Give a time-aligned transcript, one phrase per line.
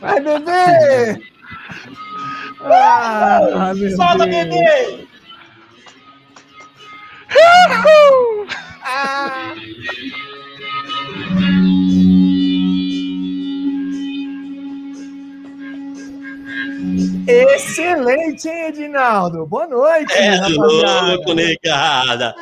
[0.00, 1.22] Vai, bebê!
[2.60, 4.48] Ah, meu Solta, Deus.
[4.48, 5.06] bebê!
[8.82, 9.54] Ah.
[17.26, 19.46] Excelente, hein, Edinaldo?
[19.46, 22.34] Boa noite, É louco, negada.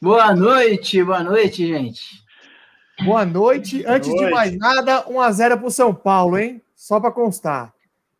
[0.00, 2.19] Boa noite, boa noite, gente.
[3.04, 3.84] Boa noite.
[3.86, 4.30] Antes de noite.
[4.34, 6.60] mais nada, 1x0 pro São Paulo, hein?
[6.74, 7.72] Só pra constar.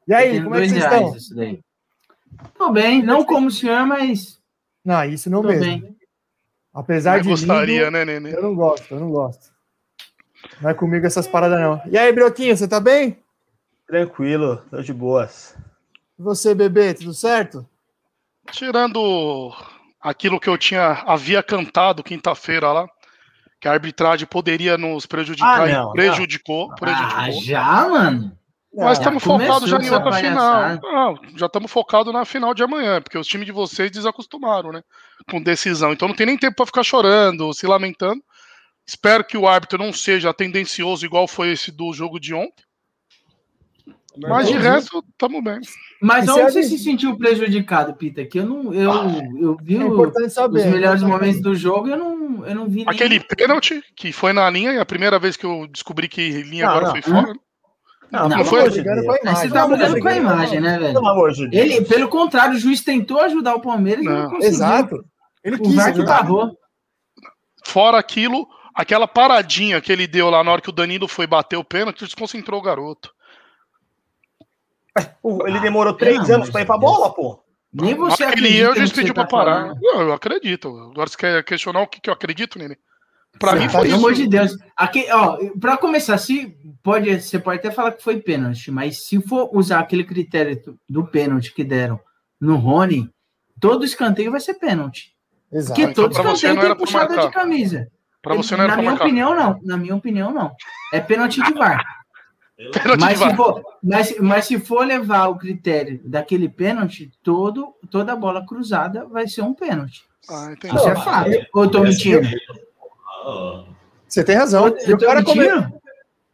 [0.07, 1.17] E aí, como é que vocês estão?
[1.17, 1.61] Isso daí.
[2.57, 4.41] Tô bem, não como o senhor, mas
[4.85, 5.65] Não, isso não tô mesmo.
[5.65, 5.97] bem.
[6.73, 8.35] Apesar Eu de gostaria, lindo, né, Nenê?
[8.35, 9.51] eu não gosto, eu não gosto.
[10.61, 11.83] Não é comigo essas paradas, não.
[11.87, 13.19] E aí, Broquinho, você tá bem?
[13.87, 15.57] Tranquilo, tô de boas.
[16.19, 17.67] E você, bebê, tudo certo?
[18.53, 19.53] Tirando
[20.01, 22.89] aquilo que eu tinha havia cantado quinta-feira lá,
[23.61, 27.19] que a arbitragem poderia nos prejudicar, Ah, e não, prejudicou, prejudicou.
[27.19, 28.37] Ah, já, mano?
[28.73, 30.79] Mas estamos focados já em outra final.
[30.81, 34.83] Não, já estamos focados na final de amanhã, porque os times de vocês desacostumaram, né?
[35.29, 35.93] Com decisão.
[35.93, 38.23] Então não tem nem tempo para ficar chorando, se lamentando.
[38.87, 42.65] Espero que o árbitro não seja tendencioso igual foi esse do jogo de ontem.
[44.29, 45.61] Mas de resto, estamos bem.
[46.03, 48.25] Mas E onde se você se sentiu prejudicado, Pita?
[48.25, 48.73] Que eu não.
[48.75, 48.91] Eu,
[49.41, 50.61] eu vi É o- importante saber.
[50.61, 53.21] os melhores é momentos do jogo, eu não, eu não vi Aquele nem.
[53.21, 56.71] pênalti que foi na linha, e a primeira vez que eu descobri que linha Não,
[56.73, 56.93] agora não.
[56.93, 57.33] foi fora.
[58.11, 60.95] Não, Não, pelo foi de você tá Não, brigando com a não, imagem, né, velho?
[60.95, 61.65] Pelo amor de Deus.
[61.65, 64.31] Ele, pelo contrário, o juiz tentou ajudar o Palmeiras e não Não.
[64.31, 64.49] conseguiu.
[64.49, 65.05] Exato.
[65.45, 66.23] Ele O quis VAR que ajudar.
[66.23, 66.51] barrou.
[67.67, 71.57] Fora aquilo, aquela paradinha que ele deu lá na hora que o Danilo foi bater
[71.57, 73.11] o pênalti, desconcentrou o garoto.
[75.47, 76.93] Ele demorou três anos pra ir de pra Deus.
[76.93, 77.43] bola, pô.
[77.73, 79.61] Nem você acredita que você pediu pra tá parar.
[79.63, 79.79] falando.
[79.81, 80.69] Não, eu acredito.
[80.91, 82.77] Agora você quer questionar o que, que eu acredito, Nenê?
[83.39, 83.97] Pra mim Você foi Pelo isso.
[83.97, 84.57] amor de Deus.
[84.77, 86.53] Aqui, ó, pra começar, se
[86.83, 91.07] pode, você pode até falar que foi pênalti, mas se for usar aquele critério do-
[91.07, 92.01] pênalti que deram
[92.41, 93.09] no Rony,
[93.61, 95.13] todo escanteio vai ser pênalti.
[95.53, 95.79] Exato.
[95.81, 97.31] Porque então todo pra você escanteio tem pra puxada de marcar.
[97.41, 97.87] camisa.
[98.21, 99.05] Pra você não era Na pra minha marcar.
[99.07, 99.61] opinião, não.
[99.63, 100.53] Na minha opinião, não.
[100.93, 101.81] É pênalti de VAR.
[102.99, 108.45] Mas se, for, mas, mas se for levar o critério daquele pênalti, todo, toda bola
[108.47, 110.05] cruzada vai ser um pênalti.
[110.29, 110.77] Ah, entendi.
[110.77, 111.31] Isso é fato.
[111.55, 112.29] Ou eu tô mentindo?
[114.07, 114.69] Você tem razão.
[114.69, 115.81] Eu, E eu o tô cara come- mentindo?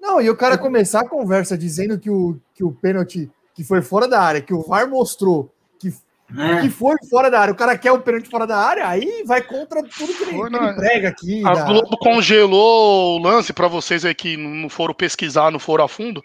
[0.00, 3.82] Não, e o cara começar a conversa dizendo que o, que o pênalti que foi
[3.82, 5.50] fora da área, que o VAR mostrou
[6.36, 6.60] É.
[6.62, 9.40] que foi fora da área, o cara quer o pênalti fora da área, aí vai
[9.42, 11.46] contra tudo que ele, que ele prega aqui.
[11.46, 15.84] A da- Globo congelou o lance pra vocês aí que não foram pesquisar, não foram
[15.84, 16.24] a fundo.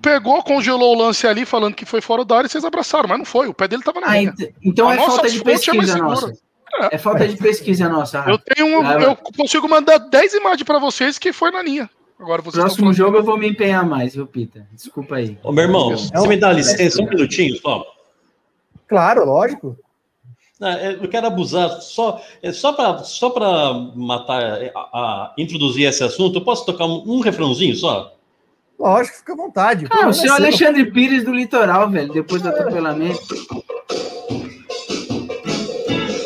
[0.00, 3.18] Pegou, congelou o lance ali, falando que foi fora da área e vocês abraçaram, mas
[3.18, 3.48] não foi.
[3.48, 6.02] O pé dele tava na Ah, ent- então A é falta de é pesquisa segura.
[6.02, 6.32] nossa.
[6.90, 8.24] É falta de pesquisa nossa.
[8.26, 11.88] Eu tenho um, Ah, eu consigo mandar 10 imagens pra vocês que foi na linha.
[12.18, 14.66] Agora vocês estão Próximo jogo eu vou me empenhar mais, viu, Pita?
[14.72, 15.36] Desculpa aí.
[15.42, 17.84] Ô, meu irmão, você me dá licença um minutinho só?
[18.92, 19.76] Claro, lógico.
[20.60, 25.32] Ah, é, Eu quero abusar só, é só para só pra matar, é, a, a-
[25.38, 26.36] introduzir esse assunto.
[26.38, 28.12] Eu posso tocar um, um refrãozinho só?
[28.78, 29.86] Lógico, fica à vontade.
[29.90, 30.34] Ah, o senhor.
[30.34, 33.18] Alexandre Pires do Litoral, velho, depois do atropelamento.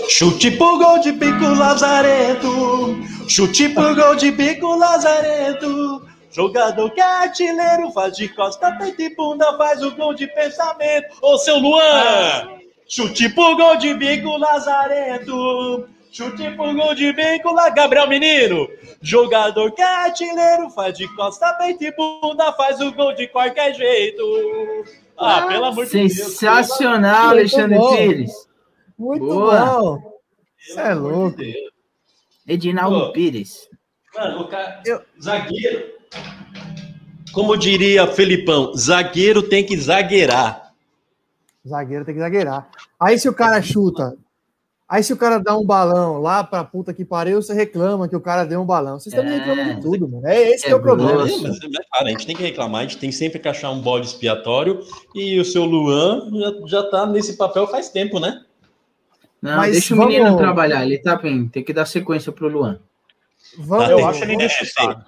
[0.08, 2.96] Chute pro gol de bico Lazareto,
[3.28, 6.04] chute pro gol de bico Lazareto.
[6.30, 11.06] Jogador que é artilheiro, faz de costa, peito e bunda, faz o gol de pensamento.
[11.22, 12.55] Ô, seu Luan!
[12.88, 18.68] Chute pro gol de bico Lazareto, chute pro gol de bico lá, Gabriel Menino.
[19.02, 23.74] Jogador que é artilheiro, faz de costa, peito e bunda, faz o gol de qualquer
[23.74, 24.22] jeito.
[25.18, 26.12] Ah, pelo amor de Deus.
[26.12, 27.96] Sensacional, Alexandre bom.
[27.96, 28.32] Pires.
[28.98, 29.64] Muito Boa.
[29.80, 30.12] bom.
[30.58, 31.36] Você é louco.
[31.36, 31.54] de.
[32.46, 33.12] Edinaldo Ô.
[33.12, 33.68] Pires.
[34.14, 34.80] Mano, o cara.
[34.86, 35.86] Eu- Zagueiro.
[37.32, 40.65] Como diria Felipão, zagueiro tem que zagueirar.
[41.66, 42.68] Zagueiro tem que zagueirar.
[43.00, 44.16] Aí se o cara chuta
[44.88, 48.14] Aí se o cara dá um balão lá pra puta que pariu, você reclama que
[48.14, 49.00] o cara deu um balão.
[49.00, 49.38] Vocês também É.
[49.38, 50.24] reclamam de tudo, mano.
[50.28, 51.10] É esse que é É o problema.
[51.10, 53.70] É, mas, mas, cara, a gente tem que reclamar, a gente tem sempre que achar
[53.72, 54.78] um bode expiatório
[55.12, 58.44] e o seu Luan já, já tá nesse papel faz tempo, né?
[59.42, 62.46] Não, Mas deixa o vamos- menino trabalhar, ele tá bem, tem que dar sequência pro
[62.46, 62.78] Luan.
[63.58, 65.04] Vamos, Eu acho ele É, necessário.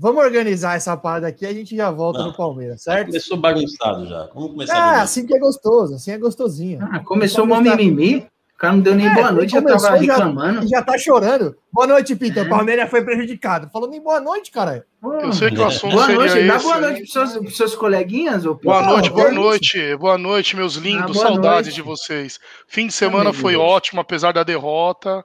[0.00, 2.28] Vamos organizar essa parada aqui e a gente já volta Não.
[2.28, 3.08] no Palmeiras, certo?
[3.08, 4.28] Começou bagunçado já.
[4.34, 6.78] Vamos começar Ah, assim que é gostoso, assim é gostosinho.
[6.90, 10.02] Ah, começou uma mimimi, o cara não deu nem É, boa noite, já começou, tava
[10.04, 10.64] já- reclamando.
[10.64, 11.56] E já tá chorando.
[11.72, 12.44] Boa noite, Peter.
[12.44, 12.48] É.
[12.48, 13.70] Palmeiras foi prejudicado.
[13.72, 14.84] Falou nem boa noite, cara.
[15.02, 16.64] Eu sei que o assunto Boa seria noite, dá esse.
[16.64, 19.34] boa noite pros seus, pros seus coleguinhas, ô Boa noite, boa é isso.
[19.40, 21.12] noite, boa noite, meus lindos.
[21.16, 22.38] boa Saudades de vocês.
[22.66, 23.64] Fim de semana foi Deus.
[23.64, 25.24] ótimo, apesar da derrota.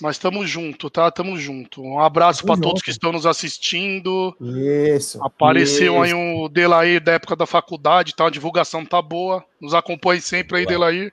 [0.00, 1.10] Mas estamos junto, tá?
[1.10, 1.82] Tamo junto.
[1.82, 4.36] Um abraço para todos que estão nos assistindo.
[4.40, 5.22] Isso.
[5.22, 6.18] Apareceu aí Isso.
[6.18, 8.26] um Delair da época da faculdade, tá?
[8.26, 9.44] A divulgação tá boa.
[9.60, 11.12] Nos acompanhe sempre aí, Delair.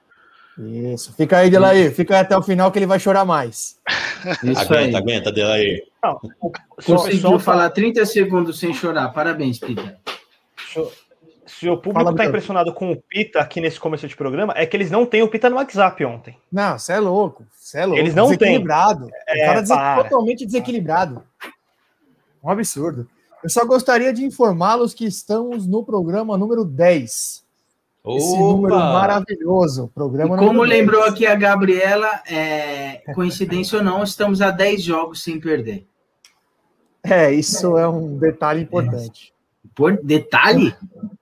[0.58, 1.14] Isso.
[1.14, 1.94] Fica aí, Delair.
[1.94, 3.78] Fica aí até o final que ele vai chorar mais.
[4.44, 4.96] Isso aguenta, aí.
[4.96, 5.84] aguenta, Delair.
[6.04, 6.20] Não,
[6.86, 9.10] Conseguiu falar 30 segundos sem chorar.
[9.10, 9.98] Parabéns, Peter.
[11.60, 12.26] Se o público tá Vitor.
[12.26, 15.28] impressionado com o Pita aqui nesse começo de programa, é que eles não têm o
[15.30, 16.38] Pita no WhatsApp ontem.
[16.52, 17.46] Não, você é louco.
[17.54, 18.00] Você é louco.
[18.00, 18.38] Eles não têm.
[18.38, 19.10] Desequilibrado.
[19.28, 20.04] É, o cara dese- para.
[20.04, 21.24] totalmente desequilibrado.
[22.44, 23.08] Um absurdo.
[23.44, 27.46] Eu só gostaria de informá-los que estamos no programa número 10.
[28.08, 29.90] Esse número maravilhoso.
[29.96, 30.80] Programa Como número 10.
[30.82, 35.88] lembrou aqui a Gabriela, é, coincidência ou não, estamos a 10 jogos sem perder.
[37.04, 39.34] É, isso é um detalhe importante.
[39.74, 40.76] Por detalhe?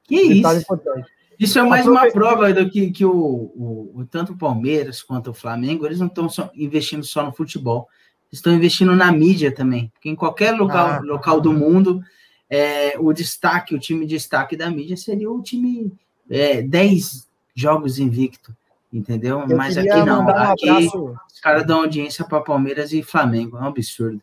[0.03, 0.63] Que Detalhe isso?
[0.63, 1.07] importante.
[1.39, 5.31] Isso é mais uma prova do que, que o, o- o- tanto o Palmeiras quanto
[5.31, 7.87] o Flamengo, eles não estão investindo só no futebol,
[8.31, 9.89] estão investindo na mídia também.
[9.93, 10.99] Porque em qualquer local, Ah.
[11.03, 12.01] local do mundo,
[12.49, 15.91] é, o destaque, o time de destaque da mídia seria o time
[16.29, 18.55] é, 10 jogos invicto,
[18.91, 19.43] entendeu?
[19.49, 21.15] Eu Mas aqui não, um aqui abraço.
[21.33, 24.21] os caras dão audiência para Palmeiras e Flamengo, é um absurdo.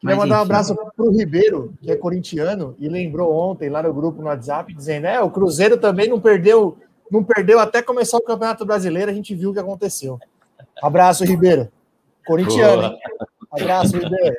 [0.00, 4.20] Queria mandar um abraço pro Ribeiro, que é corintiano, e lembrou ontem lá no grupo
[4.20, 6.76] no WhatsApp, dizendo: é, o Cruzeiro também não perdeu,
[7.10, 10.18] não perdeu até começar o Campeonato Brasileiro, a gente viu o que aconteceu.
[10.82, 11.68] Abraço, Ribeiro.
[12.26, 12.96] Corintiano?
[13.50, 14.36] Abraço, Ribeiro.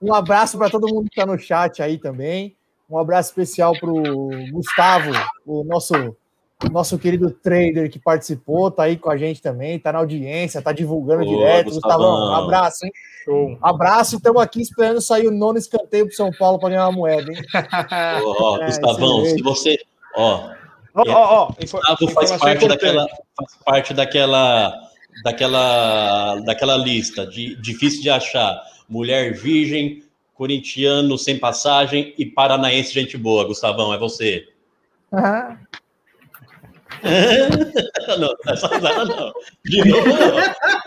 [0.00, 2.56] Um abraço para todo mundo que está no chat aí também.
[2.88, 5.10] Um abraço especial para o Gustavo,
[5.46, 5.94] o nosso,
[6.70, 10.72] nosso querido trader que participou, tá aí com a gente também, tá na audiência, tá
[10.72, 11.70] divulgando Boa, direto.
[11.70, 11.98] Gustavão.
[11.98, 12.92] Gustavão, um abraço, hein?
[13.24, 13.58] Show.
[13.62, 17.32] Abraço, estamos aqui esperando sair o nono escanteio pro São Paulo para ganhar uma moeda,
[17.32, 17.38] hein?
[18.22, 19.78] Ó, É, Gustavão, se você.
[20.16, 20.50] Ó,
[20.94, 21.52] Ó, ó, ó.
[21.60, 23.06] Gustavo faz parte daquela,
[23.36, 24.90] faz parte daquela,
[25.24, 28.62] daquela, daquela lista de difícil de achar.
[28.88, 33.44] Mulher virgem, corintiano sem passagem e paranaense gente boa.
[33.44, 34.46] Gustavão, é você.
[35.10, 35.56] Ah,
[38.18, 39.32] não, essa risada não.
[39.64, 40.36] De novo não.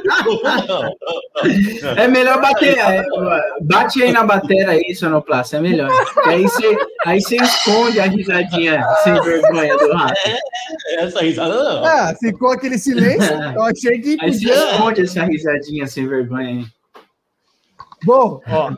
[0.02, 1.92] De novo não.
[1.98, 2.78] É melhor bater.
[2.78, 3.04] é,
[3.62, 5.90] bate aí na bateria aí, Sonoplasta, é melhor.
[6.24, 10.16] Que aí você aí você esconde a risadinha sem vergonha do rato.
[10.98, 11.86] Essa risada não.
[11.86, 13.34] ah, ficou aquele silêncio.
[13.54, 16.66] Eu achei que Aí você esconde essa risadinha sem vergonha aí.
[18.04, 18.74] Bom, Ó,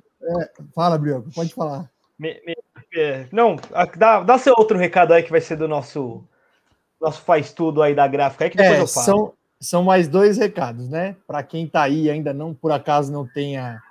[0.74, 1.90] fala, Brioco, pode falar.
[2.18, 2.56] me- me-
[2.96, 6.24] é, não, a- dá, dá seu outro recado aí que vai ser do nosso
[7.00, 9.06] nosso faz tudo aí da gráfica aí que depois É, eu falo.
[9.06, 11.16] são, são mais dois recados, né?
[11.28, 13.82] Para quem tá aí e ainda não, por acaso, não tenha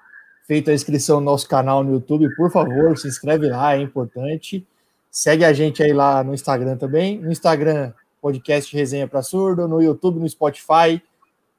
[0.47, 4.67] feito a inscrição no nosso canal no YouTube, por favor, se inscreve lá, é importante.
[5.11, 7.19] Segue a gente aí lá no Instagram também.
[7.19, 11.03] No Instagram, podcast Resenha para Surdo, no YouTube, no Spotify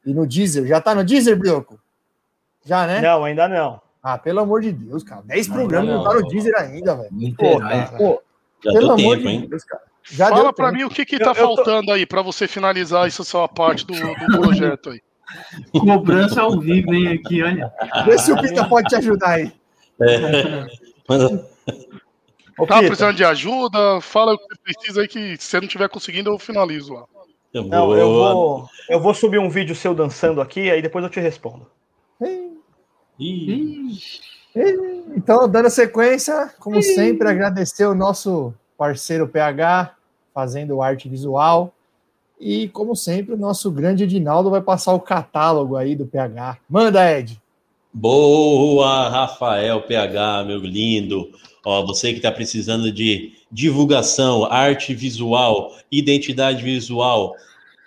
[0.06, 0.65] e no Deezer.
[0.68, 1.79] Já tá no Deezer, Brioco?
[2.65, 3.01] Já, né?
[3.01, 3.82] Não, ainda não.
[4.01, 5.22] Ah, pelo amor de Deus, cara.
[5.25, 6.03] 10 Não, programas não, não.
[6.03, 7.36] tá no Deezer ainda, velho.
[7.36, 7.86] Pô, cara.
[7.98, 8.22] Pô,
[8.63, 9.48] Já pelo deu amor tempo, de hein?
[9.50, 9.84] Deus, cara.
[10.03, 10.72] Já Fala tempo.
[10.72, 13.48] mim o que que Eu- tá eu tô- faltando aí pra você finalizar essa sua
[13.48, 15.01] parte do, do projeto aí.
[15.72, 17.72] Cobrança ao vivo, hein, aqui, olha.
[18.06, 19.51] Vê se o Pita pode te ajudar aí.
[20.01, 20.65] É.
[22.68, 24.01] Tá precisando de ajuda?
[24.01, 27.06] Fala o que você precisa aí que se você não tiver conseguindo, eu finalizo lá.
[27.53, 31.20] não, eu vou, eu vou subir um vídeo seu dançando aqui, aí depois eu te
[31.20, 31.68] respondo.
[35.15, 39.93] Então, dando sequência, como sempre, agradecer o nosso parceiro PH,
[40.33, 41.74] fazendo arte visual.
[42.39, 46.57] E, como sempre, o nosso grande Edinaldo vai passar o catálogo aí do PH.
[46.69, 47.38] Manda, Ed!
[47.93, 51.29] Boa, Rafael PH, meu lindo.
[51.65, 57.36] Ó, você que está precisando de divulgação, arte visual, identidade visual,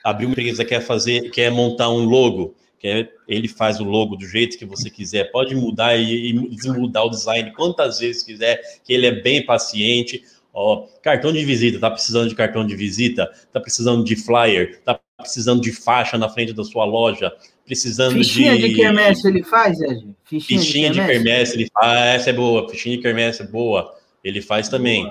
[0.04, 4.26] abriu uma empresa quer fazer, quer montar um logo, quer, ele faz o logo do
[4.26, 8.92] jeito que você quiser, pode mudar e, e desmudar o design quantas vezes quiser, que
[8.92, 10.22] ele é bem paciente.
[10.52, 13.30] Ó, cartão de visita, tá precisando de cartão de visita?
[13.52, 14.80] Tá precisando de flyer?
[14.84, 17.32] Tá precisando de faixa na frente da sua loja,
[17.64, 18.68] precisando Fichinha de.
[18.68, 20.08] de quermesse ele faz, Ed?
[20.24, 21.86] Fichinha, Fichinha de quermesse, ele faz.
[21.86, 22.68] Ah, essa é boa.
[22.68, 23.94] Fichinha de quermesse é boa.
[24.22, 25.10] Ele faz também.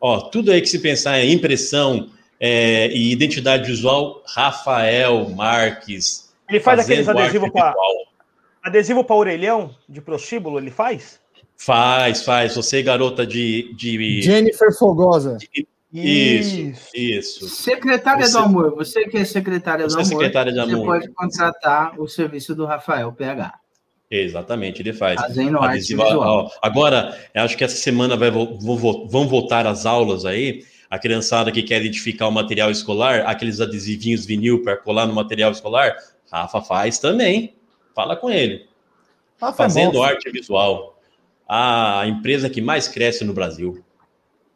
[0.00, 6.30] Ó, tudo aí que se pensar em impressão é, e identidade visual, Rafael Marques.
[6.48, 7.74] Ele faz aqueles adesivos para
[8.62, 11.20] adesivo para orelhão de prostíbulo, ele faz?
[11.56, 12.54] Faz, faz.
[12.54, 13.72] Você, garota de.
[13.74, 14.22] de...
[14.22, 15.38] Jennifer Fogosa.
[15.92, 17.48] Isso, isso.
[17.48, 20.72] Secretária Você- do Amor, você que é secretária do Você é Amor, secretária de você
[20.72, 20.86] amor.
[20.86, 23.54] pode contratar o serviço do Rafael PH.
[24.10, 25.20] Exatamente, ele faz.
[25.20, 29.28] Fazendo arte Adesivo, ó, agora, eu acho que essa semana vai, vo- vão vo- vão
[29.28, 30.64] voltar as aulas aí.
[30.90, 35.50] A criançada que quer identificar o material escolar, aqueles adesivinhos vinil para colar no material
[35.52, 35.96] escolar,
[36.30, 37.54] Rafa faz também.
[37.94, 38.66] Fala com ele.
[39.40, 40.02] Rafa é Fazendo monstro.
[40.02, 40.93] arte visual.
[41.48, 43.84] A empresa que mais cresce no Brasil.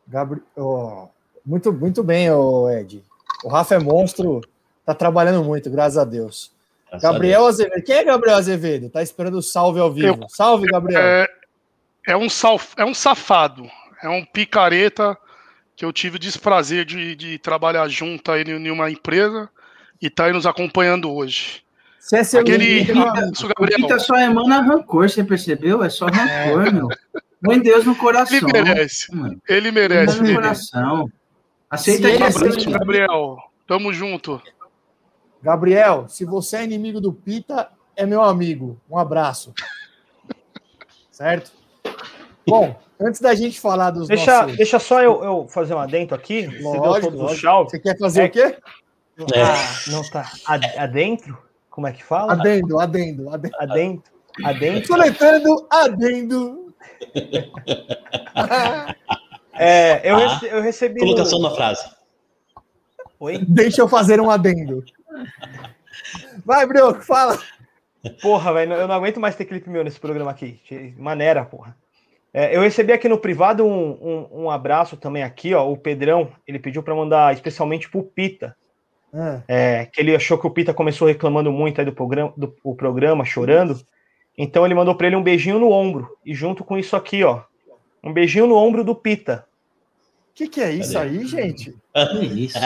[0.06, 0.40] Gabri...
[0.56, 1.08] ó,
[1.44, 3.04] muito, muito bem, ô Ed.
[3.44, 4.40] O Rafa é monstro,
[4.84, 6.52] tá trabalhando muito, graças a Deus.
[6.88, 7.82] Graças a Gabriel Azevedo.
[7.84, 8.90] Quem é Gabriel Azevedo?
[8.90, 10.26] Tá esperando o salve ao vivo.
[10.28, 11.00] Salve, Gabriel.
[11.00, 11.28] É,
[12.06, 13.68] é, um sal, é um safado,
[14.02, 15.16] é um picareta
[15.76, 19.48] que eu tive o desprazer de, de trabalhar junto aí em uma empresa
[20.00, 21.62] e tá aí nos acompanhando hoje.
[22.00, 22.80] Se é seu Aquele.
[22.80, 23.80] inimigo, Isso, O Gabriel.
[23.80, 25.82] Pita só emana rancor, você percebeu?
[25.82, 26.88] É só rancor, meu.
[27.42, 28.36] Põe Deus no coração.
[28.36, 29.42] Ele merece, mano.
[29.48, 30.06] ele merece.
[30.06, 30.34] Deus no Ele.
[30.34, 31.12] coração.
[31.70, 32.70] Aceita ele é frente.
[32.70, 33.36] Gabriel,
[33.66, 34.40] tamo junto.
[35.42, 38.80] Gabriel, se você é inimigo do Pita, é meu amigo.
[38.90, 39.52] Um abraço.
[41.10, 41.52] Certo?
[42.46, 44.56] Bom, antes da gente falar dos Deixa, nossos...
[44.56, 46.46] deixa só eu, eu fazer um adento aqui.
[46.46, 47.64] Você deu Lógico, os lógico.
[47.70, 48.24] Você quer fazer É.
[48.26, 48.56] o quê?
[49.16, 49.54] Não tá,
[49.88, 51.38] não tá ad- adentro?
[51.78, 52.32] Como é que fala?
[52.32, 53.56] Adendo, adendo, adendo.
[53.60, 54.12] Adentro.
[54.44, 54.86] Adentro.
[54.88, 56.74] Soletrando, adendo.
[59.60, 61.00] É, eu, Ah, rece- eu recebi.
[61.00, 61.84] Colocação no- na frase.
[63.20, 63.38] Oi?
[63.38, 64.84] Deixa eu fazer um adendo.
[66.44, 67.38] Vai, Brioco, fala.
[68.22, 70.60] Porra, velho, eu não aguento mais ter clipe meu nesse programa aqui.
[70.96, 71.76] Maneira, porra.
[72.32, 75.68] É, eu recebi aqui no privado um, um, um abraço também aqui, ó.
[75.68, 78.56] O Pedrão, ele pediu pra mandar especialmente pro Pita.
[79.12, 82.54] Ah, É, que ele achou que o Pita começou reclamando muito aí do programa, do
[82.62, 83.80] o programa, chorando.
[84.36, 86.16] Então ele mandou pra ele um beijinho no ombro.
[86.24, 87.42] E junto com isso aqui, ó.
[88.04, 89.44] Um beijinho no ombro do Pita.
[90.30, 91.08] O que, que é isso Cadê?
[91.18, 91.74] aí, gente?
[92.12, 92.58] Que isso?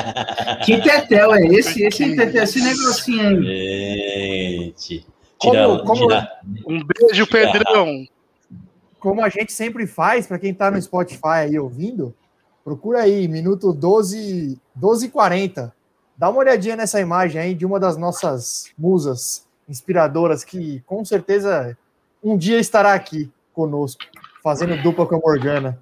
[0.67, 1.83] Que tetel é esse?
[1.85, 4.75] Esse tetel, esse negocinho aí.
[4.77, 5.07] Gente.
[5.39, 6.33] Como- Tira, como- tira-
[6.67, 8.07] Um beijo, Pedrão.
[9.01, 12.15] Como a gente sempre faz, para quem tá no Spotify aí ouvindo,
[12.63, 15.75] procura aí, minuto 12, 12 e 40.
[16.23, 21.77] Dá uma olhadinha nessa imagem aí de uma das nossas musas inspiradoras que com certeza
[22.23, 24.05] um dia estará aqui conosco,
[24.41, 25.81] fazendo dupla com a Morgana.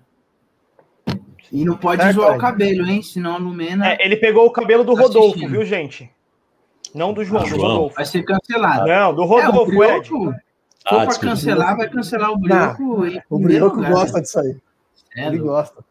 [1.53, 2.41] E não pode Certo, zoar o Ed?
[2.41, 3.03] cabelo, hein?
[3.03, 5.51] Senão a Lumena É, ele pegou o cabelo do Tá Rodolfo, assistindo.
[5.51, 6.11] viu, gente?
[6.95, 7.69] Não do João, Ah, do João.
[7.73, 7.97] Rodolfo.
[7.97, 8.87] vai ser cancelado.
[8.89, 9.77] Não, do É, o Rodolfo, Ed.
[10.09, 10.41] Brioco, se
[10.87, 11.35] Ah, for pra desculpa.
[11.35, 13.05] cancelar, vai cancelar o Brioco.
[13.29, 13.93] O Brioco lugar.
[13.93, 14.57] gosta disso aí.
[15.17, 15.85] É, Ele gosta.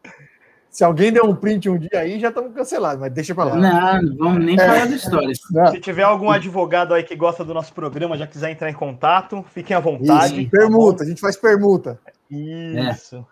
[0.70, 3.56] Se alguém der um print um dia aí, já estamos cancelados, mas deixa pra lá.
[3.56, 5.32] Não, não vamos nem falar da história.
[5.50, 5.66] Não.
[5.66, 9.44] Se tiver algum advogado aí que gosta do nosso programa, já quiser entrar em contato,
[9.52, 10.42] fiquem à vontade.
[10.42, 11.98] Isso, permuta, a gente faz permuta.
[12.30, 13.26] Isso.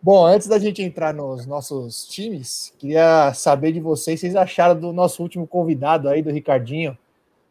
[0.00, 4.92] Bom, antes da gente entrar nos nossos times, queria saber de vocês, vocês acharam do
[4.92, 6.96] nosso último convidado aí, do Ricardinho.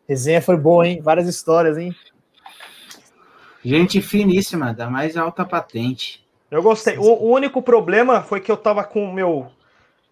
[0.07, 1.01] Resenha foi boa, hein?
[1.01, 1.93] Várias histórias, hein?
[3.63, 6.20] Gente finíssima, da mais alta patente.
[6.51, 6.97] Eu gostei.
[6.97, 9.47] O, o único problema foi que eu tava com o meu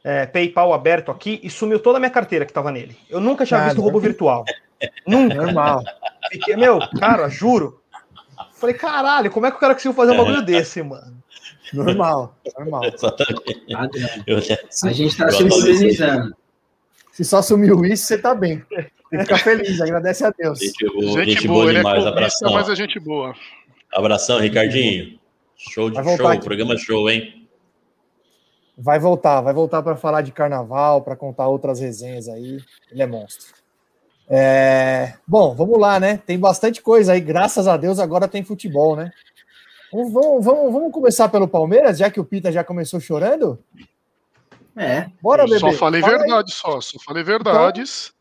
[0.03, 2.95] é, PayPal aberto aqui e sumiu toda a minha carteira que tava nele.
[3.09, 4.45] Eu nunca tinha Ah, visto roubo virtual.
[5.05, 5.35] Nunca.
[5.35, 5.83] Normal.
[6.31, 7.81] Fiquei, meu, cara, juro.
[8.53, 11.21] Falei, caralho, como é que o cara conseguiu fazer um bagulho desse, mano?
[11.73, 12.33] Normal.
[12.57, 12.83] Normal.
[12.83, 12.85] A
[14.93, 16.31] gente tá Eu
[17.11, 18.63] se só sumiu isso, você tá bem.
[18.69, 20.59] Tem que ficar feliz, agradece a Deus.
[20.59, 22.05] Gente boa, Gente, gente boa, boa ele é demais.
[22.05, 22.53] Abração.
[22.53, 23.35] mas é gente boa.
[23.91, 25.18] Abração, Ricardinho.
[25.59, 26.45] Show de Vai voltar show, aqui.
[26.45, 27.47] programa show, hein?
[28.77, 32.61] Vai voltar, vai voltar para falar de carnaval, para contar outras resenhas aí.
[32.89, 33.53] Ele é monstro.
[34.29, 36.17] É, Bom, vamos lá, né?
[36.25, 39.11] Tem bastante coisa aí, graças a Deus agora tem futebol, né?
[39.91, 43.59] Vamos, vamos, vamos, vamos começar pelo Palmeiras, já que o Pita já começou chorando?
[44.77, 45.07] É.
[45.21, 45.59] Bora, bebê.
[45.59, 46.19] Só falei Fala aí.
[46.19, 46.79] verdade, só.
[46.79, 48.13] Só falei verdades.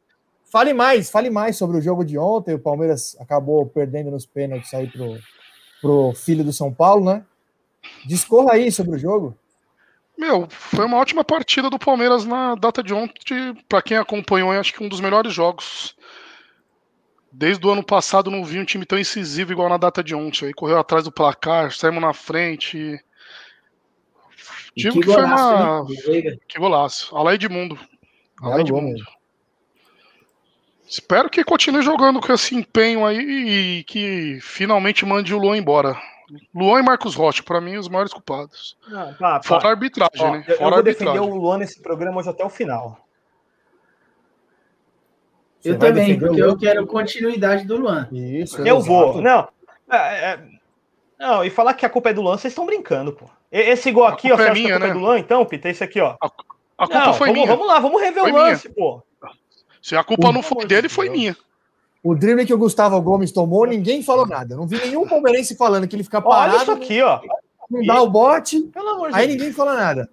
[0.50, 2.54] Fale mais, fale mais sobre o jogo de ontem.
[2.54, 5.18] O Palmeiras acabou perdendo nos pênaltis aí pro,
[5.80, 7.24] pro filho do São Paulo, né?
[8.04, 9.36] Discorra aí sobre o jogo.
[10.16, 13.54] Meu, foi uma ótima partida do Palmeiras na data de ontem.
[13.68, 15.96] Pra quem acompanhou, acho que um dos melhores jogos.
[17.30, 20.46] Desde o ano passado não vi um time tão incisivo igual na data de ontem.
[20.46, 22.98] Aí correu atrás do placar, saímos na frente.
[24.76, 25.78] Digo que, foi golaço, uma.
[25.78, 26.38] hein, do Veiga.
[26.48, 27.16] Que golaço.
[27.16, 27.78] Além de mundo.
[28.42, 29.04] Além de mundo.
[30.88, 33.18] Espero que continue jogando com esse empenho aí
[33.80, 35.96] e que finalmente mande o Luan embora.
[36.54, 38.76] Luan e Marcos Rocha, pra mim, os maiores culpados.
[38.88, 39.42] Não, tá, tá.
[39.42, 40.44] Fora a arbitragem, Ó, né?
[40.46, 41.38] eu, eu Fora a vou defender arbitragem.
[41.38, 42.98] o Luan nesse programa hoje até o final.
[45.60, 48.08] Você Eu também, defender porque eu quero continuidade do Luan.
[48.12, 48.82] Isso, Eu exato.
[48.86, 49.20] vou.
[49.22, 49.48] Não.
[49.90, 49.96] é,
[50.32, 50.40] é,
[51.18, 53.26] não, e falar que a culpa é do Luan, vocês estão brincando, pô.
[53.50, 54.94] Esse gol A aqui, ó, é acha que a minha, culpa é né?
[54.94, 55.68] do Luan, então, Pita?
[55.68, 56.16] Esse aqui, ó.
[56.20, 56.28] A
[56.86, 57.46] culpa Não, foi vamos, minha.
[57.46, 59.02] vamos lá, vamos rever Foi o lance, pô.
[59.82, 61.36] Se a culpa Pelo não foi dele, de foi minha.
[62.02, 64.56] O drible que o Gustavo Gomes tomou, ninguém falou nada.
[64.56, 67.20] Não vi nenhum palmeirense falando que ele fica Olha parado, isso aqui, ó.
[67.70, 69.38] não dá o bote, Pelo amor de aí Deus.
[69.38, 70.08] ninguém fala nada.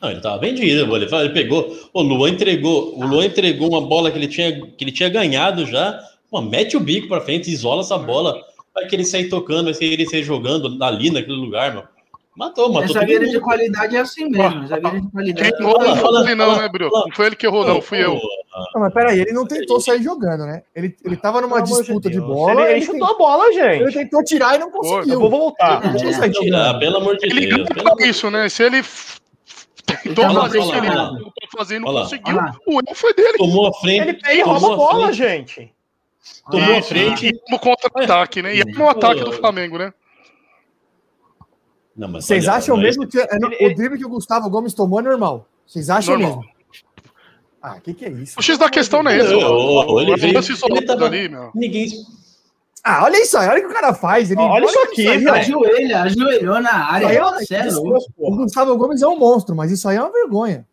[0.00, 1.74] Não, ele tava vendido, ele, ele pegou.
[1.92, 5.64] O Luan entregou, o Luan entregou uma bola que ele tinha, que ele tinha ganhado
[5.64, 5.98] já.
[6.30, 8.38] Pô, mete o bico pra frente, isola essa bola.
[8.74, 11.88] Vai que ele sair tocando, vai que ele sair jogando ali naquele lugar, mano.
[12.36, 14.66] Matou, É matou zagueiro de qualidade é assim mesmo.
[14.66, 15.52] Zagueiro de qualidade.
[15.52, 17.04] Quem errou fala, não foi ele, não, né, fala.
[17.06, 18.20] Não foi ele que errou, não, fui eu.
[18.74, 20.62] Não, mas peraí, ele não tentou sair jogando, né?
[20.76, 22.26] Ele, ele tava numa Pelo disputa de, Deus.
[22.28, 22.52] bola.
[22.52, 23.94] Ele, ele ele chutou a bola, tentou, ele gente.
[23.94, 25.18] tentou tirar e não Eu conseguiu.
[25.20, 25.84] vou voltar.
[25.84, 27.68] Ele não É, tirar, pelo amor de Ele Deus.
[27.68, 28.48] por isso, né?
[28.48, 28.82] Se ele
[30.02, 32.02] tentou fazer o que ele tentou fazer e não lá.
[32.02, 33.38] conseguiu, o erro foi dele.
[33.38, 34.00] Tomou a frente.
[34.02, 35.74] Ele pega e tomou rouba a bola, frente, gente.
[36.50, 37.26] Tomou a Isso, frente.
[37.28, 38.54] E no contra-ataque, né?
[38.54, 39.92] E é no ataque do Flamengo, né?
[41.96, 44.48] Não, mas Vocês olha, acham mas- mesmo que é Ele- o drible que o Gustavo
[44.50, 45.46] Gomes tomou é normal?
[45.66, 46.38] Vocês acham Normal.
[46.40, 46.53] mesmo?
[47.66, 48.38] Ah, o que, que é isso?
[48.38, 49.32] O X da questão não é esse.
[51.54, 51.88] Ninguém.
[52.84, 54.30] Ah, olha isso aí, olha o que o cara faz.
[54.30, 55.34] Ele, Olha isso aqui, aí, velho.
[55.34, 57.08] Ajoelha, ajoelhou na área.
[57.08, 58.04] Aí, Cê é isso- louco.
[58.18, 60.66] O Gustavo Gomes é um monstro, mas isso aí é uma vergonha.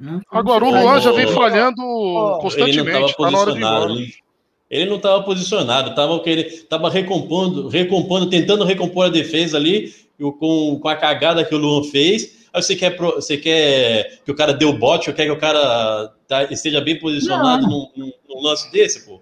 [0.00, 3.10] Hum, Agora, o Luan já vem falhando ele Ele não constantemente.
[3.10, 3.94] estava posicionado.
[4.70, 5.94] Ele, não estava posicionado.
[5.94, 11.44] Tava, que ele tava recompondo, recompondo, tentando recompor a defesa ali com, com a cagada
[11.44, 12.35] que o Luan fez.
[12.56, 15.30] Aí você quer, pro- você quer que o cara dê o bote, ou quer que
[15.30, 19.20] o cara tá- esteja bem posicionado num, num- num lance desse, pô?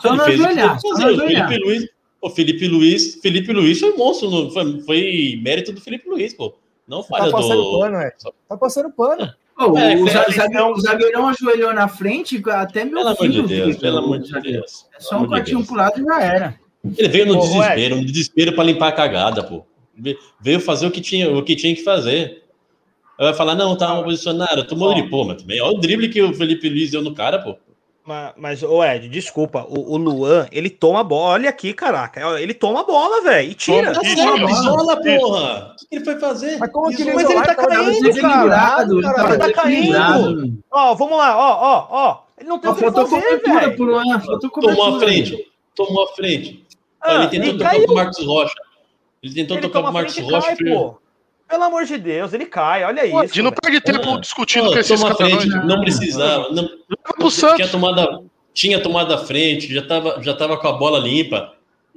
[0.00, 1.02] Só Ele não fez o que ajoelhar, tinha que só fazer.
[1.04, 1.48] não O ajoelhar.
[1.48, 1.88] Felipe Luiz,
[2.22, 6.54] o Felipe Luiz, Felipe Luiz foi monstro, no- foi, foi mérito do Felipe Luiz, pô.
[6.88, 7.78] Não Tá falha passando do.
[7.80, 8.10] pano, é.
[8.48, 9.30] Tá passando pano.
[9.54, 13.42] Pô, É, o, zagueirão, o zagueirão ajoelhou na frente, até meu Pelo amor filho.
[13.46, 14.32] de Deus, pelo amor de.
[14.40, 14.86] Deus.
[14.96, 16.54] É só um cortinho pro lado e já era.
[16.96, 19.66] Ele veio no Ô, desespero, no desespero para limpar a cagada, pô.
[19.94, 22.42] Ve- Veio fazer o que tinha, o que tinha que fazer.
[23.20, 26.08] Aí vai falar, não, tá mal posicionado, tomou drible, pô, mas também, olha o drible
[26.08, 27.54] que o Felipe Luiz deu no cara, pô.
[28.02, 31.34] Mas, mas ô Ed, desculpa, o, o Luan, ele toma a bola.
[31.34, 32.40] Olha aqui, caraca.
[32.40, 33.92] Ele toma a bola, velho, e tira.
[33.92, 34.02] Toma.
[34.02, 35.72] Tá certo, isola, porra!
[35.72, 36.58] O que que ele foi fazer?
[36.58, 39.28] Mas como que ele mas ele tá caindo, dando cara.
[39.28, 40.58] Ele tá desequilibrado.
[40.70, 42.22] Ó, vamos lá, ó, ó, ó.
[42.38, 43.76] Ele não tem o que Faltou fazer, cobertura velho.
[43.76, 44.76] pro Luan, faltou cobertura.
[44.82, 46.64] Tomou a frente, tomou a frente.
[47.02, 47.84] Ah, ele tentou ele tocar caiu.
[47.84, 48.54] pro Marcos Rocha.
[49.22, 50.56] Ele tentou Ele tocar pro a Marcos Rocha.
[50.56, 50.94] cai.
[51.50, 53.34] Pelo amor de Deus, ele cai, olha Pô, isso.
[53.34, 55.16] De não perde tempo Ah, discutindo Pô, com esses caras.
[55.16, 55.80] frente, não.
[55.80, 56.48] precisava.
[56.50, 56.78] Não, Leva
[57.16, 57.70] pro tinha Santos.
[57.72, 61.52] tomado, tinha tomado a frente, já estava já tava com a bola limpa.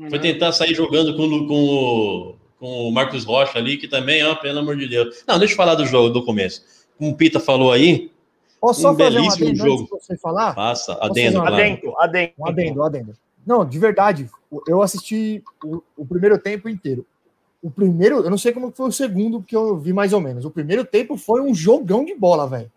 [0.10, 4.24] Foi tentar sair jogando com, o- com, o, com o Marcos Rocha ali, que também,
[4.24, 5.24] ó, pelo amor de Deus.
[5.28, 6.64] Não, deixa eu falar do jogo, do começo.
[6.98, 8.12] Como o Pita falou aí,
[8.60, 9.82] Posso só Um fazer um adendo jogo.
[9.84, 10.56] antes de você falar?
[10.56, 11.42] passa, adendo.
[11.42, 12.34] Adentro, adentro.
[12.40, 13.14] Um adendo, adendo.
[13.46, 14.30] Não, de verdade,
[14.68, 17.06] eu assisti o, o primeiro tempo inteiro.
[17.64, 20.44] O primeiro, eu não sei como foi o segundo, porque eu vi mais ou menos.
[20.44, 22.70] O primeiro tempo foi um jogão de bola, velho.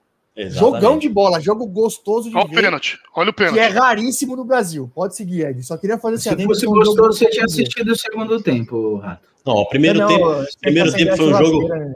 [0.51, 2.99] Jogão de bola, jogo gostoso de Olha o ver, pênalti.
[3.17, 3.73] Olha o que é pênalti.
[3.73, 4.89] raríssimo no Brasil.
[4.95, 5.63] Pode seguir, Ed.
[5.65, 6.49] Só queria fazer esse Se adendo.
[6.51, 9.27] fosse gostoso, você tinha assistido o segundo tempo, Rato.
[9.45, 11.95] Não, o primeiro Não, tempo, primeiro tempo foi um jogo- né?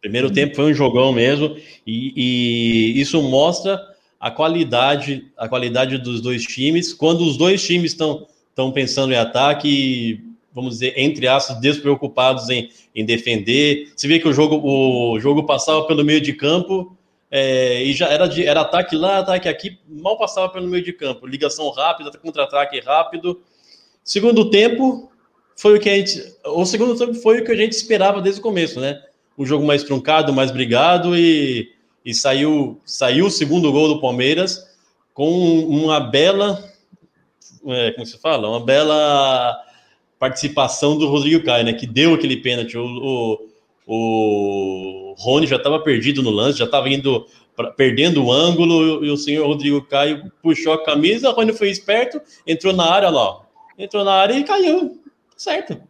[0.00, 2.12] primeiro tempo foi um jogão mesmo, e,
[2.96, 3.80] e isso mostra
[4.20, 6.92] a qualidade, a qualidade dos dois times.
[6.92, 10.24] Quando os dois times estão estão pensando em ataque,
[10.58, 13.92] vamos dizer, entre aspas, despreocupados em, em defender.
[13.94, 16.96] Você vê que o jogo, o jogo passava pelo meio de campo
[17.30, 20.92] é, e já era, de, era ataque lá, ataque aqui, mal passava pelo meio de
[20.92, 21.28] campo.
[21.28, 23.40] Ligação rápida, contra-ataque rápido.
[24.02, 25.12] Segundo tempo
[25.54, 26.34] foi o que a gente.
[26.44, 29.00] O segundo tempo foi o que a gente esperava desde o começo, né?
[29.38, 31.70] Um jogo mais truncado, mais brigado e,
[32.04, 34.66] e saiu, saiu o segundo gol do Palmeiras
[35.14, 36.64] com uma bela.
[37.64, 38.48] é, como se fala?
[38.48, 39.67] Uma bela
[40.18, 41.72] participação do Rodrigo Caio, né?
[41.72, 42.76] Que deu aquele pênalti.
[42.76, 43.46] O,
[43.86, 47.26] o, o Rony já estava perdido no lance, já estava indo
[47.56, 51.70] pra- perdendo o ângulo e o senhor Rodrigo Caio puxou a camisa, o Rony foi
[51.70, 53.40] esperto, entrou na área lá,
[53.78, 54.90] entrou na área e caiu.
[54.90, 55.80] Tá certo.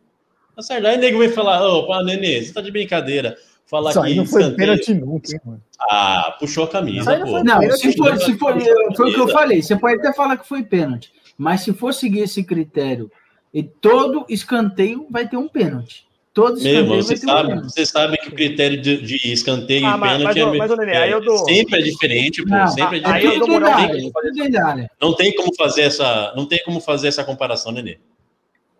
[0.54, 0.86] Tá certo.
[0.86, 3.36] Aí o nego vai falar, ô, Nenê, você tá de brincadeira.
[3.66, 5.62] Falar Isso aí que não foi pênalti nunca, hein, mano.
[5.78, 7.32] Ah, puxou a camisa, não pô.
[7.32, 8.54] foi Não, se for, se for,
[8.96, 9.60] foi o que eu falei.
[9.62, 13.10] Você pode até falar que foi pênalti, mas se for seguir esse critério,
[13.52, 16.06] e todo escanteio vai ter um pênalti.
[16.34, 17.72] Todos Meu irmão, escanteio você vai ter um sabe, pênalti.
[17.72, 20.88] você sabe que o critério de, de escanteio Ah, e mas- pênalti mas, é, mas,
[20.88, 22.50] é- aí eu dou- sempre é diferente, pô.
[22.50, 23.24] Não, sempre é aí diferente.
[23.26, 24.12] eu dou moral Não tem
[24.52, 24.88] como.
[25.00, 27.98] Não tem como fazer essa, não tem como fazer essa comparação, Nenê.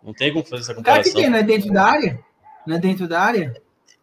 [0.03, 1.21] Não tem como fazer essa Cara, que comparação.
[1.21, 2.19] tem, não é dentro da área?
[2.65, 3.53] Não é dentro da área?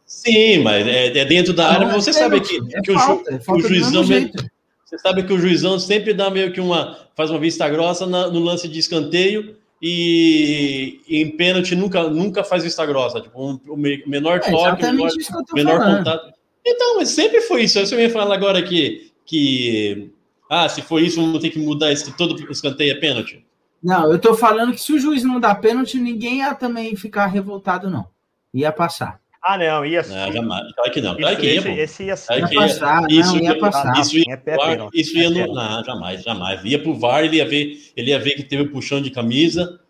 [0.05, 2.93] Sim, mas é, é dentro da área, Não, mas você é sabe que, é que
[2.93, 4.05] o, ju- é que falta o juizão.
[4.05, 6.97] Você sabe que o juizão sempre dá meio que uma.
[7.17, 12.43] faz uma vista grossa na- no lance de escanteio e, e em pênalti nunca, nunca
[12.45, 13.21] faz vista grossa.
[13.21, 15.99] Tipo, um, o me- menor É toque, menor, isso tô menor falando.
[15.99, 16.33] contato.
[16.67, 17.79] Então, sempre foi isso.
[17.79, 20.11] Você me fala agora que, que.
[20.51, 23.45] Ah, se for isso, vamos ter que mudar esse, todo escanteio é pênalti.
[23.83, 27.27] Não, eu tô falando que se o juiz não dá pênalti, ninguém ia também ficar
[27.27, 28.07] revoltado, não.
[28.55, 29.21] Ia passar.
[29.43, 30.15] Ah, não, ia sim.
[30.15, 30.73] Não, jamais.
[30.75, 31.13] Claro que não.
[31.13, 32.27] Isso, Claro que ia, esse, ia sim.
[32.27, 34.01] Claro Ia passar, Isso não, ia ia- passar.
[34.01, 36.65] Isso ia, É pé pênalti, isso ia é no, não, jamais, jamais.
[36.65, 39.81] Ia pro VAR, ele ia ver, ele ia ver que teve o puxão de camisa.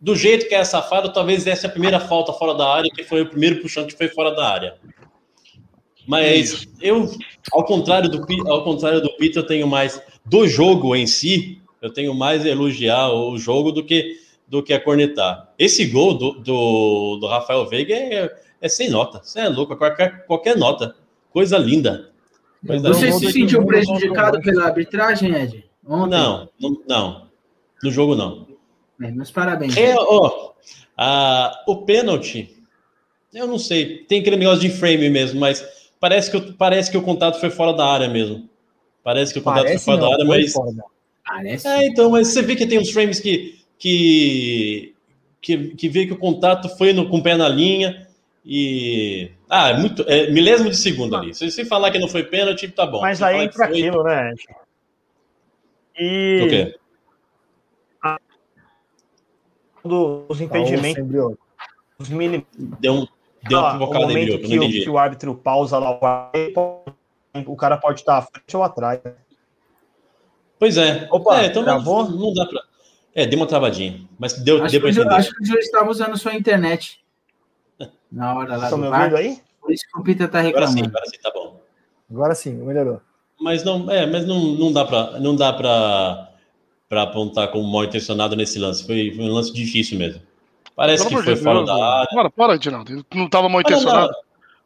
[0.00, 3.04] Do jeito que é safado, talvez essa é a primeira falta fora da área, que
[3.04, 4.74] foi o primeiro puxão que foi fora da área.
[6.06, 7.10] Mas eu,
[7.52, 11.90] ao contrário do ao contrário do Peter, eu tenho mais do jogo em si, eu
[11.90, 15.52] tenho mais a elogiar o jogo do que do que a cornetar.
[15.58, 18.30] Esse gol do, do, do Rafael Veiga é,
[18.64, 19.20] é sem nota.
[19.22, 20.96] Você é louco, qualquer, qualquer nota.
[21.30, 22.10] Coisa linda.
[22.66, 25.64] Coisa Você se sentiu prejudicado pela arbitragem, Ed?
[25.86, 26.16] Ontem?
[26.16, 27.26] Não, não, não.
[27.82, 28.46] No jogo não.
[29.02, 29.76] É, meus parabéns.
[29.76, 30.52] É, ó,
[30.96, 32.56] a- o pênalti,
[33.34, 35.62] eu não sei, tem aquele negócio de frame mesmo, mas
[36.00, 38.48] parece que, o- parece que o contato foi fora da área mesmo.
[39.02, 40.52] Parece que o contato Parece foi fora não, da área, mas.
[40.52, 40.72] fora
[41.26, 41.68] Parece.
[41.68, 43.58] É, então, mas você vê que tem uns frames que.
[43.78, 44.94] que,
[45.42, 48.03] que, que vê que o contato foi no, com o pé na linha
[48.44, 49.30] e.
[49.48, 50.02] Ah, é muito.
[50.08, 51.34] É milésimo de segundo ali.
[51.34, 53.00] Se você falar que não foi pênalti, tá bom.
[53.00, 54.34] Mas Se aí entra foi- aquilo, né?
[55.96, 56.78] O E quê?
[59.84, 61.38] dos Tá, entendimentos sem brioco.
[62.08, 62.46] mínimos.
[62.56, 63.06] Deu, um,
[63.48, 64.82] deu uma Ah, o provocada momento Brioco, que, não o, entendi.
[64.84, 65.98] que o árbitro pausa lá,
[66.56, 66.84] o
[67.46, 69.00] o cara pode estar à frente ou atrás.
[70.58, 71.06] Pois é.
[71.10, 72.04] Opa, é, então travou?
[72.08, 72.62] não, não dá pra.
[73.14, 74.08] É, deu uma travadinha.
[74.18, 77.03] Mas deu, Acho, deu que o, acho que o juiz estava usando sua internet.
[78.14, 79.38] Na hora lá Estão do me ouvindo aí?
[79.60, 80.96] Por isso que o Peter tá Agora sim, reclamando.
[80.96, 81.60] agora sim, tá bom.
[82.10, 83.00] Agora sim, melhorou.
[83.40, 86.28] Mas não, é, mas não, não dá pra, não dá pra,
[86.88, 88.86] pra apontar como mal intencionado nesse lance.
[88.86, 90.22] Foi, foi um lance difícil mesmo.
[90.76, 92.08] Parece Pelo que foi de fora Deus, da área.
[92.14, 92.92] Para, para, Edinaldo.
[92.92, 94.12] Ele Não tava mal não, intencionado.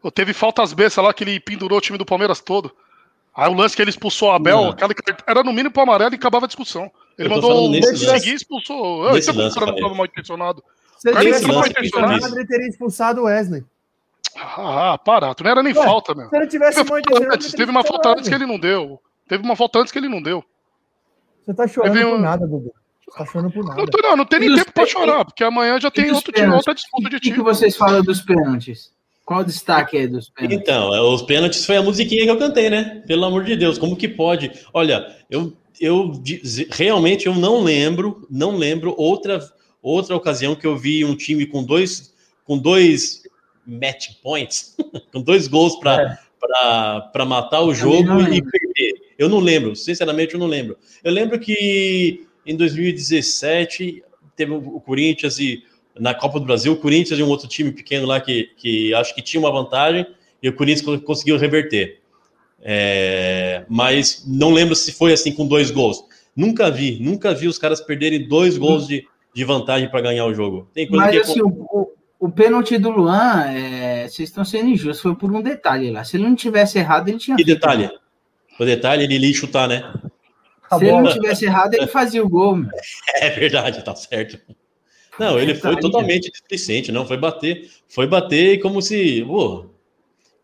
[0.02, 0.11] não.
[0.11, 2.70] Teve faltas bestas lá que ele pendurou o time do Palmeiras todo.
[3.34, 6.12] Aí o lance que ele expulsou o Abel, aquela que era no mínimo pro amarelo
[6.12, 6.90] e acabava a discussão.
[7.16, 9.06] Ele Eu mandou seguir e expulsou.
[9.08, 9.96] Ah, Nesse então lance, o cara não eu tava falei.
[9.96, 10.64] mal intencionado.
[10.98, 12.32] Se ele tivesse fez.
[12.37, 13.64] ele teria expulsado o Wesley.
[14.37, 16.28] Ah, para, tu não era nem Ué, falta, meu.
[16.28, 19.00] Se ele tivesse Teve, intencionado, antes, teve uma expulsado falta antes que ele não deu.
[19.28, 20.44] Teve uma falta antes que ele não deu.
[21.44, 22.72] Você tá chorando Teve por um- nada, Dudu.
[23.08, 23.76] Você tá chorando por nada.
[23.80, 26.52] Não, tô- não, não tem nem tempo pra chorar, porque amanhã já tem outro time,
[26.52, 27.42] outra disputa de O que, time.
[27.42, 28.92] vocês falam dos pênaltis?
[29.24, 30.58] Qual o destaque aí dos pênaltis?
[30.61, 33.02] Então, é, os pênaltis foi a musiquinha que eu cantei, né?
[33.06, 34.52] Pelo amor de Deus, como que pode?
[34.72, 36.12] Olha, eu, eu
[36.70, 39.40] realmente eu não lembro, não lembro outra,
[39.82, 42.12] outra ocasião que eu vi um time com dois,
[42.44, 43.22] com dois
[43.66, 44.76] match points,
[45.12, 46.18] com dois gols para
[47.12, 48.92] para matar o jogo e perder.
[49.18, 50.78] Eu não lembro, sinceramente eu não lembro.
[51.02, 54.02] Eu lembro que em 2017
[54.36, 55.64] teve o Corinthians e
[55.98, 59.12] na Copa do Brasil, o Corinthians e um outro time pequeno lá que, que acho
[59.16, 60.06] que tinha uma vantagem
[60.40, 61.98] e o Corinthians co- conseguiu reverter.
[62.62, 66.04] É, mas não lembro se foi assim com dois gols.
[66.36, 70.34] Nunca vi, nunca vi os caras perderem dois gols de, de vantagem para ganhar o
[70.34, 70.68] jogo.
[70.74, 74.68] Tem coisa Mas que assim, o, o, o pênalti do Luan, é, vocês estão sendo
[74.70, 76.04] injustos, foi por um detalhe lá.
[76.04, 77.56] Se ele não tivesse errado, ele tinha que feito.
[77.56, 77.90] detalhe.
[78.58, 79.92] O detalhe ele ia chutar, né?
[80.68, 81.02] Tá Se ele bom.
[81.02, 82.56] não tivesse errado, ele fazia o gol.
[82.56, 82.70] meu.
[83.20, 84.38] É verdade, tá certo.
[85.18, 89.66] Não, ele foi totalmente displicente, não foi bater, foi bater como se, pô,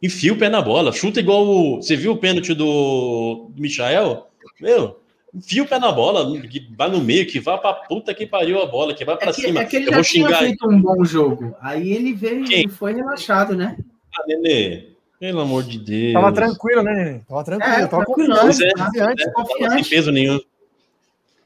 [0.02, 4.26] enfia o pé na bola, chuta igual o, você viu o pênalti do Michael?
[4.60, 5.00] Meu,
[5.34, 8.62] enfia o pé na bola, que vai no meio, que vá pra puta que pariu
[8.62, 9.60] a bola, que vai pra É que, cima.
[9.62, 11.54] é que ele Eu já vou tinha xingar feito um bom jogo.
[11.60, 12.66] Aí ele veio Quem?
[12.66, 13.76] e foi relaxado, né?
[14.16, 16.12] Ah, Nenê, pelo amor de Deus.
[16.12, 17.18] Tava tranquilo, né, Nenê?
[17.28, 17.72] Tava tranquilo.
[17.74, 18.72] É, tava tranquilo, confiante, né?
[18.84, 19.24] confiante.
[19.26, 19.90] Não tava sem confiante.
[19.90, 20.40] peso nenhum.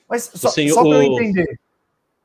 [0.09, 1.61] Mas só, senhor- só pra eu entender.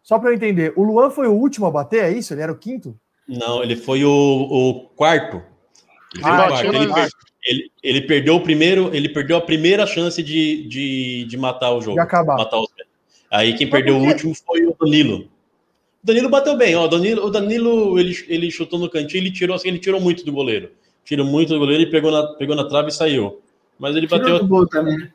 [0.02, 0.74] Só pra eu entender.
[0.76, 2.34] O Luan foi o último a bater, é isso?
[2.34, 2.98] Ele era o quinto?
[3.28, 5.42] Não, ele foi o, o quarto.
[6.14, 6.76] Ele, foi o Ah, quarto.
[6.76, 6.88] Ele,
[7.46, 11.82] ele- ele perdeu o primeiro, ele perdeu a primeira chance de, de, de matar o
[11.82, 11.96] jogo.
[11.96, 12.38] De acabar.
[12.38, 12.70] Matar os
[13.30, 15.22] Aí quem Mas perdeu o último foi o Danilo.
[16.04, 16.86] O Danilo bateu bem, ó.
[16.86, 20.24] O Danilo, o Danilo ele, ele chutou no cantinho, ele tirou assim, ele tirou muito
[20.24, 20.70] do goleiro.
[21.04, 23.42] Tirou muito do goleiro e pegou na, pegou na trave e saiu.
[23.80, 25.12] Mas ele Tirou bateu, do gol também, né?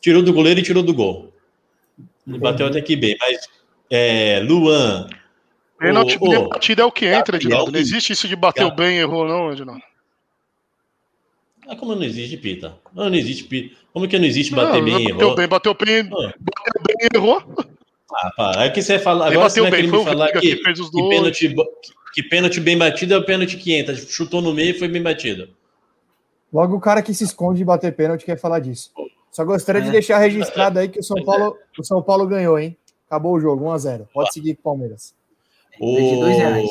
[0.00, 1.32] tirou do goleiro e tirou do gol.
[2.26, 3.48] Ele bateu até que bem, mas
[3.90, 5.06] é, Luan,
[5.78, 7.70] Pênalti batido é o que entra, Edinaldo.
[7.70, 9.82] Não existe isso de bateu bem e errou, não, Edinaldo.
[11.66, 12.76] Ah, como não existe pita?
[12.92, 13.74] Não, não existe pita.
[13.92, 15.34] Como que não existe bater Não, bem e bateu errou?
[15.36, 16.32] bem, bateu bem, Ah.
[16.38, 17.42] bateu bem e errou.
[18.12, 19.26] Ah, pá, é que você fala.
[19.28, 21.54] Agora você vai bem, querer foi me o falar que, que fez os que, pênalti,
[22.12, 23.94] que pênalti bem batido é o pênalti que entra.
[23.96, 25.48] Chutou no meio e foi bem batido.
[26.52, 28.90] Logo o cara que se esconde de bater pênalti quer falar disso.
[29.32, 29.92] Só gostaria de É.
[29.92, 32.76] deixar registrado aí que o São Pois Paulo, o São Paulo ganhou, hein?
[33.08, 34.06] Acabou o jogo, 1x0.
[34.12, 35.12] Pode seguir com o Palmeiras.
[35.80, 36.70] de reais.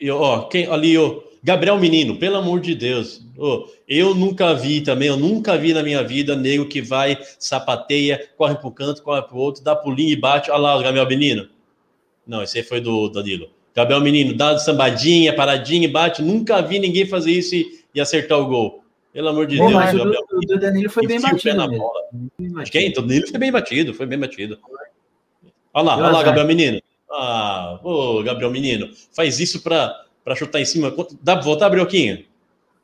[0.00, 3.20] E, ó, quem, ali, ó, Gabriel Menino, pelo amor de Deus.
[3.36, 8.28] Ô, eu nunca vi também, eu nunca vi na minha vida nego que vai, sapateia,
[8.36, 10.50] corre pro canto, corre pro outro, dá pulinho e bate.
[10.50, 11.48] Olha lá o Gabriel Menino.
[12.24, 13.50] Não, esse aí foi do Danilo.
[13.74, 16.22] Gabriel Menino, dá sambadinha, paradinha, e bate.
[16.22, 18.84] Nunca vi ninguém fazer isso e, e acertar o gol.
[19.12, 20.22] Pelo amor de Pô, Deus, mas Gabriel.
[20.30, 22.00] o do Danilo foi bem batido na bola.
[22.12, 22.70] Bem De batido.
[22.70, 22.90] quem?
[22.92, 24.58] O Danilo foi bem batido, foi bem batido.
[25.74, 26.22] Olha lá, olha lá.
[26.22, 26.80] Gabriel Menino.
[27.10, 29.94] Ah, ô, Gabriel Menino, faz isso pra,
[30.24, 30.92] pra chutar em cima.
[31.22, 32.24] Dá pra voltar, Brioquinha?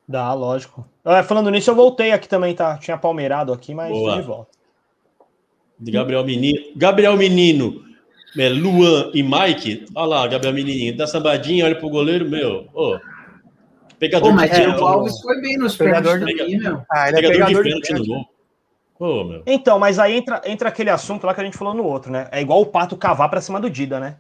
[0.07, 0.87] Dá, lógico.
[1.05, 2.79] Ah, falando nisso, eu voltei aqui também, tá?
[2.79, 4.17] Tinha palmeirado aqui, mas Boa.
[4.17, 4.51] de volta.
[5.79, 6.59] De Gabriel Menino.
[6.75, 7.85] Gabriel Menino,
[8.39, 9.87] é, Luan e Mike.
[9.95, 10.97] Olha lá, Gabriel Menininho.
[10.97, 12.67] Dá sambadinha, olha pro goleiro, meu.
[12.75, 12.99] Ô,
[13.99, 14.83] pegador mas de é, pênalti.
[14.83, 16.83] Alves foi bem nos Pegador pênaltis de- também, meu.
[16.91, 18.29] Ah, ele é Pegador de pegador de pênalti no gol.
[18.99, 19.43] Ô, meu.
[19.47, 22.29] Então, mas aí entra, entra aquele assunto lá que a gente falou no outro, né?
[22.33, 24.17] É igual o Pato cavar pra cima do Dida, né?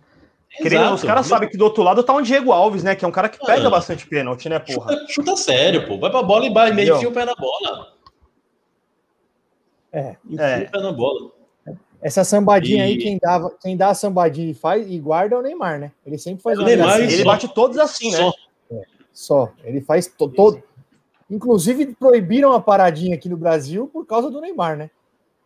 [0.56, 0.94] Querendo, Exato.
[0.94, 2.96] os caras sabem que do outro lado tá um Diego Alves, né?
[2.96, 3.70] Que é um cara que pega Ah.
[3.70, 4.92] bastante pênalti, né, porra?
[4.92, 5.98] Chuta, chuta sério, pô.
[5.98, 6.96] Vai pra bola e vai, Entendeu?
[6.96, 7.92] enfia o pé na bola.
[9.92, 10.16] É.
[10.38, 10.64] É.
[10.68, 11.30] o pé na bola.
[12.00, 15.38] Essa sambadinha aí, E- quem, dava, quem dá a sambadinha e faz e guarda é
[15.38, 15.92] o Neymar, né?
[16.06, 17.12] Ele sempre faz É o Neymar, gracinha.
[17.12, 18.18] Ele bate todos assim, né?
[18.18, 18.32] Só.
[19.12, 19.52] Só.
[19.64, 20.62] Ele faz to- todo.
[21.30, 24.90] Inclusive, proibiram a paradinha aqui no Brasil por causa do Neymar, né?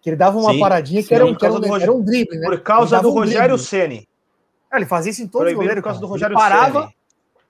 [0.00, 0.60] Que ele dava uma Sim.
[0.60, 2.46] paradinha que Sim, era, um, que era, um, do era um drible, né?
[2.48, 3.56] Por causa do um Rogério.
[3.58, 4.06] Ceni.
[4.72, 5.76] Ah, ele fazia isso em todos os goleiros.
[5.80, 6.06] por causa do.
[6.06, 6.94] Rogério ele parava, Ceni.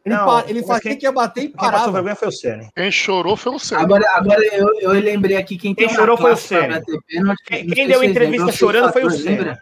[0.05, 1.93] ele, Não, pa- ele fazia quem- que ia bater e Quem passou parava.
[1.93, 2.69] vergonha foi o Ceni.
[2.75, 3.81] Quem chorou foi o Ceni.
[3.83, 6.83] Agora, agora eu, eu lembrei aqui quem, Quem chorou foi o Ceni.
[7.47, 9.57] Quem- quem deu entrevista lembram, chorando foi o Ceni.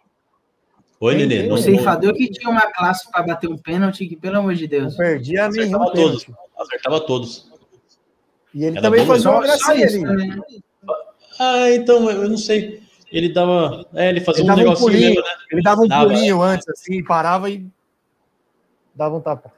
[1.03, 1.41] Oi, Quem- Nenê.
[1.41, 4.55] quem- Não, O ceifador que tinha uma classe para bater um pênalti, que pelo amor
[4.55, 4.93] de Deus.
[4.93, 6.27] Não perdia nenhum Acertava todos.
[6.59, 7.51] Acertava todos.
[8.55, 10.03] E ele Era também fazia uma gracinha ali.
[10.03, 10.39] né?
[11.39, 12.83] Ah, então, eu não sei.
[13.11, 13.85] Ele dava.
[13.95, 15.09] É, ele fazia Ele um dava um negocinho pulinho.
[15.11, 15.35] mesmo, né?
[15.51, 16.05] Ele dava um Dava.
[16.09, 17.67] pulinho antes, assim, parava e
[18.95, 19.53] dava um tapa.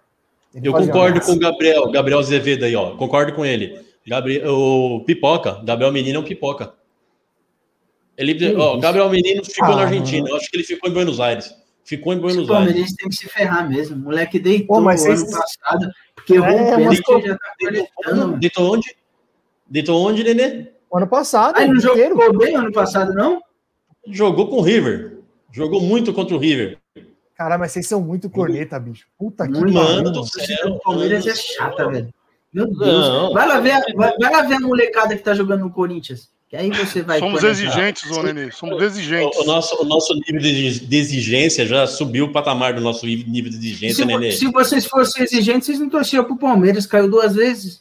[0.54, 2.96] Ele Eu concordo com o Gabriel, Gabriel Azevedo aí, ó.
[2.96, 3.80] Concordo com ele.
[4.06, 6.74] Gabriel, o Pipoca, Gabriel Menino é um pipoca.
[8.16, 8.76] Ele, ó?
[8.78, 10.28] Gabriel Menino ficou Ah, na Argentina.
[10.28, 11.54] Eu acho que ele ficou em Buenos Aires.
[11.84, 12.48] Ficou em O Buenos Aires.
[12.66, 13.96] Palmeirense tem que se ferrar mesmo.
[13.96, 17.18] O moleque deitou Pô, mas ano vocês- passado, porque errou É, um mas pênalti pô,
[17.18, 18.38] e já tá Deitou?
[18.38, 18.96] Deitou onde?
[19.68, 20.66] Deitou onde, Nenê?
[20.94, 22.14] Ano passado, Ah, ele não inteiro.
[22.16, 23.40] jogou bem ano passado, não?
[24.08, 25.18] Jogou com o River.
[25.50, 26.78] Jogou muito contra o River.
[27.36, 29.06] Caralho, mas vocês são muito corneta, bicho.
[29.18, 29.72] Puta que pariu.
[29.72, 30.78] Mano do torcida céu.
[30.84, 32.12] Palmeiras é chata, velho.
[32.52, 32.80] Meu Deus.
[33.08, 33.32] Não.
[33.32, 36.28] Vai lá, ver, a- vai, vai lá ver a molecada que tá jogando no Corinthians.
[36.48, 37.18] Que aí você vai.
[37.18, 37.62] Somos conectar.
[37.62, 38.50] exigentes, ô Nenê.
[38.52, 39.38] Somos exigentes.
[39.38, 43.06] O, o nosso, o nosso nível de, de exigência já subiu o patamar do nosso
[43.06, 44.32] nível de exigência, Se, Nenê.
[44.32, 47.80] se vocês fossem exigentes, vocês não torciam pro Palmeiras, caiu duas vezes.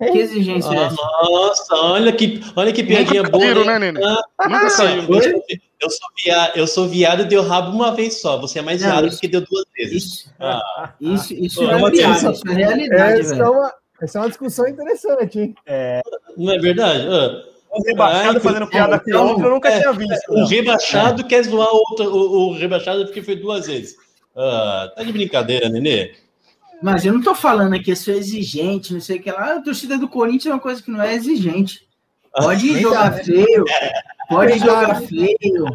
[0.00, 0.96] Que exigência é Ah, essa?
[1.30, 3.42] nossa, olha que, olha que piadinha boa.
[3.44, 3.78] caíram, né?
[3.78, 4.04] né, Nenê?
[4.04, 5.02] Ah, caiu.
[5.80, 8.38] eu, sou, viado, eu sou viado e deu rabo uma vez só.
[8.40, 10.02] Você é mais Não, viado isso- porque deu duas vezes.
[10.04, 13.52] Isso, Ah, isso, isso não é Matheus, piada, isso é realidade, Essa é, velho.
[13.52, 15.54] uma, essa é uma discussão interessante, hein?
[16.36, 17.06] não é verdade?
[17.06, 19.92] Ah, Um rebaixado Ai, fazendo que- piada é, com o outro, eu nunca é, tinha
[19.92, 20.32] visto.
[20.32, 23.94] o rebaixado quer zoar outro, o, o rebaixado porque foi duas vezes.
[24.36, 26.12] Ah, tá de brincadeira, Nenê?
[26.82, 29.56] Mas eu não tô falando aqui, eu sou exigente, não sei o que lá.
[29.56, 31.86] A torcida do Corinthians é uma coisa que não é exigente.
[32.32, 33.24] Pode Nem jogar dá.
[33.24, 33.64] feio,
[34.28, 35.66] pode jogar feio,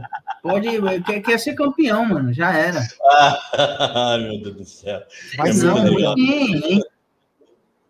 [0.41, 1.03] pode.
[1.03, 2.81] Quer, quer ser campeão, mano, já era.
[3.03, 5.01] Ah, meu Deus do céu.
[5.37, 6.81] Mas, É não, ninguém,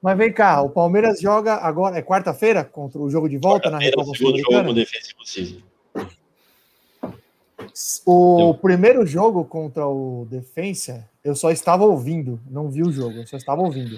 [0.06, 3.78] mas vem cá, o Palmeiras joga agora, é quarta-feira, contra o jogo de volta na
[3.78, 5.66] o Recopa segundo jogo com Sul-Americana.
[8.06, 13.28] O primeiro jogo contra o Defensa, eu só estava ouvindo, não vi o jogo, eu
[13.28, 13.98] só estava ouvindo.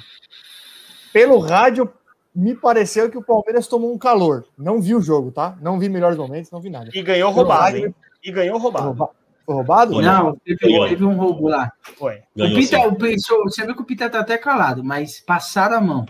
[1.12, 1.92] Pelo rádio,
[2.34, 4.46] me pareceu que o Palmeiras tomou um calor.
[4.58, 5.58] Não vi o jogo, tá?
[5.62, 6.90] Não vi melhores momentos, não vi nada.
[6.94, 7.96] E ganhou roubado, rádio, hein?
[8.24, 8.86] E ganhou Foi roubado.
[8.86, 9.12] rouba-
[9.46, 9.96] foi roubado?
[9.96, 11.72] Olha, Não, teve, teve um roubo lá.
[11.98, 12.22] Foi.
[12.36, 12.98] O Pita, o
[13.44, 16.06] você viu que o Pita tá até calado, mas passaram a mão.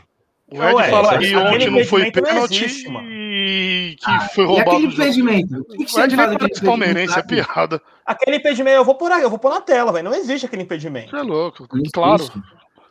[0.50, 4.20] O Ed Ué, fala que aquele ontem não foi não pênalti existe, e que Ah,
[4.30, 4.70] foi e roubado.
[4.72, 5.04] aquele o jogo.
[5.04, 5.60] impedimento?
[5.60, 7.82] O que, que O você Ed nem parece palmeirense, é piada.
[8.06, 10.06] Aquele impedimento, eu vou pôr, eu vou pôr na tela, velho.
[10.10, 11.10] Não existe aquele impedimento.
[11.10, 12.24] Você é louco, Isso, claro.
[12.24, 12.44] isso.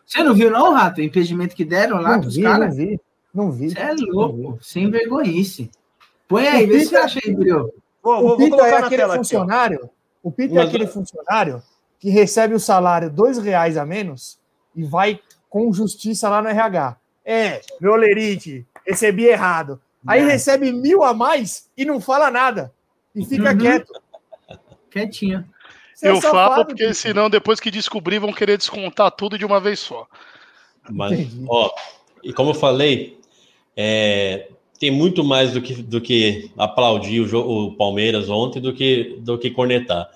[0.04, 1.00] Você não viu, não, Rato?
[1.00, 2.76] O impedimento que deram lá Não pros vi, não caras?
[2.76, 3.00] vi.
[3.34, 3.70] Não vi.
[3.70, 5.70] Você é Não louco, sem vergonhice.
[6.28, 7.72] Põe aí, O vê se você acha aí, Brio.
[8.02, 9.16] O Pita é aquele aqui.
[9.16, 9.90] funcionário.
[10.22, 11.62] O Pita é aquele funcionário
[11.98, 14.38] que recebe o salário dois reais a menos
[14.76, 16.96] e vai com justiça lá no RH.
[17.26, 19.80] É, meu Lerite, recebi errado.
[20.06, 20.24] Aí É.
[20.24, 22.72] recebe mil a mais e não fala nada.
[23.14, 23.58] E fica Uhum.
[23.58, 23.92] quieto.
[24.90, 25.44] Quietinho.
[25.92, 29.44] Você é Eu safado, falo porque senão, depois que descobrir, vão querer descontar tudo de
[29.44, 30.06] uma vez só.
[30.88, 31.44] Mas, Entendi.
[31.48, 31.70] ó,
[32.22, 33.18] e como eu falei,
[33.76, 39.16] é, tem muito mais do que, do que aplaudir o, o Palmeiras ontem do que,
[39.20, 40.08] do que cornetar.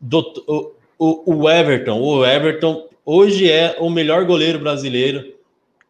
[0.00, 5.33] Do- o, o, o Everton, o Everton hoje é o melhor goleiro brasileiro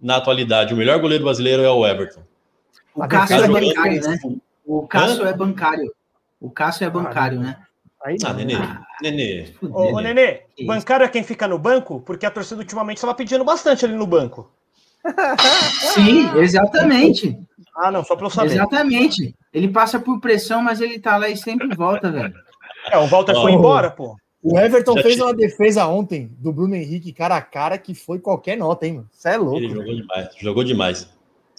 [0.01, 0.75] na atualidade.
[0.75, 2.23] O melhor goleiro brasileiro é o Everton.
[2.95, 4.19] O A Cássio é defesa jogando- bancário, né?
[4.67, 5.29] O Cássio Hã?
[5.29, 5.95] é bancário.
[6.41, 7.57] O Cássio é bancário, né?
[8.05, 8.33] Aí Ah.
[8.35, 8.55] Nenê,
[9.03, 9.47] Nenê.
[9.59, 9.75] Fudeu.
[9.77, 12.01] Ô, ô Nenê, bancário é quem fica no banco?
[12.01, 14.51] Porque a torcida ultimamente estava pedindo bastante ali no banco.
[15.95, 17.39] Sim, exatamente.
[17.77, 18.53] Ah, não, só pra eu saber.
[18.53, 19.35] Exatamente.
[19.53, 22.35] Ele passa por pressão, mas ele tá lá e sempre volta, velho.
[22.91, 23.43] É, o Walter Ó.
[23.43, 24.17] foi embora, pô.
[24.45, 27.95] O Everton Já fez tinha- uma defesa ontem do Bruno Henrique cara a cara que
[27.95, 29.09] foi qualquer nota, hein, mano?
[29.11, 29.57] Você é louco.
[29.57, 31.09] Ele jogou demais, jogou demais.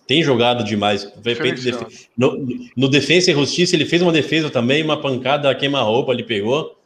[0.08, 1.12] Tem jogado demais.
[1.17, 6.24] Defe- no, no Defensa e Justiça, ele fez uma defesa também, uma pancada queima-roupa, ele
[6.24, 6.78] pegou.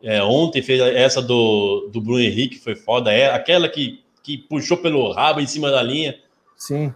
[0.00, 3.12] É, ontem fez essa do, do Bruno Henrique, foi foda.
[3.12, 6.16] É aquela que, que puxou pelo rabo em cima da linha
[6.56, 6.94] Sim.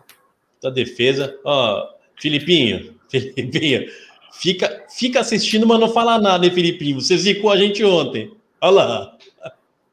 [0.63, 1.37] da defesa.
[1.45, 1.85] Ó,
[2.17, 3.87] Filipinho, Filipinho,
[4.35, 7.01] fica, fica assistindo, mas não fala nada, hein, Filipinho?
[7.01, 8.37] Você zicou a gente ontem.
[8.61, 9.17] Olha lá.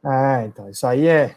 [0.03, 1.35] Ah, então, isso aí é.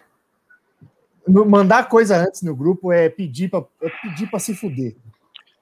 [1.27, 4.95] Mandar coisa antes no grupo é pedir pra, é pedir pra se fuder.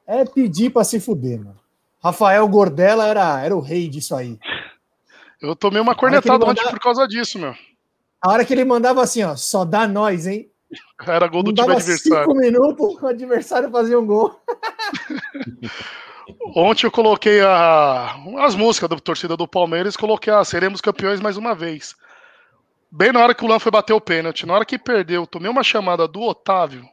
[0.06, 1.60] É pedir pra se fuder, mano.
[2.02, 4.38] Rafael Gordella era, era o rei disso aí.
[5.40, 7.54] Eu tomei uma cornetada ontem por causa disso, meu.
[8.20, 10.48] A hora que ele mandava assim, ó, só dá nós, hein?
[11.06, 12.24] Era gol do time adversário.
[12.24, 14.40] cinco minutos, o adversário fazia um gol.
[16.54, 21.36] Ontem eu coloquei a, as músicas da torcida do Palmeiras, coloquei a Seremos campeões mais
[21.36, 21.94] uma vez.
[22.90, 25.50] Bem na hora que o Lan foi bater o pênalti, na hora que perdeu, tomei
[25.50, 26.86] uma chamada do Otávio.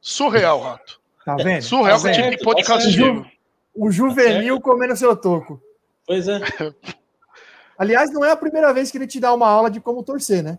[0.00, 1.00] Surreal, Rato.
[1.24, 1.62] Tá vendo?
[1.62, 2.14] Surreal tá que vendo?
[2.14, 3.26] tinha que pôr de tá castigo.
[3.74, 5.60] O juvenil comendo seu toco.
[6.06, 6.40] Pois é.
[7.78, 10.42] Aliás, não é a primeira vez que ele te dá uma aula de como torcer,
[10.42, 10.58] né?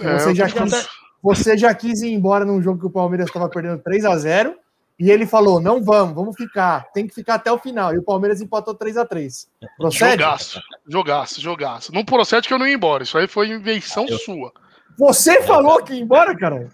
[0.00, 0.88] É, você, já quis,
[1.22, 4.56] você já quis ir embora num jogo que o Palmeiras estava perdendo 3 a 0
[4.98, 7.94] e ele falou: não vamos, vamos ficar, tem que ficar até o final.
[7.94, 10.12] E o Palmeiras empatou 3 a 3 Procede?
[10.22, 11.92] Jogaço, jogaço, jogaço.
[11.92, 13.02] Não procede que eu não ia embora.
[13.02, 14.52] Isso aí foi invenção Eu- sua.
[14.98, 16.68] Você falou que ia embora, cara?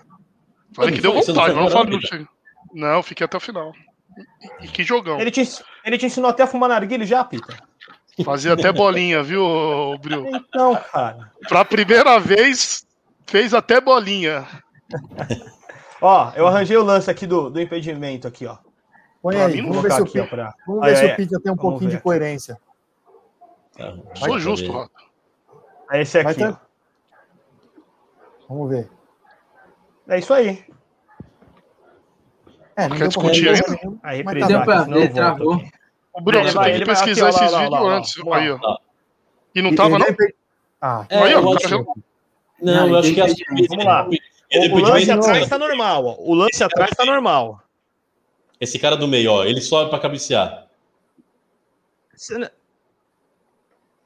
[0.74, 1.98] Falei que deu vontade, não falei.
[2.72, 3.72] Não, fiquei até o final.
[4.60, 5.20] E, e que jogão.
[5.20, 5.42] Ele te,
[5.84, 7.56] ele te ensinou até a fumar narguilha já, Pita?
[8.24, 9.42] Fazia até bolinha, viu,
[10.00, 10.26] Bril?
[10.28, 11.32] Então, cara.
[11.48, 12.86] Pra primeira vez,
[13.26, 14.46] fez até bolinha.
[16.02, 18.58] Ó, eu arranjei o lance aqui do, do impedimento aqui, ó.
[19.22, 20.54] Põe aí, mim, vamos ver, se o, Pita, pra...
[20.66, 22.58] vamos Aí, ver se aí, o Pita tem um pouquinho ver de coerência.
[23.78, 24.70] Tá, Sou justo.
[24.72, 24.90] Rato.
[25.92, 26.56] É esse aqui, ter-.
[28.48, 28.90] Vamos ver.
[30.08, 30.64] É isso aí.
[32.76, 33.98] É, não Quer discutir ainda?
[34.02, 35.54] Aí mas tá pra ver, travou.
[35.54, 35.70] aqui.
[36.14, 38.16] O Bruno, Ele você vai- tem que pesquisar aqui, ó, esses lá, vídeos lá, antes.
[38.24, 38.36] Lá.
[38.38, 38.78] Aí, ó.
[39.54, 40.28] E não tava, ele não?
[40.80, 42.02] Ah, É, Aí, ó, eu o acho cara que-
[42.64, 43.34] Não, eu acho que as
[43.68, 44.08] Vamos lá.
[44.54, 46.16] O, o lance atrás tá normal, ó.
[46.18, 47.60] O lance atrás tá normal.
[48.60, 50.66] Esse cara do meio, ó, ele sobe pra cabecear.
[52.14, 52.50] Você não-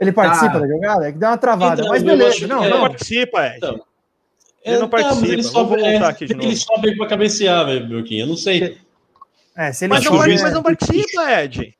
[0.01, 0.59] ele participa Tá.
[0.61, 1.09] da jogada?
[1.09, 2.47] É que dá uma travada, Então, mas beleza.
[2.47, 2.71] Não, Ele é.
[2.75, 3.57] não participa, Ed.
[3.59, 3.81] Então,
[4.65, 5.33] Ele não É, mas participa.
[5.33, 6.57] ele sobe, voltar é, aqui de Ele novo.
[6.57, 8.23] sobe pra cabecear, velho, Belquinho.
[8.25, 8.79] Eu não sei.
[9.57, 11.79] É, se ele Mas, juiz- mas não participa, Ed.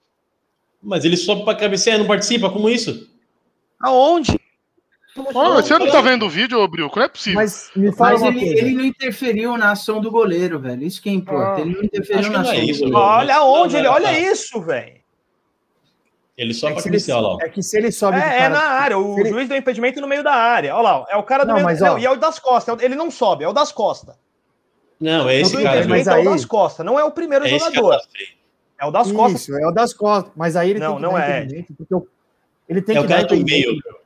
[0.81, 2.48] Mas ele sobe pra cabecear e não participa.
[2.48, 3.11] Como isso?
[3.81, 4.38] Aonde?
[5.18, 6.90] Ah, você não tá vendo o vídeo, ô Bril?
[6.94, 7.40] Não é possível.
[7.40, 10.83] Mas me fala Mas ele, ele não interferiu na ação do goleiro, velho.
[10.85, 11.57] Isso que importa.
[11.57, 12.92] Ah, ele não interferiu acho que na não é ação do isso.
[12.94, 13.88] Olha aonde Não, ele.
[13.88, 14.18] Olha não.
[14.33, 14.96] isso, velho.
[16.37, 17.38] Ele É sobe que, pra cabecear lá, ó.
[17.40, 18.98] é que se ele sobe É, é cara- na área.
[18.98, 20.74] O ele- juiz deu impedimento no meio da área.
[20.76, 21.64] Olha lá, é o cara do Não, meio.
[21.64, 22.83] mas, não, e é o das costas.
[22.83, 24.14] Ele não sobe, é o das costas.
[25.00, 26.11] Não, é esse do cara, mas velho.
[26.11, 26.85] é o aí- das costas.
[26.85, 27.98] Não é o primeiro É jogador.
[28.79, 29.40] É o das costas.
[29.42, 30.31] Isso, é o das costas.
[30.37, 31.38] Mas aí ele Não, tem que não dar é.
[31.40, 32.07] impedimento, porque
[32.68, 33.70] ele tem É que o cara dar do impedimento.
[33.72, 33.97] meio.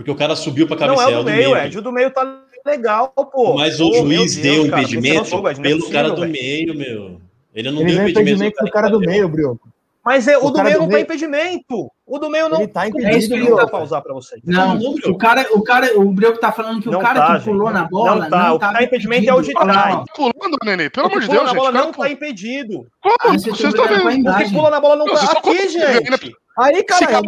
[0.00, 1.12] Porque o cara subiu pra Não cabecear.
[1.12, 1.78] é o do meio, Ed.
[1.78, 3.52] O do meio tá legal, pô.
[3.54, 6.02] Mas o Pô, juiz Deus, deu cara, você não impedimento soube, não é pelo possível,
[6.02, 7.20] cara do meio, meu.
[7.54, 8.10] Ele não Ele deu deu impedimento.
[8.20, 9.68] impedimento do cara do meio, Brioco.
[10.02, 11.90] Mas é, o, O do cara meio do não meio- tá impedimento.
[12.06, 12.58] O do meio não.
[12.62, 14.40] Ele tá É isso impedido, que eu vou pausar pra vocês.
[14.42, 17.38] Não, Não, o cara, o cara, o Brioco tá falando que Não o cara tá,
[17.38, 17.74] que pulou gente.
[17.82, 19.94] na bola Não tá, o que tá impedimento é o de trás.
[19.96, 20.88] Tá pulando, Nenê?
[20.88, 21.58] Pelo amor de pula Deus, na gente.
[21.58, 22.86] bola cara, não tá impedido.
[23.02, 23.16] Como?
[23.20, 24.30] Ah, você Vocês tá estão vendo?
[24.30, 25.32] O que pula na bola não Não, tá.
[25.32, 26.36] Aqui, gente.
[26.58, 27.20] Aí, cara, é cara-.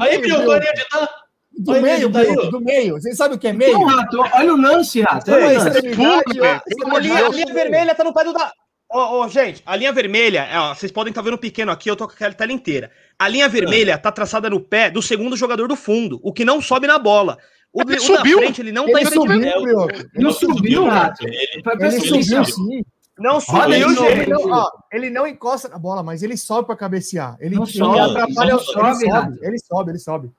[0.00, 0.42] Aí, Brioco.
[0.42, 1.10] agora onde tá?
[1.58, 2.50] Do Olha meio, ele daí, ó.
[2.50, 2.94] do meio.
[2.94, 3.76] Você sabe o que é meio?
[3.76, 5.30] Então, Rato, olha o lance, Rato.
[5.32, 5.82] Olha lance.
[5.94, 6.22] Pula.
[6.24, 8.52] Pelo A linha, a linha vermelha tá no pé do da.
[8.92, 12.06] Ô, ô, gente, a linha vermelha, ó, vocês podem estar vendo pequeno aqui, eu tô
[12.06, 12.90] com aquela tela inteira.
[13.18, 16.60] A linha vermelha tá traçada no pé do segundo jogador do fundo, o que não
[16.60, 17.38] sobe na bola.
[17.72, 18.36] O, Ele o subiu.
[18.38, 19.48] da frente, ele não Ele tá em subiu, frente.
[19.48, 19.92] É, o- Brioco.
[20.14, 21.26] Não subiu, Rato.
[21.26, 21.36] Ele-
[21.80, 22.84] Ele subiu sim.
[23.18, 24.28] Não subiu, Ele gente.
[24.28, 27.36] não, ó, ele não encosta na bola, mas ele sobe para cabecear.
[27.40, 28.50] Ele, Não ele sobe, atrapalha.
[28.52, 30.30] não ele sobe, sobe, ele sobe, ele sobe.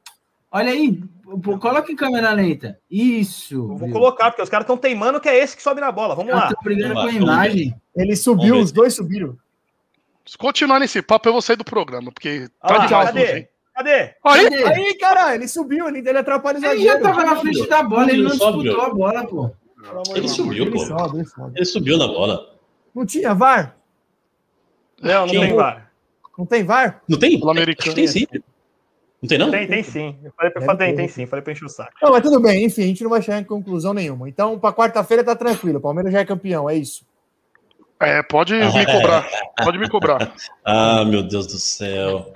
[0.57, 1.03] Olha aí,
[1.59, 2.79] coloca em câmera lenta.
[2.89, 3.55] Isso.
[3.55, 3.91] Eu vou viu?
[3.91, 6.15] colocar, porque os caras estão teimando que é esse que sobe na bola.
[6.15, 6.47] Vamos Eu lá.
[6.47, 7.75] tô brigando Vamos com a imagem.
[7.93, 9.37] Ele subiu, os dois subiram.
[10.25, 13.05] Se continuar nesse papo, eu vou sair do programa, porque Ah, tá lá, demais.
[13.09, 13.49] cadê?
[13.75, 13.91] Cadê?
[13.91, 14.15] Aí,
[14.49, 14.63] Cadê?
[14.63, 18.23] Aí, cara, ele subiu, ele, ele atrapalha Ele já tava na frente da bola, ele
[18.23, 19.47] não Ele sobe, disputou a bola, pô.
[20.13, 20.79] De Ele subiu, Ele pô.
[20.79, 21.51] sobe, ele sobe.
[21.57, 22.55] Ele subiu na bola.
[22.95, 23.75] Não tinha VAR?
[25.01, 25.41] Não, não Tinha.
[25.47, 25.91] tem VAR.
[26.37, 27.01] Não tem VAR?
[27.09, 27.37] Não tem?
[27.39, 27.93] Sul-Americano.
[27.95, 28.25] Tem sim.
[29.21, 29.49] Não tem, não?
[29.51, 30.15] Tem, tem sim.
[30.23, 30.95] Eu falei pra Deve tem, ter.
[30.97, 31.25] tem sim.
[31.25, 31.91] Falei pra encher o saco.
[32.01, 34.29] Não, mas tudo bem, enfim, a gente não vai chegar em conclusão nenhuma.
[34.29, 35.79] Então, para quarta-feira tá tranquilo.
[35.79, 37.03] O Palmeiras já é campeão, é isso.
[37.99, 39.27] É, pode me cobrar.
[39.63, 40.33] Pode me cobrar.
[40.65, 42.31] Ah, meu Deus do céu.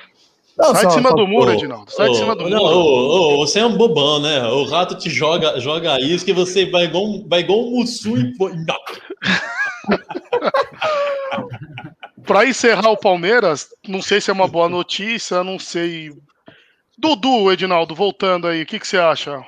[0.58, 1.92] Não, Sai só- de cima só- do muro, Ô, Edinaldo.
[1.92, 2.76] Sai de ô, cima do não, muro.
[2.76, 4.44] ô, ô, você é um bobão, né?
[4.48, 8.18] O rato te joga, joga isso que você vai igual, um- vai igual um mussu
[8.18, 8.34] e.
[12.26, 16.12] Pra encerrar o Palmeiras, não sei se é uma boa notícia, não sei.
[17.00, 19.41] Dudu, Edinaldo, voltando aí, o que, que você acha?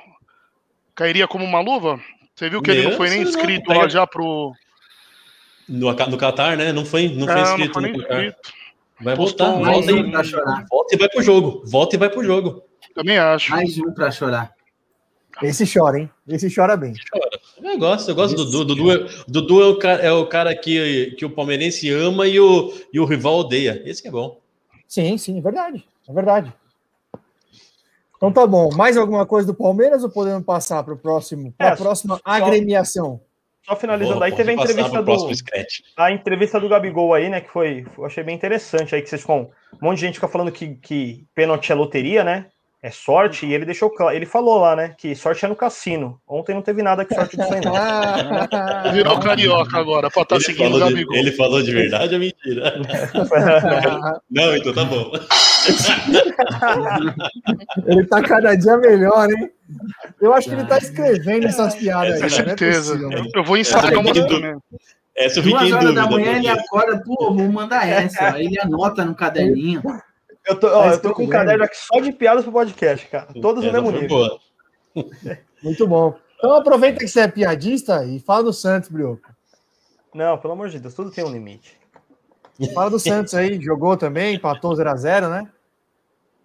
[0.94, 2.00] Cairia como uma luva?
[2.34, 4.54] Você viu que ele não foi nem Não, não, inscrito lá já pro.
[5.68, 6.72] No, no Qatar, né?
[6.72, 8.24] Não foi, não foi Não, inscrito foi nem Qatar.
[8.24, 8.52] inscrito.
[9.02, 10.62] Vai Postou voltar, um- volta, um pra chorar.
[10.62, 11.62] e, volta e vai pro jogo.
[11.66, 12.62] Volta e vai pro jogo.
[12.94, 13.50] Também acho.
[13.50, 14.50] Mais um pra chorar.
[15.42, 16.10] Esse chora, hein?
[16.28, 16.94] Esse chora bem.
[17.62, 18.74] Eu gosto, eu gosto do Dudu.
[18.74, 22.38] Dudu, é, Dudu é o cara, é o cara que, que o palmeirense ama e
[22.40, 23.82] o, e o rival odeia.
[23.84, 24.40] Esse que é bom.
[24.86, 25.84] Sim, sim, é verdade.
[26.08, 26.52] É verdade.
[28.22, 28.70] Então tá bom.
[28.76, 32.14] Mais alguma coisa do Palmeiras ou podemos passar para o próximo, para É, a próxima
[32.16, 33.20] só- agremiação?
[33.66, 35.12] Só finalizando Bom, aí, teve a entrevista do.
[35.96, 37.40] A entrevista do Gabigol aí, né?
[37.40, 37.84] Que foi.
[37.98, 39.50] Eu achei bem interessante aí, que vocês ficam.
[39.80, 42.46] Um monte de gente fica falando que, que pênalti é loteria, né?
[42.80, 44.14] É sorte, e ele deixou claro.
[44.16, 44.94] Ele falou lá, né?
[44.98, 46.20] Que sorte é no cassino.
[46.26, 47.72] Ontem não teve nada que sorte disso aí, não.
[48.92, 51.16] Virou carioca agora, pra estar Ele seguindo o falou, de, Gabigol.
[51.16, 52.74] ele falou de verdade ou mentira?
[54.28, 55.12] Não, então tá bom.
[57.86, 59.50] Ele tá cada dia melhor, hein?
[60.20, 62.20] Eu acho que ele tá escrevendo essas piadas É aí.
[62.20, 62.92] não é certeza.
[62.92, 63.30] possível, mano.
[63.34, 64.56] Eu vou ensaiar uma Essa- também.
[65.14, 66.02] Essa eu fiquei Duas horas dúvida.
[66.02, 68.34] da manhã ele acorda, pô, vou mandar essa.
[68.34, 69.82] Aí ele anota no caderninho.
[70.46, 73.06] Eu tô, ó, Tá eu tô com um caderno aqui só de piadas pro podcast,
[73.08, 73.28] cara.
[73.40, 74.38] Todos no Essa mesmo nível.
[75.62, 76.16] Muito bom.
[76.38, 79.30] Então aproveita que você é piadista e fala do Santos, Brioco.
[80.14, 81.78] Não, pelo amor de Deus, tudo tem um limite.
[82.68, 85.48] Fala do Santos aí, jogou também, empatou 0x0, né?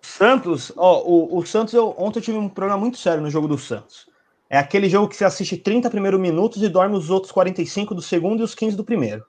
[0.01, 3.47] Santos, ó, o, o Santos, eu, ontem eu tive um programa muito sério no jogo
[3.47, 4.07] do Santos.
[4.49, 8.01] É aquele jogo que você assiste 30 primeiros minutos e dorme os outros 45 do
[8.01, 9.25] segundo e os 15 do primeiro.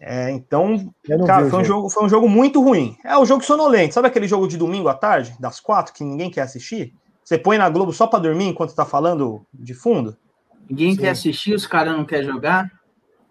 [0.00, 0.92] É, então,
[1.26, 1.88] cara, vi foi um, jogo.
[1.88, 2.96] foi um jogo muito ruim.
[3.04, 3.94] É o jogo sonolento.
[3.94, 6.94] Sabe aquele jogo de domingo à tarde, das quatro, que ninguém quer assistir?
[7.24, 10.16] Você põe na Globo só pra dormir enquanto tá falando de fundo?
[10.68, 11.00] Ninguém Sim.
[11.00, 12.70] quer assistir, os caras não querem jogar.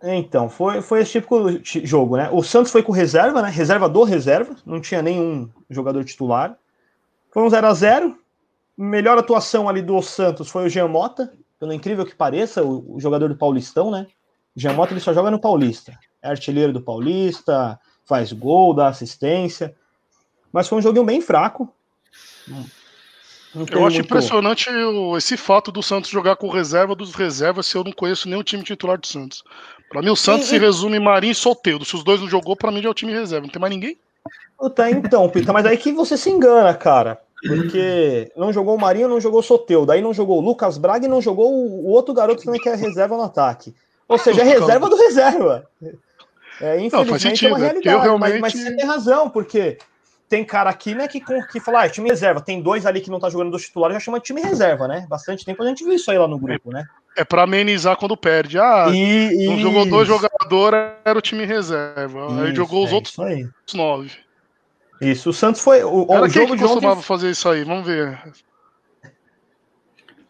[0.04, 2.30] Então, foi, foi esse de jogo, né?
[2.32, 3.50] O Santos foi com reserva, né?
[3.50, 6.56] Reserva do reserva, não tinha nenhum jogador titular.
[7.32, 8.18] Foi um 0 a 0
[8.78, 13.00] Melhor atuação ali do Santos foi o Jean Mota, pelo incrível que pareça, o, o
[13.00, 14.06] jogador do Paulistão, né?
[14.56, 15.98] O Jean Mota ele só joga no Paulista.
[16.22, 19.76] É artilheiro do Paulista, faz gol, dá assistência.
[20.52, 21.74] Mas foi um joguinho bem fraco.
[23.56, 24.70] Eu acho muito- impressionante
[25.18, 28.64] esse fato do Santos jogar com reserva dos reservas se eu não conheço nenhum time
[28.64, 29.44] titular do Santos.
[29.90, 31.86] Pra mim, o Santos E- se resume Marinho e Soteldo.
[31.86, 33.46] Se os dois não jogou, pra mim já é o time reserva.
[33.46, 33.98] Não tem mais ninguém.
[34.76, 37.20] Tá, então, Pita, mas aí que você se engana, cara.
[37.48, 41.06] Porque não jogou o Marinho, não jogou o Soteu, daí não jogou o Lucas Braga
[41.06, 43.76] e não jogou o outro garoto também que é reserva no ataque.
[44.08, 45.68] Ou seja, é reserva do reserva.
[46.60, 49.30] É, infelizmente sentido, é uma é porque realidade, eu mas, mas realmente- você tem razão,
[49.30, 49.78] porque
[50.28, 53.00] tem cara aqui né, que, com- que fala, ah, é time reserva, tem dois ali
[53.00, 55.06] que não tá jogando dos titulares, já chama de time reserva, né?
[55.08, 56.86] Bastante tempo a gente viu isso aí lá no grupo, né?
[57.18, 58.60] É pra amenizar quando perde.
[58.60, 62.28] Ah, E, não e- jogou dois jogadores, era o time reserva.
[62.42, 63.48] Aí Isso, jogou os é outros Isso aí.
[63.74, 64.12] nove.
[65.02, 65.84] Isso, o Santos foi.
[65.84, 67.64] O, Era o quem jogo que de ontem costumava fazer isso aí?
[67.64, 68.20] Vamos ver.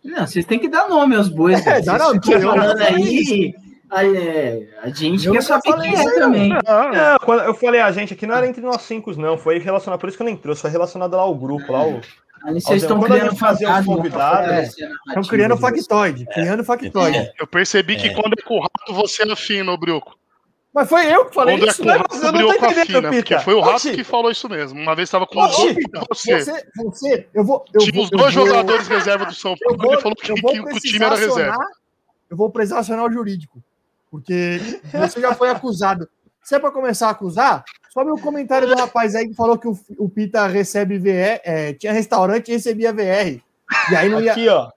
[0.04, 1.66] Não, vocês têm que dar nome aos bois.
[1.66, 1.82] É, né?
[1.82, 3.54] dá nome, falando aí.
[3.90, 6.32] aí, é, a gente Eu quer saber quem isso é aí, não.
[6.32, 6.54] também.
[6.66, 9.38] Ah, Não, quando eu falei a gente aqui, não era entre nós cinco, não.
[9.38, 12.00] Foi relacionado, por isso que eu nem trouxe, foi relacionado lá ao grupo, lá o.
[12.46, 15.76] Aí vocês estão criando pra convidados, fortalecer a Estão narrativa criando de vocês.
[15.88, 17.32] factoide, criando factoide.
[17.40, 18.14] Eu percebi que É.
[18.14, 20.18] quando é com o rato, você afina, ô Brioco.
[20.74, 21.94] Mas foi eu que falei Quando é isso, o né?
[21.94, 23.40] o eu não tô Brioco entendendo, Pita.
[23.40, 23.92] foi o rato Oxi.
[23.96, 24.80] que falou isso mesmo.
[24.80, 25.72] Uma vez tava com Oxi.
[25.72, 26.40] o você.
[26.40, 27.66] Você, você, eu vou.
[27.74, 29.78] Eu Tinha vou, os eu dois vou- jogadores reserva do São Eu Paulo.
[29.84, 31.36] vou, Ele falou que, eu vou que o time era acionar.
[31.38, 31.66] reserva.
[32.30, 33.62] Eu vou precisar acionar o jurídico.
[34.12, 34.60] Porque
[34.94, 36.08] você já foi acusado.
[36.44, 37.64] Se é para começar a acusar,
[37.98, 41.74] sobe o comentário do rapaz aí que falou que o, o Pita recebe VR, é,
[41.74, 43.42] tinha restaurante e recebia VR.
[43.92, 44.34] E aí não ia.
[44.34, 44.70] Aqui, ó.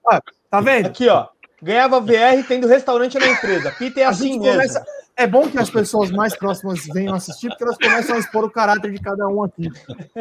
[0.50, 0.86] Tá vendo?
[0.86, 1.26] Aqui, ó.
[1.62, 3.70] Ganhava VR tendo restaurante na empresa.
[3.72, 4.52] Pita é assim mesmo.
[4.52, 4.84] começa-
[5.16, 8.50] É bom que as pessoas mais próximas venham assistir, porque elas começam a expor o
[8.50, 9.70] caráter de cada um aqui.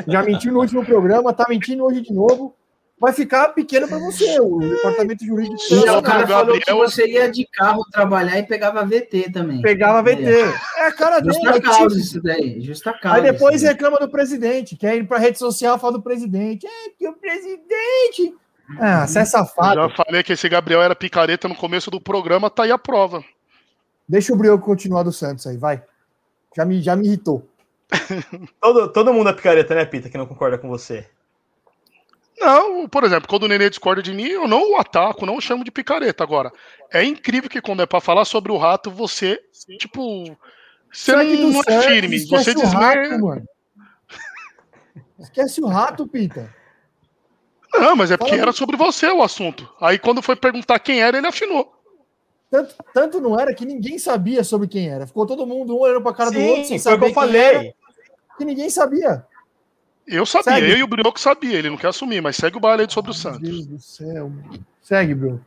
[0.06, 2.54] Já mentiu no último programa, tá mentindo hoje de novo.
[3.00, 5.58] Vai ficar pequeno para você, o departamento jurídico.
[5.58, 9.62] Sim, Já o cara falou que você ia de carro trabalhar e pegava VT também.
[9.62, 10.26] Pegava VT.
[10.78, 11.34] É a cara dele.
[11.34, 12.62] Justa é causa isso daí.
[12.62, 13.18] Justa causa.
[13.18, 16.68] Aí depois reclama do presidente, quer ir pra rede social e fala do presidente.
[16.68, 18.36] É que o presidente.
[18.78, 19.76] Ah, você é Eu safado.
[19.82, 23.24] já falei que esse Gabriel era picareta no começo do programa, tá aí a prova.
[24.08, 25.82] Deixa o Brioco continuar do Santos aí, vai.
[26.56, 27.48] Já me, já me irritou.
[28.62, 31.08] Todo, todo mundo é picareta, né, Pita, que não concorda com você.
[32.40, 35.42] Não, por exemplo, quando o Nenê discorda de mim, eu não o ataco, não o
[35.42, 36.24] chamo de picareta.
[36.24, 36.52] Agora,
[36.92, 39.40] é incrível que quando é pra falar sobre o rato, você,
[39.78, 40.24] tipo,
[40.92, 42.16] você Segue não, é firme.
[42.16, 42.80] esquece Você o desme...
[42.80, 43.46] rato, mano.
[45.20, 46.54] Esquece o rato, Pita.
[47.74, 49.70] Não, mas é porque Fala- era sobre você o assunto.
[49.80, 51.74] Aí quando foi perguntar quem era, ele afinou.
[52.50, 55.06] Tanto, tanto não era que ninguém sabia sobre quem era.
[55.06, 57.10] Ficou todo mundo um olhando pra cara do outro sem Sim, foi o que saber
[57.10, 57.42] eu falei.
[57.42, 57.74] era,
[58.38, 59.24] que ninguém sabia.
[60.10, 60.72] Eu sabia, Segue.
[60.72, 63.12] eu e o Brioco sabia, ele não quer assumir, mas segue o baile aí sobre
[63.12, 63.42] o Meu Santos.
[63.42, 64.32] Deus do céu.
[64.82, 65.46] Segue, Bruno.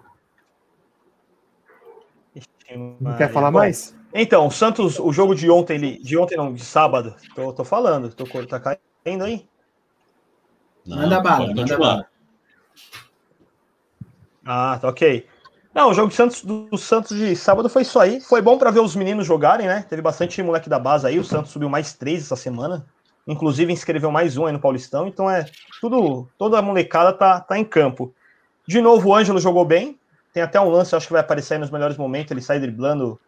[3.01, 3.95] Não quer falar Bom, mais?
[4.15, 7.65] Então, o Santos, o jogo de ontem, ele, de ontem não, de sábado, tô, tô
[7.65, 9.47] falando, tô, tá caindo aí?
[10.87, 12.07] Manda bala, manda bala.
[14.45, 15.27] Ah, tá ok.
[15.75, 18.21] Não, o jogo de Santos, do, do Santos de sábado foi isso aí.
[18.21, 19.85] Foi bom para ver os meninos jogarem, né?
[19.89, 21.19] Teve bastante moleque da base aí.
[21.19, 22.87] O Santos subiu mais três essa semana.
[23.27, 25.07] Inclusive inscreveu mais um aí no Paulistão.
[25.07, 25.47] Então é
[25.81, 28.13] tudo, toda a molecada tá, tá em campo.
[28.67, 29.99] De novo, o Ângelo jogou bem.
[30.33, 32.31] Tem até um lance, acho que vai aparecer aí nos melhores momentos.
[32.31, 33.21] Ele sai driblando,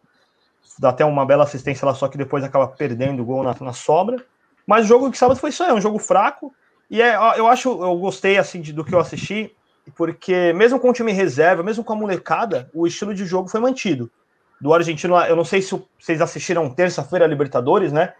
[0.79, 3.73] dá até uma bela assistência lá, só que depois acaba perdendo o gol na, na
[3.73, 4.23] sobra.
[4.65, 6.53] Mas o jogo de sábado foi isso aí, um jogo fraco.
[6.89, 9.55] E é, eu acho, eu gostei assim de- do que eu assisti,
[9.95, 13.59] porque mesmo com o time reserva, mesmo com a molecada, o estilo de jogo foi
[13.59, 14.09] mantido.
[14.59, 18.13] Do argentino, eu não sei se vocês assistiram terça-feira Libertadores, né?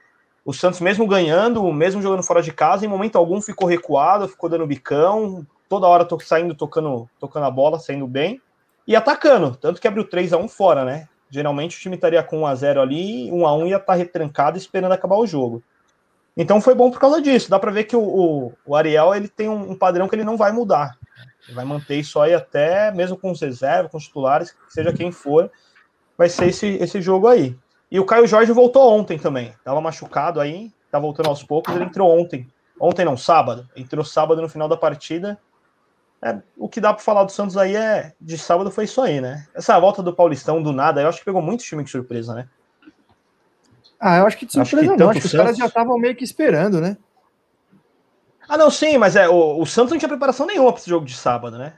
[0.46, 4.48] O Santos, mesmo ganhando, mesmo jogando fora de casa, em momento algum ficou recuado, ficou
[4.48, 8.40] dando bicão, toda hora tô saindo, tocando, tocando a bola, saindo bem
[8.86, 9.56] e atacando.
[9.56, 11.10] Tanto que abriu 3 a 1 fora, né?
[11.32, 14.56] Geralmente o time estaria com 1 a 0 ali, 1 a 1 ia estar retrancado
[14.56, 15.64] esperando acabar o jogo.
[16.38, 17.50] Então foi bom por causa disso.
[17.50, 20.24] Dá para ver que o, o, o Ariel ele tem um, um padrão que ele
[20.24, 20.96] não vai mudar.
[21.48, 25.12] Ele vai manter isso aí até, mesmo com os reservas, com os titulares, seja quem
[25.12, 25.50] for,
[26.16, 27.58] vai ser esse, esse jogo aí.
[27.92, 29.54] E o Caio Jorge voltou ontem também.
[29.64, 32.48] Tava machucado aí, tá voltando aos poucos, ele entrou ontem.
[32.80, 33.70] Ontem não, sábado.
[33.76, 35.40] Entrou sábado no final da partida.
[36.22, 39.22] É, o que dá para falar do Santos aí é de sábado foi isso aí,
[39.22, 39.48] né?
[39.54, 42.48] Essa volta do Paulistão do nada, eu acho que pegou muito time de surpresa, né?
[44.00, 45.10] Ah, eu acho que de Acho que surpresa não.
[45.10, 46.98] Acho que os o caras Santos- já estavam meio que esperando, né?
[48.48, 51.06] Ah, não, sim, mas é, o, o Santos não tinha preparação nenhuma para esse jogo
[51.06, 51.74] de sábado, né?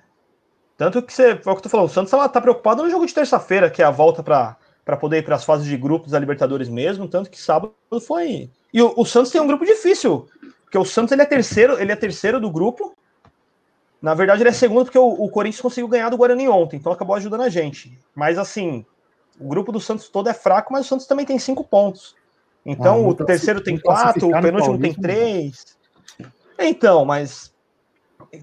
[0.77, 2.89] Tanto que você, foi o que eu tô falando, o Santos tá, tá preocupado no
[2.89, 4.55] jogo de terça-feira, que é a volta para
[4.95, 8.49] poder ir para as fases de grupos da Libertadores mesmo, tanto que sábado foi.
[8.73, 10.27] E o, o Santos tem um grupo difícil,
[10.63, 12.93] porque o Santos ele é terceiro, ele é terceiro do grupo.
[14.01, 16.91] Na verdade, ele é segundo porque o, o Corinthians conseguiu ganhar do Guarani ontem, então
[16.91, 17.99] acabou ajudando a gente.
[18.15, 18.85] Mas assim,
[19.39, 22.15] o grupo do Santos todo é fraco, mas o Santos também tem cinco pontos.
[22.65, 25.77] Então Ah, o muito terceiro tem quatro, o penúltimo tem Paulista, três.
[26.59, 27.53] Então, mas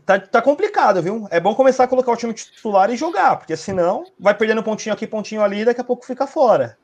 [0.01, 1.27] tá, tá complicado, viu?
[1.31, 4.95] É bom começar a colocar o time titular e jogar, porque senão vai perdendo pontinho
[4.95, 6.77] aqui, pontinho ali, e daqui a pouco fica fora.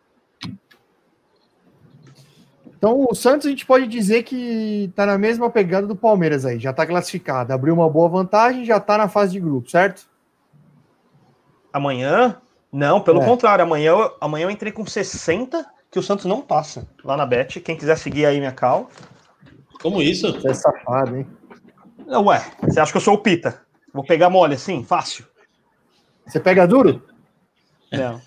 [2.67, 6.59] Então, o Santos a gente pode dizer que tá na mesma pegada do Palmeiras aí.
[6.59, 7.53] Já tá classificado.
[7.53, 10.09] Abriu uma boa vantagem, já tá na fase de grupo, certo?
[11.71, 12.41] Amanhã,
[12.73, 13.25] não, pelo É.
[13.27, 17.27] contrário, amanhã, eu- amanhã eu entrei com 60 que o Santos não passa lá na
[17.27, 17.61] Bet.
[17.61, 18.89] Quem quiser seguir aí minha cal.
[19.83, 20.33] Como isso?
[20.33, 21.27] Você é safado, hein?
[22.07, 23.61] Não, Ué, você acha que eu sou o Pita?
[23.92, 25.26] Vou pegar mole assim, fácil?
[26.26, 27.05] Você pega duro?
[27.92, 28.20] Não.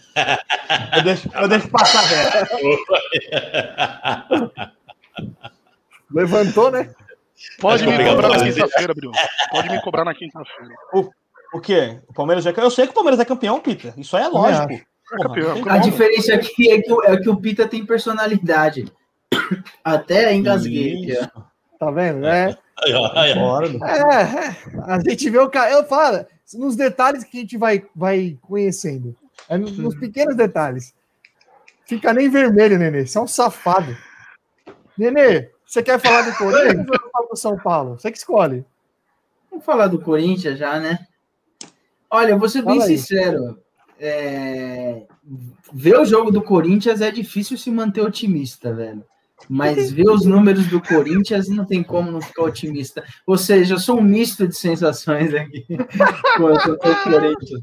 [0.96, 2.58] Eu deixo, eu deixo passar reto.
[6.12, 6.94] Levantou, né?
[7.60, 9.14] Pode me cobrar na quinta-feira, Bruno.
[9.52, 10.74] Pode me cobrar na quinta-feira.
[11.54, 12.00] O quê?
[12.08, 13.94] O Palmeiras já é Eu sei que o Palmeiras é campeão, Pita.
[13.98, 14.74] Isso aí é lógico.
[14.74, 15.72] É Porra, campeão.
[15.74, 18.86] A diferença aqui é que, o- é que o Pita tem personalidade.
[19.84, 21.16] Até engasguei.
[21.80, 22.26] Tá vendo?
[22.26, 23.36] É, Aí, ó, aí, ó.
[23.36, 24.56] Fora do- é, é.
[24.86, 25.72] A gente vê o cara.
[25.72, 29.16] Eu falo, nos detalhes que a gente vai, vai conhecendo.
[29.50, 30.94] É nos, nos pequenos detalhes.
[31.86, 33.06] Fica nem vermelho, Nenê.
[33.06, 33.96] Você é um safado.
[34.98, 37.98] Nenê, você quer falar do Corinthians ou falar do São Paulo?
[38.00, 38.66] Você que escolhe.
[39.50, 41.00] Vamos falar do Corinthians já, né?
[42.10, 42.98] Olha, eu vou ser bem Fala aí.
[42.98, 43.60] sincero.
[44.00, 45.04] é,
[45.72, 49.04] ver o jogo do Corinthians é difícil se manter otimista, velho.
[49.50, 53.04] Mas ver os números do Corinthians não tem como não ficar otimista.
[53.26, 55.66] Ou seja, eu sou um misto de sensações aqui
[56.38, 57.62] quanto ao Corinthians.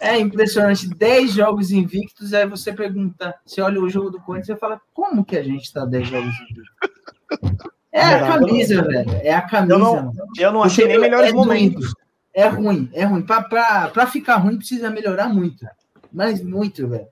[0.00, 0.88] É impressionante.
[0.88, 5.24] 10 jogos invictos, aí você pergunta, você olha o jogo do Corinthians e fala, como
[5.24, 7.64] que a gente está 10 jogos invictos?
[7.92, 9.10] É a camisa, velho.
[9.22, 9.74] É a camisa.
[9.74, 11.80] Eu não, eu não achei nem melhores é momentos.
[11.80, 11.96] doido.
[12.32, 13.22] É ruim, é ruim.
[13.22, 15.66] Pra ficar ruim precisa melhorar muito.
[16.12, 17.06] Mas muito, velho.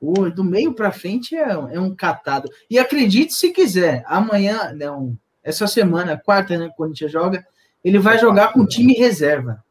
[0.00, 2.48] O, do meio pra frente é, é um catado.
[2.70, 7.46] E acredite se quiser, amanhã, não, essa semana, quarta, né, quando a gente joga,
[7.84, 9.62] ele vai jogar com time reserva.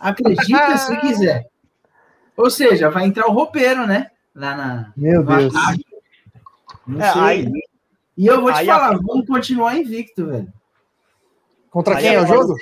[0.00, 1.46] Acredita se quiser.
[2.36, 4.10] Ou seja, vai entrar o roupeiro, né?
[4.34, 4.92] Lá na.
[4.96, 5.52] Meu Deus.
[6.98, 7.22] É, sei.
[7.22, 7.52] aí-
[8.16, 10.52] e eu vou te falar, a- vamos continuar invicto, velho.
[11.70, 12.54] Contra Aí quem é o jogo?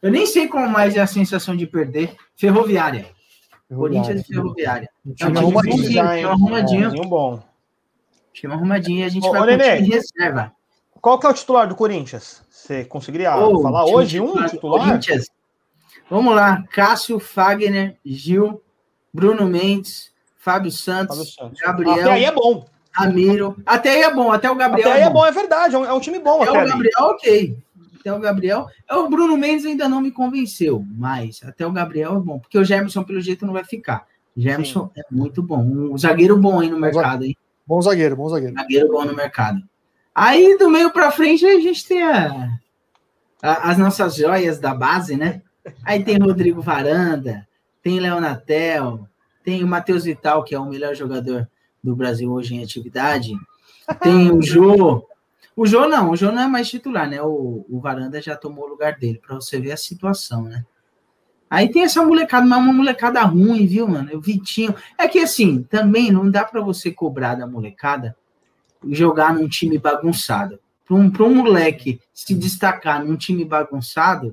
[0.00, 2.14] Eu nem sei como mais é a sensação de perder.
[2.36, 3.06] Ferroviária.
[3.74, 4.90] Corinthians e Ferroviária.
[5.06, 5.76] É um time time arrumadinho.
[5.76, 6.84] bom, time arrumadinho.
[6.84, 7.42] É, um bom.
[8.32, 9.76] Time arrumadinho e a gente Ô, vai com o Nenê.
[9.76, 10.52] time reserva.
[11.00, 12.42] Qual que é o titular do Corinthians?
[12.50, 14.86] Você conseguiria falar hoje um titular titular?
[14.86, 15.26] Corinthians.
[16.10, 16.64] Vamos lá.
[16.70, 18.62] Cássio, Fagner, Gil,
[19.12, 21.60] Bruno Mendes, Fábio Santos, Fábio Santos.
[21.60, 22.66] Gabriel, Até aí é bom.
[22.90, 23.56] Ramiro.
[23.64, 24.88] Até aí é bom, até o Gabriel.
[24.90, 25.74] Até aí é bom, é verdade.
[25.74, 26.70] É um, é um time bom Até até o ali.
[26.70, 27.58] Gabriel, ok.
[28.00, 28.66] Até o Gabriel.
[28.88, 32.38] É, O Bruno Mendes ainda não me convenceu, mas até o Gabriel é bom.
[32.38, 34.06] Porque o Gerson, pelo jeito, não vai ficar.
[34.36, 35.62] Gerson é muito bom.
[35.64, 37.36] Um zagueiro bom aí no mercado, hein?
[37.66, 38.54] Bom zagueiro, bom zagueiro.
[38.54, 39.60] Zagueiro bom no mercado.
[40.14, 42.58] Aí, do meio pra frente, a gente tem a-
[43.42, 45.42] a- as nossas joias da base, né?
[45.84, 47.46] Aí tem Rodrigo Varanda,
[47.82, 49.06] tem Leonatel,
[49.44, 51.48] tem o Matheus Vital, que é o melhor jogador
[51.84, 53.32] do Brasil hoje em atividade.
[54.02, 55.04] Tem o Jô.
[55.58, 57.20] O Jô não, o Jô não é mais titular, né?
[57.20, 60.64] O, o Varanda já tomou o lugar dele, para você ver a situação, né?
[61.50, 64.08] Aí tem essa molecada, mas uma molecada ruim, viu, mano?
[64.16, 64.72] O Vitinho.
[64.96, 68.16] É que assim, também não dá para você cobrar da molecada
[68.88, 70.60] jogar num time bagunçado.
[70.86, 74.32] Para um, pra um moleque se destacar num time bagunçado,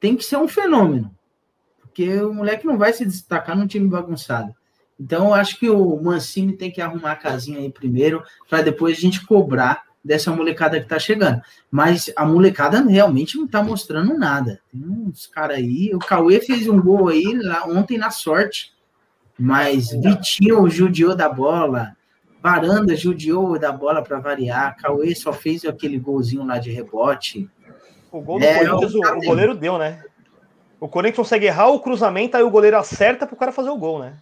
[0.00, 1.14] tem que ser um fenômeno.
[1.82, 4.54] Porque o moleque não vai se destacar num time bagunçado.
[4.98, 8.96] Então, eu acho que o Mancini tem que arrumar a casinha aí primeiro, para depois
[8.96, 11.40] a gente cobrar dessa molecada que tá chegando.
[11.70, 14.60] Mas a molecada realmente não tá mostrando nada.
[14.70, 15.90] Tem uns caras aí.
[15.94, 18.72] O Cauê fez um gol aí lá ontem na sorte.
[19.38, 21.96] Mas Vitinho judiou da bola.
[22.42, 24.76] Varanda judiou da bola para variar.
[24.76, 27.48] Cauê só fez aquele golzinho lá de rebote.
[28.10, 30.02] O gol do É, Corinthians, o, o goleiro deu, né?
[30.78, 34.00] O Corinthians consegue errar o cruzamento, aí o goleiro acerta pro cara fazer o gol,
[34.00, 34.14] né?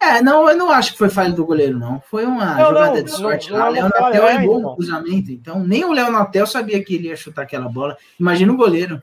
[0.00, 2.00] É, não, eu não acho que foi falha do goleiro, não.
[2.10, 3.50] Foi uma Não, jogada não, de sorte.
[3.50, 3.66] não lá.
[3.66, 4.60] é O Leonatel falha, é é, então.
[4.60, 5.32] no cruzamento.
[5.32, 7.96] Então, nem o Leonatel sabia que ele ia chutar aquela bola.
[8.20, 9.02] Imagina o goleiro.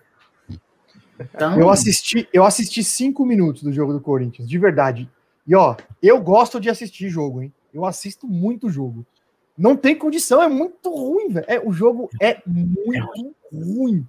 [1.19, 5.09] Então, Eu assisti, eu assisti cinco minutos do jogo do Corinthians, de verdade.
[5.47, 7.53] E ó, eu gosto de assistir jogo, hein?
[7.73, 9.05] Eu assisto muito jogo.
[9.57, 11.45] Não tem condição, é muito ruim, velho.
[11.47, 13.07] É, o jogo é muito
[13.53, 14.05] ruim.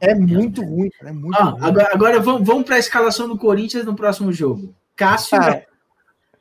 [0.00, 1.10] É muito ruim, cara.
[1.10, 1.58] É muito Ó, ruim.
[1.60, 4.74] agora, agora vamos, vamos para a escalação do Corinthians no próximo jogo.
[4.96, 5.62] Cássio, Ah.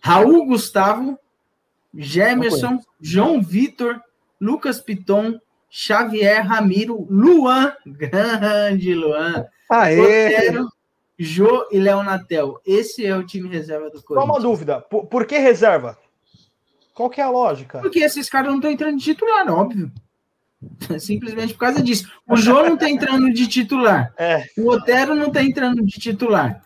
[0.03, 1.17] Raul Gustavo,
[1.95, 4.01] Gemerson, João Vitor,
[4.39, 5.39] Lucas Piton,
[5.69, 9.99] Xavier Ramiro, Luan, grande Luan, Aê!
[9.99, 10.67] Otero,
[11.17, 12.59] Jô e Leonatel.
[12.65, 14.43] Esse é o time reserva do Só uma Corinthians.
[14.43, 15.97] dúvida, por, por que reserva?
[16.93, 17.79] Qual que é a lógica?
[17.79, 19.91] Porque esses caras não estão entrando de titular, óbvio.
[20.99, 22.11] Simplesmente por causa disso.
[22.27, 24.13] O Jô não está entrando de titular.
[24.17, 26.61] É, O Otero não está entrando de titular.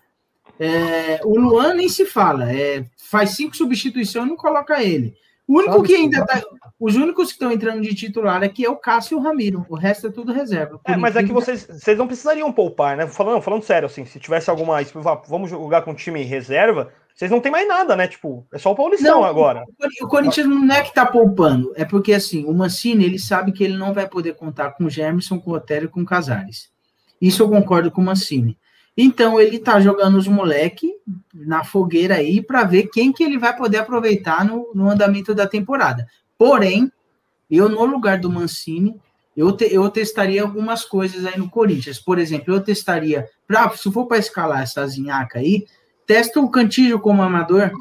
[0.60, 2.52] É, o Luan nem se fala.
[2.52, 5.16] É, faz cinco substituições e não coloca ele.
[5.48, 6.42] O único Sabe que ainda tá.
[6.80, 9.66] Os únicos que estão entrando de titular aqui é o Cássio e o Ramiro.
[9.70, 10.80] O resto é tudo reserva.
[10.84, 13.08] É, mas é que vocês, vocês não precisariam poupar, né?
[13.08, 14.78] Falando, falando sério, assim, se tivesse alguma.
[15.28, 18.08] Vamos jogar com time reserva, vocês não tem mais nada, né?
[18.08, 19.64] Tipo, é só o Paulistão Não, agora.
[20.02, 23.64] O Corinthians não é que tá poupando, é porque assim, o Mancini, ele sabe que
[23.64, 26.70] ele não vai poder contar com o Gerson, com o Otero e com o Casares.
[27.20, 28.56] Isso eu concordo com o Mancini.
[28.98, 30.92] Então ele tá jogando os moleque
[31.34, 35.46] na fogueira aí para ver quem que ele vai poder aproveitar no, no andamento da
[35.48, 36.08] temporada.
[36.36, 36.92] Porém,
[37.50, 39.00] eu no lugar do Mancini,
[39.36, 42.00] eu, te- eu testaria algumas coisas aí no Corinthians.
[42.00, 45.68] Por exemplo, eu testaria, pra, se for para escalar essa zinhaca aí,
[46.08, 47.72] testa o Cantillo como amador,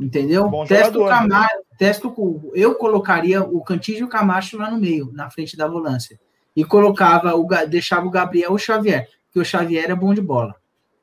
[0.00, 0.48] entendeu?
[0.48, 1.10] Bom Testa o né?
[1.10, 5.56] Camacho, testa o, eu colocaria o Cantillo e o Camacho lá no meio, na frente
[5.58, 6.18] da volância.
[6.56, 10.54] E colocava, o, deixava o Gabriel o Xavier, porque o Xavier é bom de bola.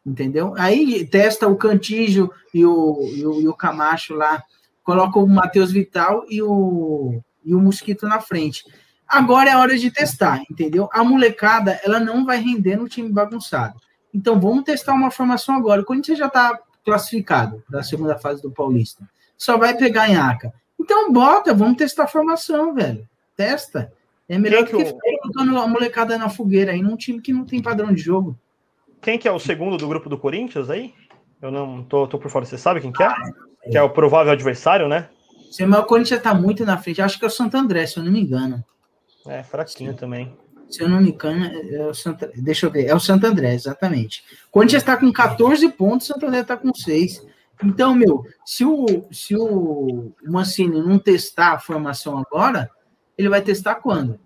[0.06, 0.56] Entendeu?
[0.58, 4.42] Aí testa o Cantígio e o, e o, e o Camacho lá,
[4.84, 8.64] coloca o Matheus Vital e o, e o Mosquito na frente.
[9.06, 10.90] Agora é hora de testar, entendeu?
[10.94, 13.80] A molecada, ela não vai render no time bagunçado.
[14.14, 15.82] Então vamos testar uma formação agora.
[15.82, 19.08] O Corinthians já está classificado para a segunda fase do Paulista.
[19.38, 20.54] só vai pegar em ACA.
[20.80, 23.08] Então bota, vamos testar a formação, velho.
[23.36, 23.92] Testa.
[24.28, 27.34] É melhor Quem que, que ficar colocando a molecada na fogueira aí num time que
[27.34, 28.38] não tem padrão de jogo.
[29.02, 30.94] Quem que é o segundo do grupo do Corinthians aí?
[31.42, 32.46] Eu não tô, tô por fora.
[32.46, 33.14] Você sabe quem que é?
[33.70, 35.10] Que é o provável adversário, né?
[35.50, 37.02] Você, mas o Corinthians tá muito na frente.
[37.02, 38.64] Acho que é o Santo André, se eu não me engano.
[39.28, 40.34] É, fraquinho também.
[40.70, 43.54] Se eu não me engano, é o Santo, deixa eu ver, é o Santo André,
[43.54, 44.24] exatamente.
[44.48, 47.28] O Corinthians está com 14 pontos, o Santo André está com 6.
[47.62, 52.72] Então, meu, se o, se o Mancini não testar a formação agora,
[53.18, 54.20] ele vai testar quando?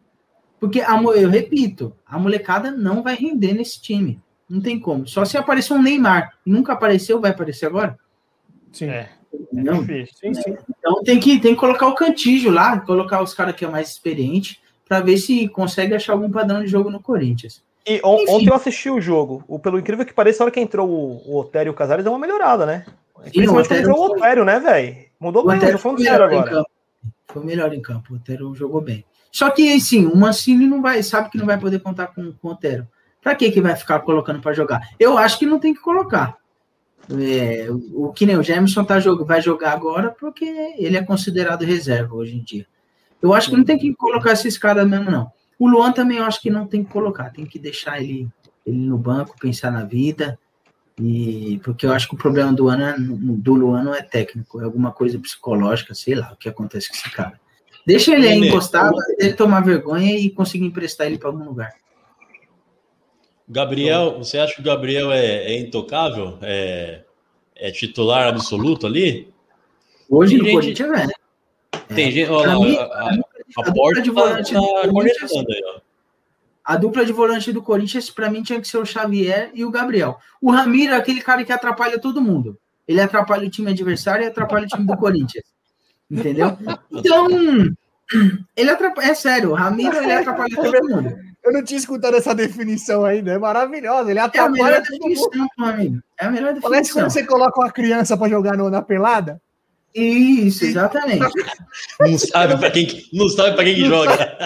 [0.59, 4.19] Porque, a, mo- eu repito, a molecada não vai render nesse time.
[4.49, 5.07] Não tem como.
[5.07, 6.33] Só se aparecer um Neymar.
[6.45, 7.97] E nunca apareceu, vai aparecer agora?
[8.71, 8.89] Sim.
[8.89, 9.81] É, é Não.
[9.81, 10.15] difícil.
[10.19, 10.55] Sim, sim.
[10.79, 13.89] Então tem que, tem que colocar o Cantígio lá, colocar os caras que é mais
[13.89, 17.63] experiente, para ver se consegue achar algum padrão de jogo no Corinthians.
[17.87, 18.31] E on- Enfim.
[18.33, 19.43] ontem eu assisti o jogo.
[19.47, 22.03] O, pelo incrível que pareça, a hora que entrou o, o Otério e o Casares,
[22.03, 22.85] deu uma melhorada, né?
[23.15, 24.97] Principalmente quando Otério entrou o Otério, né, velho?
[25.19, 26.65] Mudou O bem, Otero tô foi falando sério em agora.
[27.35, 28.13] Foi melhor em campo.
[28.13, 29.03] O Otero jogou bem.
[29.29, 32.47] Só que, assim, o Mancini não vai, sabe que não vai poder contar com, com
[32.47, 32.87] o Otero.
[33.21, 34.79] Pra que que vai ficar colocando pra jogar?
[34.97, 36.37] Eu acho que não tem que colocar.
[37.11, 40.45] É, o, que nem o Jameson tá, vai jogar agora porque
[40.77, 42.65] ele é considerado reserva hoje em dia.
[43.21, 45.29] Eu acho que não tem que colocar esses caras mesmo, não.
[45.59, 47.31] O Luan também eu acho que não tem que colocar.
[47.31, 48.29] Tem que deixar ele,
[48.65, 50.39] ele no banco, pensar na vida.
[51.01, 54.61] E porque eu acho que o problema do, Luan é- do Luan não é técnico,
[54.61, 57.39] é alguma coisa psicológica, sei lá, o que acontece com esse cara.
[57.85, 61.73] Deixa ele aí encostado, ele tomar vergonha e conseguir emprestar ele para algum lugar.
[63.47, 66.37] Gabriel, você acha que o Gabriel é, é intocável?
[66.41, 67.03] É,
[67.55, 69.31] é titular absoluto ali?
[70.09, 71.93] Hoje Tem no gente- Corinthians é.
[71.93, 72.27] Tem gente.
[72.27, 75.53] Pra Olha a, a, a a dupla porta de tá, volante tá do Corinthians- cornetando
[75.53, 75.79] aí, ó.
[76.65, 79.69] A dupla de volante do Corinthians, para mim, tinha que ser o Xavier e o
[79.69, 80.17] Gabriel.
[80.41, 82.57] O Ramiro é aquele cara que atrapalha todo mundo.
[82.87, 85.43] Ele atrapalha o time adversário e atrapalha o time do Corinthians.
[86.09, 86.57] Entendeu?
[86.91, 87.27] Então,
[88.55, 89.07] ele atrapalha.
[89.11, 91.15] É sério, o Ramiro ele atrapalha todo mundo.
[91.43, 94.09] Eu não tinha escutado essa definição ainda, é maravilhosa.
[94.09, 94.99] Ele É a atrapalha melhor todo mundo.
[95.09, 96.01] definição, meu amigo.
[96.19, 97.01] É a melhor Parece definição.
[97.03, 99.39] quando você coloca uma criança para jogar no- na pelada.
[99.95, 101.23] Isso, exatamente.
[102.01, 104.37] Não sabe para quem, que- não sabe pra quem que joga.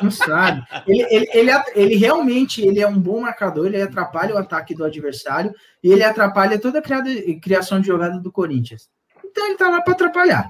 [0.00, 0.62] Não sabe.
[0.86, 4.84] Ele, ele, ele, ele realmente ele é um bom marcador, ele atrapalha o ataque do
[4.84, 7.10] adversário e ele atrapalha toda a criada-
[7.42, 8.88] criação de jogada do Corinthians.
[9.24, 10.48] Então ele tá lá para atrapalhar.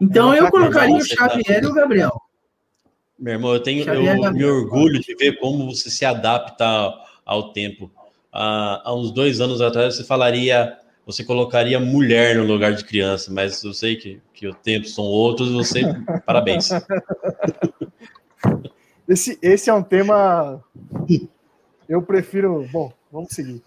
[0.00, 2.20] Então É, eu colocaria o tá- Xavier e o Gabriel.
[3.16, 7.04] Meu irmão, eu tenho Xavier eu, me orgulho de ver como você se adapta ao,
[7.24, 7.88] ao tempo.
[8.32, 10.76] Há, há uns dois anos atrás você falaria,
[11.10, 15.04] você colocaria mulher no lugar de criança, mas eu sei que, que o tempo são
[15.04, 15.80] outros, você,
[16.26, 16.68] parabéns.
[19.08, 20.62] Esse, esse é um tema.
[21.88, 22.66] Eu prefiro.
[22.72, 23.62] Bom, vamos seguir.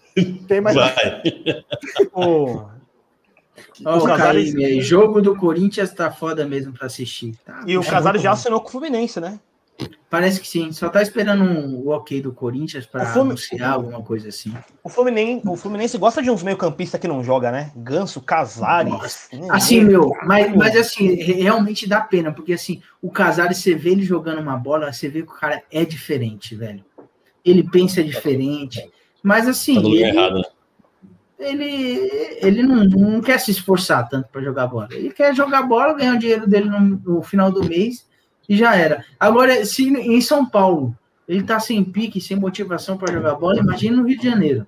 [0.48, 0.74] Tem mais.
[0.76, 1.22] Vai.
[2.14, 2.64] O-
[3.84, 7.36] Ó, Os o Casares- jogo do Corinthians tá foda mesmo para assistir.
[7.44, 7.62] Tá?
[7.66, 8.34] E o É Casares já bom.
[8.34, 9.38] assinou com o Fluminense, né?
[10.08, 10.70] Parece que sim.
[10.70, 14.54] Só tá esperando um, o ok do Corinthians para Flumin- anunciar alguma coisa assim.
[14.82, 17.72] O Fluminense, o Fluminense gosta de uns meio-campistas que não joga, né?
[17.74, 19.28] Ganso, Casares.
[19.50, 23.90] Assim, meu, mas, mas assim, re- realmente dá pena, porque assim, o Casares, você vê
[23.90, 26.84] ele jogando uma bola, você vê que o cara é diferente, velho.
[27.44, 28.88] Ele pensa diferente.
[29.22, 30.36] Mas assim, Tá ele, errado.
[30.38, 30.44] né?
[31.38, 34.88] ele, ele não, não quer se esforçar tanto para jogar bola.
[34.92, 38.06] Ele quer jogar bola, ganhar o dinheiro dele no, no final do mês
[38.48, 39.04] e já era.
[39.18, 40.96] Agora, se em São Paulo
[41.28, 44.66] ele tá sem pique, sem motivação para jogar bola, imagina no Rio de Janeiro.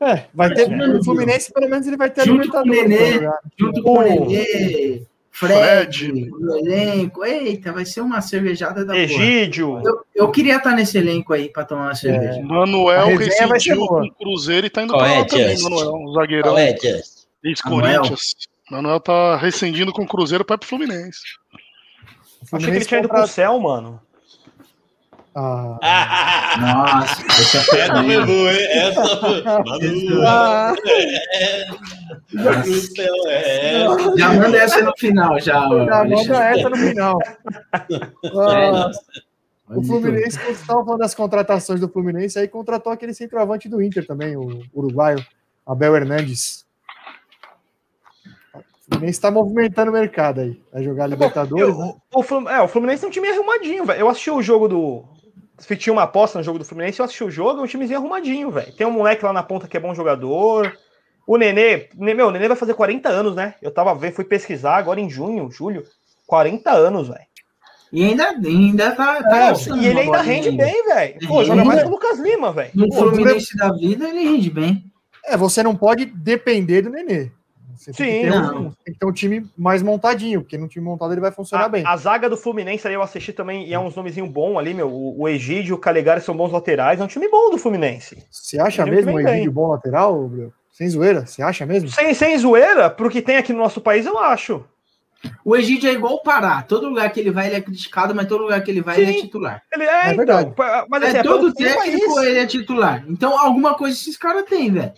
[0.00, 0.62] É, vai ter.
[0.62, 0.86] É.
[0.86, 3.20] No Fluminense, pelo menos, ele vai ter Junto com o Nenê.
[3.58, 6.30] Junto com o O- Nenê, Fred, Fred.
[6.32, 7.24] o elenco.
[7.24, 9.04] Eita, vai ser uma cervejada da porra.
[9.04, 9.80] Egídio.
[9.84, 12.40] Eu, eu queria estar nesse elenco aí para tomar uma cerveja.
[12.40, 15.62] A Manuel rescindiu com o Cruzeiro e tá indo é, lá também?
[15.62, 16.58] Manuel, um zagueirão.
[16.58, 16.74] É?
[17.44, 18.34] Ex-Corinthians.
[18.70, 21.39] Manuel tá rescindindo com o Cruzeiro para ir pro Fluminense.
[22.52, 24.00] Achei que ele tinha ido pro contra- céu, mano.
[25.32, 28.26] Ah, Nossa, essa foi bem.
[28.26, 28.66] boa, hein?
[28.68, 29.42] Essa foi.
[29.42, 31.66] Manu, ah, é,
[32.64, 33.84] do céu, é.
[34.18, 35.60] Já manda essa no final, já.
[35.68, 37.18] já manda essa no final.
[39.72, 43.68] Ah, o Fluminense, quando você estava falando das contratações do Fluminense, aí contratou aquele centroavante
[43.68, 45.24] do Inter também, o uruguaio,
[45.64, 46.59] Abel Hernandes.
[48.90, 50.60] O Fluminense está movimentando o mercado aí.
[50.72, 51.84] Vai jogar Libertadores, né?
[51.84, 54.00] Eu- o, Flu- é, o Fluminense é um time arrumadinho, velho.
[54.00, 55.04] Eu assisti o jogo do.
[55.58, 57.98] Se tinha uma aposta no jogo do Fluminense, eu assisti o jogo, é um timezinho
[57.98, 58.72] arrumadinho, velho.
[58.74, 60.72] Tem um moleque lá na ponta que é bom jogador.
[61.26, 63.54] O Nenê, Ne- meu, o Nenê vai fazer 40 anos, né?
[63.62, 65.84] Eu tava vendo, fui pesquisar agora em junho, julho.
[66.26, 67.20] 40 anos, velho.
[67.92, 69.22] E ainda, ainda tá.
[69.22, 71.28] tá É, E ele ainda rende bem, velho.
[71.28, 72.70] Pô, joga mais que o Lucas Lima, velho.
[72.74, 74.84] No Pô, Fluminense da vida, ele rende bem.
[75.24, 77.30] É, você não pode depender do Nenê.
[77.80, 80.68] Você Sim, tem que, ter um, tem que ter um time mais montadinho, porque no
[80.68, 81.82] time montado ele vai funcionar A, bem.
[81.86, 84.88] a zaga do Fluminense ali eu assisti também, e é uns nomezinho bom ali, meu.
[84.90, 87.00] O, o Egídio e o Calegari são bons laterais.
[87.00, 88.22] É um time bom do Fluminense.
[88.30, 89.26] Você acha Ele mesmo bem.
[89.26, 90.52] Egídio bom lateral, Bruno?
[90.70, 91.24] Sem zoeira?
[91.24, 91.88] Você acha mesmo?
[91.88, 94.62] Sem, sem zoeira, pro que tem aqui no nosso país, eu acho.
[95.44, 96.62] O Egídio é igual o Pará.
[96.62, 99.10] Todo lugar que ele vai, ele é criticado, mas todo lugar que ele vai, ele
[99.10, 99.20] é Sim.
[99.22, 99.62] titular.
[99.72, 100.50] Ele é, É verdade.
[100.52, 102.26] então, mas assim, É, é todo técnico, país.
[102.28, 103.04] ele é titular.
[103.08, 104.92] Então, alguma coisa esses caras têm, velho.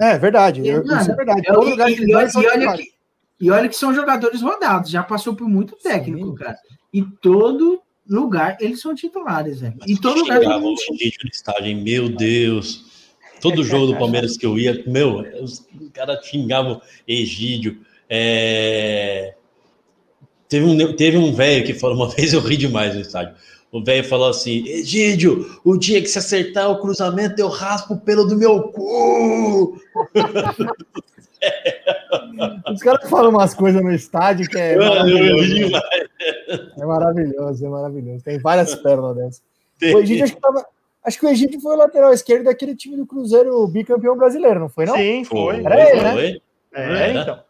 [0.00, 0.66] É verdade.
[0.66, 1.42] eu- Mano, isso é verdade.
[1.46, 2.92] Eu- Todo lugar e, e vai, olha- e olha que,
[3.40, 6.34] e olha que são jogadores rodados, já passou por muito técnico, Sim.
[6.36, 6.56] cara.
[6.92, 9.74] E todo lugar eles são titulares, velho.
[9.86, 10.80] E todo lugar Chegava todo o mundo-
[11.24, 11.76] no estádio?
[11.76, 12.84] Meu Deus.
[13.40, 17.80] Todo jogo do Palmeiras que eu ia, meu, os caras xingavam Egídio.
[18.08, 19.34] É,
[20.48, 23.34] Teve um, teve um velho que falou, uma vez eu ri demais no estádio.
[23.72, 28.00] O velho falou assim: Egídio, o dia que você acertar o cruzamento, eu raspo o
[28.00, 29.80] pelo do meu cu.
[32.72, 35.54] Os caras falam umas coisas no estádio que é ri maravilhoso.
[35.54, 35.82] demais.
[36.78, 38.24] É maravilhoso, é maravilhoso.
[38.24, 39.42] Tem várias pérolas dessas.
[39.94, 40.66] O Egídio, acho que, tava-
[41.04, 44.68] acho que o Egídio foi o lateral esquerdo daquele time do Cruzeiro bicampeão brasileiro, não
[44.68, 44.94] foi, não?
[44.96, 45.54] Sim, foi.
[45.62, 46.12] Foi, Era ele, né?
[46.12, 46.42] foi.
[46.74, 47.12] É, É.
[47.22, 47.40] então.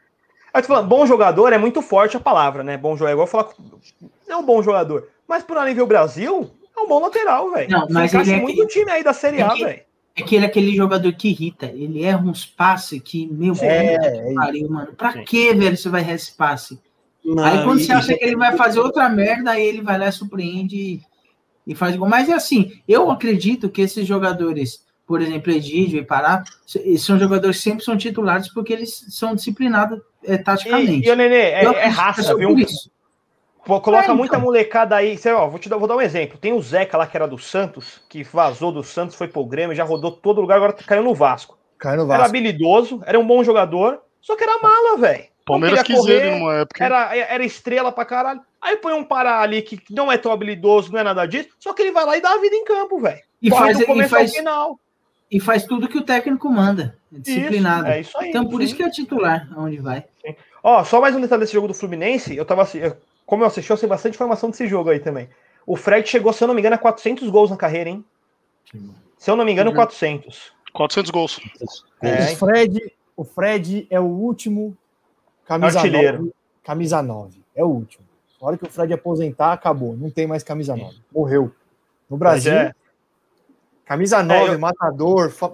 [0.54, 2.76] Aí tu falando, bom jogador é muito forte a palavra, né?
[2.76, 3.48] Bom jogador é igual falar.
[4.28, 5.08] É um bom jogador.
[5.32, 7.70] Mas por nível Brasil, é um bom lateral, velho.
[7.70, 9.80] Não, mas ele é muito time aí da Série A, é que- velho.
[10.14, 11.72] É que ele é aquele jogador que irrita.
[11.74, 13.64] Ele erra uns passes que, meu, Sim.
[13.64, 14.92] É, é pariu, mano.
[14.92, 15.24] Pra Sim.
[15.24, 16.78] que, velho, você vai errar esse passe?
[17.24, 20.12] Não, aí quando você acha que ele vai fazer outra merda, aí ele vai lá,
[20.12, 21.00] surpreende e,
[21.66, 22.06] e faz gol.
[22.06, 26.44] Mas é assim, eu acredito que esses jogadores, por exemplo, Egídio e Pará,
[26.98, 31.06] são jogadores que sempre são titulares porque eles são disciplinados é, taticamente.
[31.06, 32.50] E, e o Nenê, é, é raça, só viu?
[32.50, 32.90] por isso.
[33.64, 34.16] Pô, Coloca É, então.
[34.16, 35.16] muita molecada aí.
[35.16, 36.36] Você, ó, vou, te dar, vou dar um exemplo.
[36.38, 39.76] Tem o Zeca lá, que era do Santos, que vazou do Santos, foi pro Grêmio,
[39.76, 41.56] já rodou todo lugar, agora caiu no Vasco.
[41.78, 42.28] Caiu no Era Vasco.
[42.30, 45.24] habilidoso, era um bom jogador, só que era mala, velho.
[45.44, 46.84] Palmeiras quis queria ele correr, numa época.
[46.84, 48.40] Era, era estrela pra caralho.
[48.60, 51.72] Aí põe um Pará ali que não é tão habilidoso, não é nada disso, só
[51.72, 53.20] que ele vai lá e dá a vida em campo, velho.
[53.40, 54.80] E faz, do e, começo faz, ao final.
[55.28, 56.96] e faz tudo que o técnico manda.
[57.12, 57.82] É disciplinado.
[57.82, 58.28] Isso, é isso aí.
[58.28, 58.66] então, por sim.
[58.66, 60.04] isso que é titular, aonde vai.
[60.62, 62.36] Ó, só mais um detalhe desse jogo do Fluminense.
[62.36, 62.68] Eu tava.
[62.74, 62.96] eu-
[63.26, 65.28] Como eu assisti, eu sei bastante informação desse jogo aí também.
[65.66, 68.04] O Fred chegou, se eu não me engano, a 400 gols na carreira, hein?
[69.16, 69.76] Se eu não me engano, Uhum.
[69.76, 70.52] 400.
[70.72, 71.40] 400 gols.
[72.02, 74.76] É, o, Fred, o Fred é o último
[75.44, 76.18] camisa Artilheiro.
[76.18, 76.32] 9.
[76.64, 77.40] Camisa 9.
[77.54, 78.04] É o último.
[78.40, 79.94] Na hora que o Fred aposentar, acabou.
[79.96, 80.96] Não tem mais camisa 9.
[81.12, 81.52] Morreu.
[82.10, 82.72] No Brasil, é.
[83.84, 85.52] camisa 9, eu- matador, fa-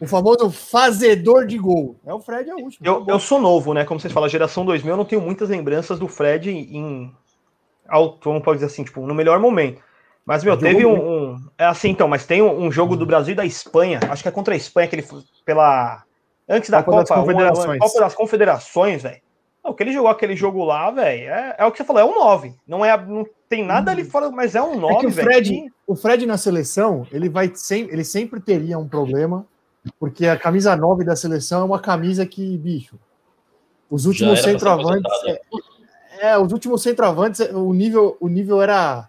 [0.00, 1.96] o famoso fazedor de gol.
[2.06, 2.86] É o Fred, é o último.
[2.86, 3.14] Eu, Acabou.
[3.14, 3.84] eu sou novo, né?
[3.84, 7.12] Como vocês falam, geração 2000, eu não tenho muitas lembranças do Fred em.
[7.88, 9.82] Alto, vamos pode dizer assim, tipo, no melhor momento.
[10.24, 13.32] Mas, meu, teve um, um- É assim, então, mas tem um, um jogo do Brasil
[13.32, 13.98] e da Espanha.
[14.08, 16.04] Acho que é contra a Espanha que ele foi pela.
[16.48, 17.78] Antes da Copa das Copa, ano- Confederações.
[17.80, 19.20] Copa das Confederações, velho.
[19.62, 22.04] O que ele jogou aquele jogo lá, velho, é, é o que você falou, é
[22.04, 22.54] um 9.
[22.66, 25.28] Não, é, não tem nada ali fora, mas é um 9, É que o velho.
[25.30, 29.46] Fred, o Fred na seleção, ele vai sempre, ele sempre teria um problema,
[29.98, 32.98] porque a camisa 9 da seleção é uma camisa que, bicho,
[33.90, 35.40] os últimos centroavantes, é,
[36.20, 39.08] é, os últimos centroavantes, o nível, o nível era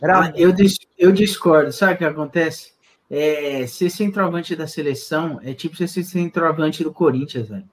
[0.00, 1.72] era Ah, eu, dis- eu discordo.
[1.72, 2.72] Sabe o que acontece?
[3.10, 7.64] É, ser centroavante da seleção é tipo ser centroavante do Corinthians, velho.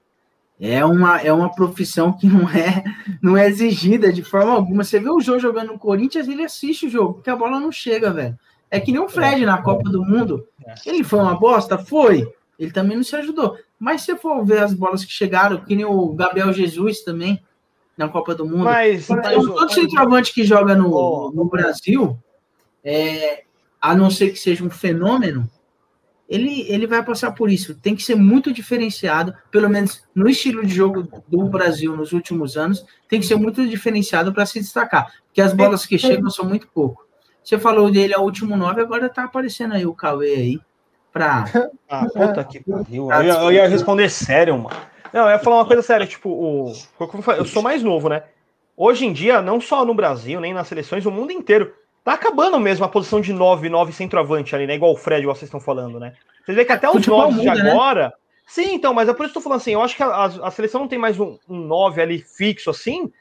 [0.60, 2.84] É uma, é uma profissão que não é,
[3.20, 4.84] não é exigida de forma alguma.
[4.84, 7.72] Você vê o jogo jogando no Corinthians, ele assiste o jogo, porque a bola não
[7.72, 8.38] chega, velho.
[8.76, 10.46] É que nem o Fred na Copa do Mundo.
[10.86, 11.78] Ele foi uma bosta?
[11.78, 12.26] Foi.
[12.58, 13.56] Ele também não se ajudou.
[13.78, 17.42] Mas se for ver as bolas que chegaram, que nem o Gabriel Jesus também,
[17.96, 18.64] na Copa do Mundo.
[18.64, 22.18] Mas, mas Então, o- todo centroavante que joga no, no Brasil,
[22.82, 23.44] é,
[23.80, 25.48] a não ser que seja um fenômeno,
[26.28, 27.74] ele, ele vai passar por isso.
[27.74, 32.56] Tem que ser muito diferenciado, pelo menos no estilo de jogo do Brasil nos últimos
[32.56, 36.44] anos, tem que ser muito diferenciado para se destacar, porque as bolas que chegam são
[36.46, 37.03] muito pouco.
[37.44, 40.60] Você falou dele, é o último nove, agora tá aparecendo aí o Cauê aí,
[41.12, 41.44] para
[41.88, 43.10] Ah, puta que pariu.
[43.12, 44.76] Eu, ia- eu ia responder sério, mano.
[45.12, 46.72] Não, eu ia falar uma coisa séria, tipo, o,
[47.36, 48.22] eu sou mais novo, né?
[48.76, 51.72] Hoje em dia, não só no Brasil, nem nas seleções, o mundo inteiro,
[52.02, 54.74] tá acabando mesmo a posição de 9, 9 centroavante ali, né?
[54.74, 56.14] Igual o Fred, igual vocês estão falando, né?
[56.44, 57.70] Vocês veem que até os Futebol 9 de muda, né?
[57.70, 58.12] agora.
[58.46, 60.06] Sim, então, mas é por isso que eu tô falando assim, eu acho que a,
[60.08, 63.12] a- a seleção não tem mais um, um 9 ali fixo assim,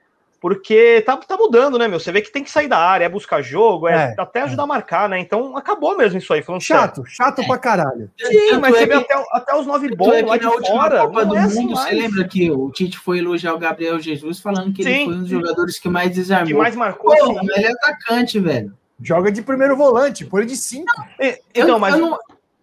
[0.44, 2.02] porque tá, tá mudando, né, meu?
[2.02, 4.64] Você vê que tem que sair da área, é buscar jogo, é, É, até ajudar
[4.64, 5.18] a marcar, né?
[5.18, 6.84] Então acabou mesmo isso aí, falando sério.
[6.84, 8.12] chato, chato pra caralho.
[8.20, 10.44] Sim, Tanto mas é você vê até, até os nove bons é que lá de
[10.44, 11.00] na última fora.
[11.08, 13.98] Copa não do é assim Mundo, você lembra que o Tite foi elogiar o Gabriel
[14.02, 15.36] Jesus falando que ele Sim, foi um dos sim.
[15.36, 16.48] jogadores que mais desarmou.
[16.48, 17.16] que mais marcou.
[17.16, 17.50] Porra, assim.
[17.56, 18.74] ele é atacante, velho.
[19.02, 20.86] Joga de primeiro volante, põe ele de 5.
[21.22, 22.20] E- Eu, Então, mas eu não,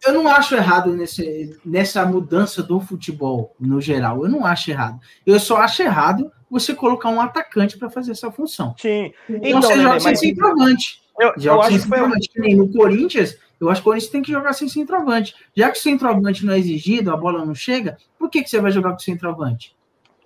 [0.07, 4.23] eu não acho errado nesse, nessa mudança do futebol no geral.
[4.23, 4.99] Eu não acho errado.
[5.27, 8.75] Eu só acho errado você colocar um atacante para fazer essa função.
[8.79, 9.13] Sim.
[9.29, 11.03] Então, Então, você joga sem centroavante.
[11.19, 12.29] eu, eu Joga sem acho que foi, centroavante.
[12.29, 15.35] Que nem no Corinthians, eu acho que o Corinthians tem que jogar sem centroavante.
[15.55, 18.61] Já que o centroavante não é exigido, a bola não chega, por que, que você
[18.61, 19.77] vai jogar com o centroavante?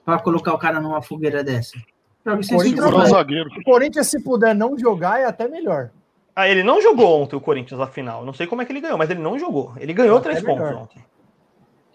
[0.04, 1.76] Para colocar o cara numa fogueira dessa?
[2.26, 3.10] Joga sem o centroavante.
[3.10, 3.50] zagueiro.
[3.58, 5.90] O Corinthians, se puder não jogar, é até melhor.
[6.36, 8.24] Ah, ele não jogou ontem o Corinthians na final.
[8.24, 9.72] Não sei como é que ele ganhou, mas ele não jogou.
[9.78, 10.58] Ele ganhou Até três melhor.
[10.58, 11.04] pontos ontem.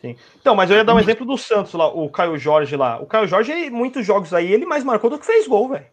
[0.01, 0.15] Sim.
[0.39, 2.99] Então, mas eu ia dar um exemplo do Santos lá, o Caio Jorge lá.
[3.01, 5.85] O Caio Jorge, muitos jogos aí, ele mais marcou do que fez gol, velho.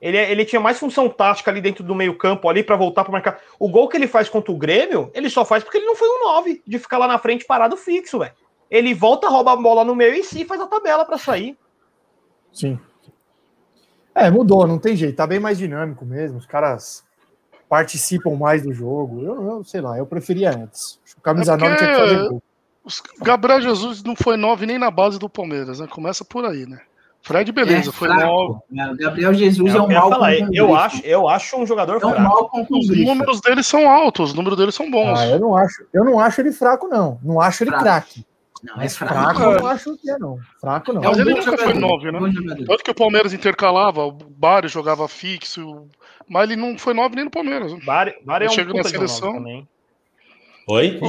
[0.00, 3.40] Ele, ele tinha mais função tática ali dentro do meio-campo ali para voltar para marcar.
[3.58, 6.08] O gol que ele faz contra o Grêmio, ele só faz porque ele não foi
[6.08, 8.32] um 9 de ficar lá na frente parado fixo, velho.
[8.70, 11.56] Ele volta, rouba a bola no meio e sim faz a tabela para sair.
[12.52, 12.78] Sim.
[14.14, 15.16] É, mudou, não tem jeito.
[15.16, 16.38] Tá bem mais dinâmico mesmo.
[16.38, 17.04] Os caras
[17.68, 19.22] participam mais do jogo.
[19.22, 21.00] Eu, eu sei lá, eu preferia antes.
[21.16, 22.42] O camisa É porque- 9 tinha que fazer gol.
[22.86, 25.88] Os- Gabriel Jesus não foi nove nem na base do Palmeiras, né?
[25.88, 26.80] Começa por aí, né?
[27.20, 28.22] Fred, beleza, É foi fraco.
[28.24, 28.60] nove.
[28.78, 31.66] É, o Gabriel Jesus é, eu, um mal falar, com eu, acho, eu acho um
[31.66, 32.22] jogador É um fraco.
[32.22, 35.18] mal Os números dele são altos, os números dele são bons.
[35.18, 37.18] Ah, eu não acho, eu não acho ele fraco, não.
[37.24, 38.24] Não acho ele craque.
[38.62, 39.14] Não, é Mas fraco.
[39.14, 40.38] fraco eu não acho que é, não.
[40.60, 41.02] Fraco não.
[41.02, 42.64] Mas um ele nunca foi jogador, nove, né?
[42.64, 45.88] Tanto que o Palmeiras intercalava, o Bário jogava fixo,
[46.28, 47.72] mas ele não foi nove nem no Palmeiras.
[47.72, 47.80] né?
[47.84, 49.32] Bari, Bari é um Chega na um seleção.
[49.34, 49.66] também.
[50.68, 51.00] Oi?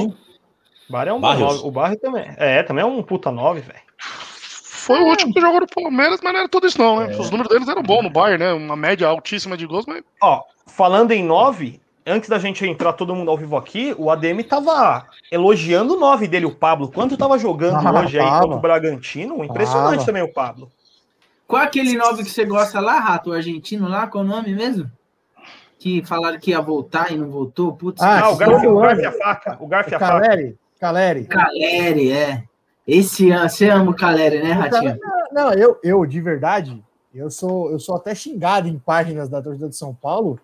[0.88, 1.62] Bari é um Barrios.
[1.62, 2.30] O Barri também.
[2.36, 3.78] É, também é um puta 9, velho.
[3.98, 7.14] Foi o último que jogou no Palmeiras, mas não era tudo isso, não, né?
[7.18, 8.52] Os números deles eram bons no Bayern, né?
[8.54, 13.14] Uma média altíssima de gols, mas Ó, falando em 9, antes da gente entrar todo
[13.14, 16.90] mundo ao vivo aqui, o ADM tava elogiando o 9 dele, o Pablo.
[16.90, 19.44] Quanto tava jogando Ah, hoje aí contra o Bragantino?
[19.44, 20.06] Impressionante Tava.
[20.06, 20.70] também o Pablo.
[21.46, 23.30] Qual é aquele nove que você gosta lá, Rato?
[23.30, 24.06] O argentino lá?
[24.06, 24.90] Qual o nome mesmo?
[25.78, 27.72] Que falaram que ia voltar e não voltou?
[27.74, 28.86] Putz, Ah, Ah, o todo Garfia, o ano.
[29.02, 29.56] Garfia Faca.
[29.60, 30.54] O Garfia O Faca.
[30.78, 32.12] Caleri, Caleri.
[32.12, 32.44] É.
[32.86, 34.98] Esse ano, você ama o Caleri, né, Ratinho?
[35.32, 36.82] Não, eu, eu, de verdade,
[37.14, 40.40] eu sou, eu sou até xingado em páginas da torcida de São Paulo,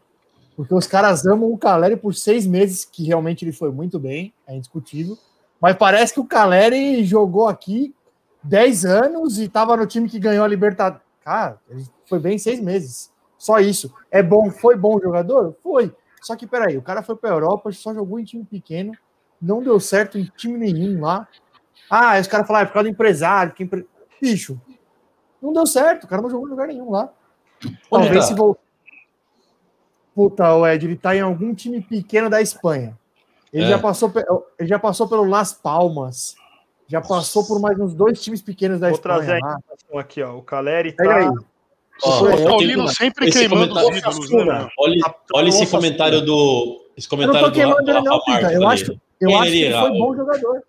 [0.57, 4.33] porque os caras amam o Caleri por seis meses, que realmente ele foi muito bem,
[4.47, 5.17] é indiscutível.
[5.61, 7.95] Mas parece que o Caleri jogou aqui
[8.43, 11.03] 10 anos e estava no time que ganhou a Libertadores.
[11.25, 13.11] Cara, ele foi bem seis meses.
[13.39, 13.93] Só isso.
[14.11, 15.57] É bom, foi bom jogador?
[15.63, 15.95] Foi.
[16.21, 18.93] Só que, peraí, o cara foi para a Europa, só jogou em time pequeno,
[19.45, 21.29] não deu certo em time nenhum lá.
[21.91, 23.53] Ah, os caras falaram, é por causa do empresário.
[23.53, 23.87] Que empre...
[24.21, 24.61] Bicho,
[25.43, 27.11] não deu certo, o cara não jogou em lugar nenhum lá.
[27.65, 28.23] Onde Talvez tá?
[28.23, 28.61] se voltar.
[30.15, 32.97] Puta, o Ed, ele tá em algum time pequeno da Espanha.
[33.53, 33.69] Ele, É.
[33.69, 34.25] já, passou, pe-
[34.59, 36.37] ele já passou pelo Las Palmas.
[36.87, 39.17] Já passou por mais uns dois times pequenos da Vou Espanha.
[39.17, 40.37] trazer a informação aqui, ó.
[40.37, 41.25] O Caleri Pega aí.
[41.25, 41.33] tá.
[42.03, 44.69] Ó, o Paulino sempre esse queimando os comentário- ídolos, né?
[44.79, 46.85] Olha, olha esse comentário do.
[46.97, 48.53] Esse Eu não comentário tô do, queimando do ele, não, Pita.
[48.53, 48.83] Eu ali.
[48.83, 50.63] acho, eu Quem acho que ele ele foi O- bom jogador.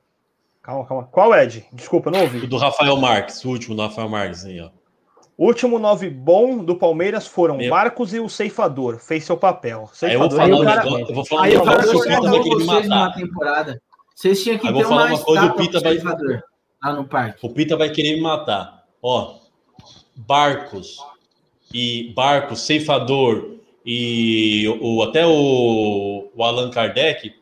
[0.61, 1.03] Calma, calma.
[1.11, 1.65] Qual Ed?
[1.71, 2.47] Desculpa, não O ouvi.
[2.47, 4.69] do Rafael Marques, o último do Rafael Marques aí, ó.
[5.37, 7.69] O último 9 bom do Palmeiras foram Meu.
[7.69, 8.97] Marcos e o Ceifador.
[8.99, 9.89] Fez seu papel.
[10.01, 11.05] Aí eu vou Ceifador falar aí um o cara- negócio.
[11.09, 13.13] Eu vou falar um aí o cara negócio que o vai acabou querer me matar.
[13.15, 13.81] temporada.
[14.15, 16.43] Vocês tinham que Aí ter vou falar uma coisa, o Pita vai- ceifador
[16.83, 17.45] lá no parque.
[17.45, 18.85] O Pita vai querer me matar.
[19.03, 19.35] Ó,
[20.15, 20.97] Barcos
[21.73, 27.33] e Barcos, Ceifador e o, até o, o Allan Kardec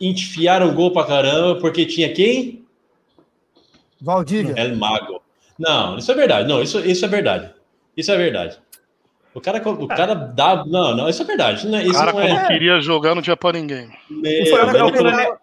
[0.00, 2.64] enfiaram gol pra caramba porque tinha quem?
[4.00, 4.54] Valdívia.
[4.56, 5.20] El Mago.
[5.58, 6.48] Não, isso é verdade.
[6.48, 7.52] Não, isso, isso é verdade.
[7.96, 8.58] Isso é verdade.
[9.34, 10.64] O cara, o cara dá.
[10.64, 11.58] Não, não, isso é verdade.
[11.58, 13.88] Isso não é, O isso cara, não quando é, queria jogar, não tinha pra ninguém.
[14.08, 15.38] meu, o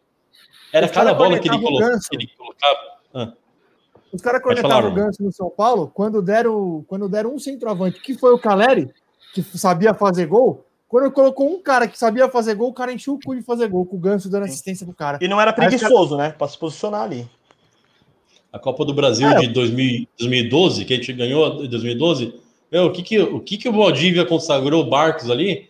[0.73, 3.35] Era Os cada bola que ele, o colocava, ele colocava.
[4.11, 4.93] Os caras falar, o.
[4.93, 8.89] Ganso no São Paulo quando deram, quando deram um centroavante, que foi o Caleri,
[9.33, 10.65] que sabia fazer gol.
[10.87, 13.67] Quando colocou um cara que sabia fazer gol, o cara encheu o cu de fazer
[13.67, 15.17] gol, com o Ganso dando assistência pro cara.
[15.21, 16.29] E não era preguiçoso, né?
[16.37, 17.27] Pra se posicionar ali.
[18.53, 19.39] A Copa do Brasil É.
[19.41, 22.35] de 2000 2012, que a gente ganhou em 2012,
[22.71, 25.69] meu, o que que o, que que o Valdívia consagrou o Barcos ali?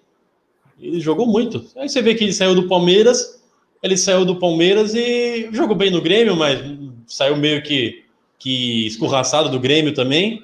[0.80, 1.66] Ele jogou muito.
[1.78, 3.42] Aí você vê que ele saiu do Palmeiras,
[3.82, 6.60] ele saiu do Palmeiras e jogou bem no Grêmio, mas
[7.08, 8.04] saiu meio que,
[8.38, 10.44] que escorraçado do Grêmio também.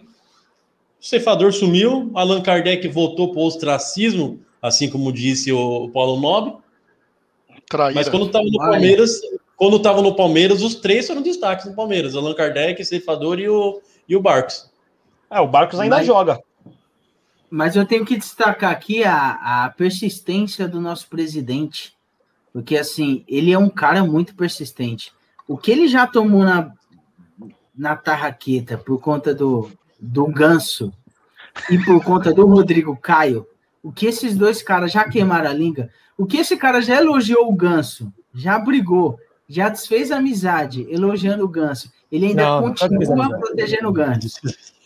[0.99, 6.55] O Ceifador sumiu, Allan Kardec voltou para o ostracismo, assim como disse o Paulo Nobre.
[7.67, 7.95] Traíra.
[7.95, 8.71] Mas quando estava no Vai.
[8.71, 9.21] Palmeiras,
[9.55, 13.81] quando estava no Palmeiras, os três foram destaques no Palmeiras: Allan Kardec, Ceifador e o,
[14.07, 14.69] e o Barcos.
[15.29, 16.41] É, o Barcos ainda Mas- joga.
[17.49, 21.93] Mas eu tenho que destacar aqui a, a persistência do nosso presidente.
[22.53, 25.11] Porque, assim, ele é um cara muito persistente.
[25.45, 26.71] O que ele já tomou na,
[27.75, 30.93] na tarraqueta por conta do, do Ganso
[31.69, 33.45] e por conta do Rodrigo Caio,
[33.83, 37.49] o que esses dois caras já queimaram a língua, o que esse cara já elogiou
[37.49, 39.17] o Ganso já brigou,
[39.47, 41.91] já desfez amizade elogiando o Ganso.
[42.11, 43.39] Ele ainda Não, não continua amizade.
[43.41, 44.39] protegendo o Ganso.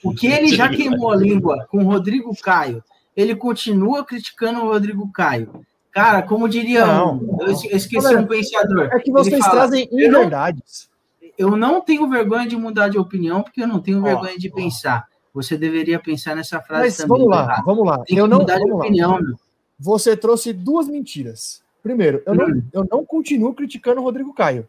[0.04, 2.84] O que ele já queimou a língua com o Rodrigo Caio,
[3.16, 5.66] ele continua criticando o Rodrigo Caio.
[5.92, 8.90] Cara, como diria Não, um, eu es- eu esqueci Olha, um pensador.
[8.92, 10.90] É que vocês fala, trazem não- inverdades.
[11.38, 14.50] eu não tenho vergonha de mudar de opinião, porque eu não tenho Ó, vergonha de
[14.52, 14.56] ó.
[14.56, 15.06] pensar.
[15.36, 17.10] Você deveria pensar nessa frase Mas também.
[17.18, 17.66] vamos lá, Bernardo.
[17.66, 18.00] vamos lá.
[18.06, 18.84] Tem Eu não, mudar de vamos lá.
[18.86, 19.36] opinião, meu.
[19.78, 21.62] Você trouxe duas mentiras.
[21.84, 22.64] Primeiro, eu não, Hum.
[22.74, 24.68] eu não continuo criticando o Rodrigo Caio.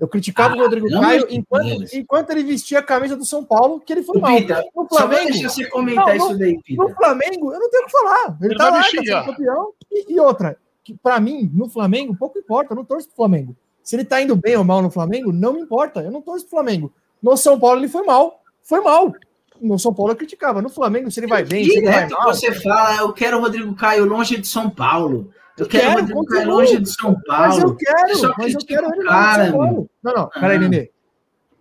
[0.00, 3.44] Eu criticava Ah, o Rodrigo não, Caio enquanto, enquanto ele vestia a camisa do São
[3.44, 4.34] Paulo, que ele foi mal.
[4.36, 6.82] Pita, No Flamengo, deixar você comentar Não, isso daí, Pita.
[6.82, 8.36] no Flamengo, eu não tenho o que falar.
[8.40, 9.72] Ele, Ele tá lá, tá campeão.
[9.92, 12.72] E, e outra, que para mim, no Flamengo, pouco importa.
[12.72, 13.54] Eu não torço pro Flamengo.
[13.82, 16.00] Se ele tá indo bem ou mal no Flamengo, não me importa.
[16.02, 16.92] Eu não torço pro Flamengo.
[17.22, 18.42] No São Paulo, ele foi mal.
[18.62, 19.12] Foi mal.
[19.60, 20.60] No São Paulo eu criticava.
[20.62, 22.34] No Flamengo, se ele vai bem, se ele vai Direto mal.
[22.34, 25.30] você fala, eu quero o Rodrigo Caio longe de São Paulo.
[25.58, 27.76] Eu Eu quero o quero, Rodrigo Caio longe de São Mas eu Paulo.
[27.76, 29.90] quero, Só mas eu quero o ele cara, longe de São Paulo.
[30.02, 30.60] Não, não, peraí, Ah.
[30.60, 30.90] Nenê.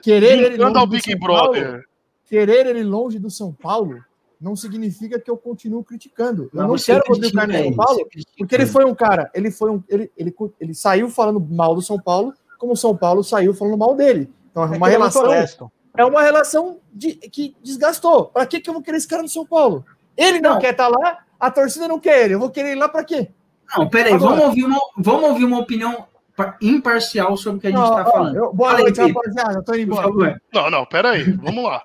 [0.02, 1.84] Querer ele Brincando longe ao do Big São Paulo, Brother.
[2.26, 3.98] querer ele longe do São Paulo
[4.40, 6.50] não significa que eu continuo criticando.
[6.54, 9.32] Eu não você quero o Rodrigo Caio no São Paulo, porque ele foi um cara,
[9.34, 12.96] ele foi um, ele, ele, ele saiu falando mal do São Paulo, como o São
[12.96, 14.30] Paulo saiu falando mal dele.
[14.52, 15.72] Então é É uma é muito relação.
[15.98, 18.26] É uma relação de, que desgastou.
[18.26, 19.86] Para que que eu vou querer esse cara no São Paulo?
[20.18, 20.60] Ele não, Não.
[20.60, 22.36] quer estar lá, a torcida não quer ele.
[22.36, 23.30] Eu vou querer ir lá para quê?
[23.78, 27.68] Não, peraí, Agora- vamos ouvir, uma, vamos ouvir uma opinião pa- imparcial sobre o que
[27.68, 28.36] a gente está falando.
[28.36, 29.64] eu- boa Fala aí, noite, rapaziada.
[29.64, 30.42] Tô indo embora.
[30.54, 31.82] Não, não, pera aí, vamos lá.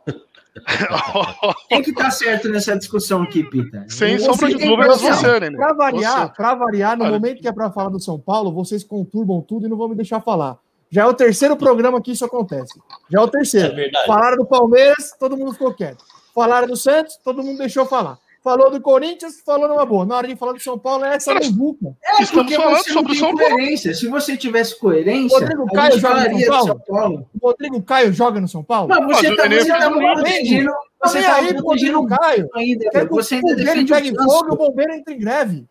[1.69, 3.85] Quem que tá certo nessa discussão aqui, Pita?
[3.89, 5.15] Sem Você sombra de imparcial.
[5.15, 5.51] você, né?
[5.57, 6.35] Para variar, Você.
[6.35, 7.13] para variar, no Olha.
[7.15, 9.95] momento que é para falar do São Paulo, vocês conturbam tudo e não vão me
[9.95, 10.59] deixar falar.
[10.91, 12.79] Já é o terceiro programa que isso acontece.
[13.09, 13.75] Já é o É terceiro.
[13.75, 14.07] verdade.
[14.07, 16.05] Falaram do Palmeiras, todo mundo ficou quieto.
[16.35, 18.19] Falaram do Santos, todo mundo deixou falar.
[18.43, 20.07] Falou do Corinthians, falou numa boa.
[20.07, 21.95] Na hora de falar do São Paulo, é essa muvuca.
[22.03, 23.55] É Estamos porque falando você sobre não o tem São Paulo.
[23.55, 23.95] coerência.
[23.95, 26.67] Se você tivesse coerência, Rodrigo a Caio joga no São Paulo?
[26.67, 27.31] São Paulo.
[27.41, 28.89] O Rodrigo Caio joga no São Paulo?
[28.89, 30.01] Mas você tá, o tá gol.
[30.15, 30.71] protegendo.
[31.05, 32.49] Você nem tá aí pro protegendo Rodrigo Caio.
[32.55, 32.91] ainda.
[32.91, 35.67] Que Você o ainda fogueiro defende pegue o fogo e o bombeiro entre em greve.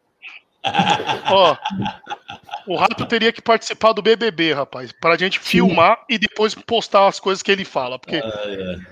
[1.32, 1.56] Ó,
[2.70, 7.20] o Rato teria que participar do BBB, rapaz, pra gente filmar e depois postar as
[7.20, 8.22] coisas que ele fala, porque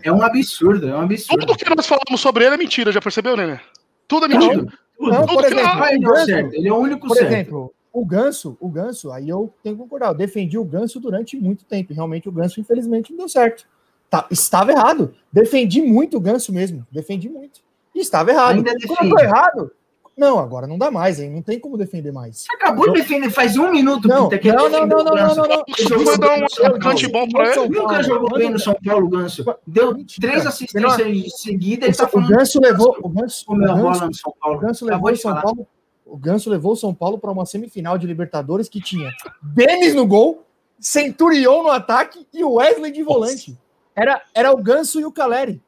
[0.03, 1.45] É um absurdo, é um absurdo.
[1.45, 3.59] tudo que nós falamos sobre ele é mentira, já percebeu, Nenê?
[4.07, 4.55] Tudo é mentira.
[4.55, 5.11] Tudo, tudo.
[5.11, 6.53] Não, tudo por exemplo, Ganso, certo.
[6.55, 7.31] Ele é o único Por certo.
[7.31, 11.37] exemplo, o Ganso, o Ganso, aí eu tenho que concordar, eu defendi o Ganso durante
[11.37, 13.67] muito tempo, e realmente o Ganso, infelizmente, não deu certo.
[14.09, 15.13] Tá, estava errado.
[15.31, 17.59] Defendi muito o Ganso mesmo, defendi muito.
[17.93, 18.55] E estava errado.
[18.55, 19.71] Ainda Quando eu tô errado,
[20.17, 21.29] não, agora não dá mais, hein?
[21.29, 22.37] Não tem como defender mais.
[22.37, 25.03] Você acabou de defender faz um minuto, Não, Pita, que não, ele não, não, o
[25.03, 25.63] não, não, não.
[25.67, 27.69] Você foi dar um atacante bom pra ele?
[27.69, 29.45] Nunca jogou bem no São Paulo, Ganso.
[29.67, 30.27] Deu Mentira.
[30.27, 34.31] três assistências seguidas e tá O falando Ganso levou, o Ganso, o Ganso, no São
[34.31, 34.59] o Paulo.
[34.59, 35.39] Ganso levou o São.
[35.39, 35.67] Paulo,
[36.03, 39.11] o Ganso levou o São Paulo para uma semifinal de Libertadores que tinha
[39.43, 40.43] Denis no gol,
[40.79, 43.55] Centurion no ataque e o Wesley de volante.
[43.95, 45.61] Era, era o Ganso e o Caleri.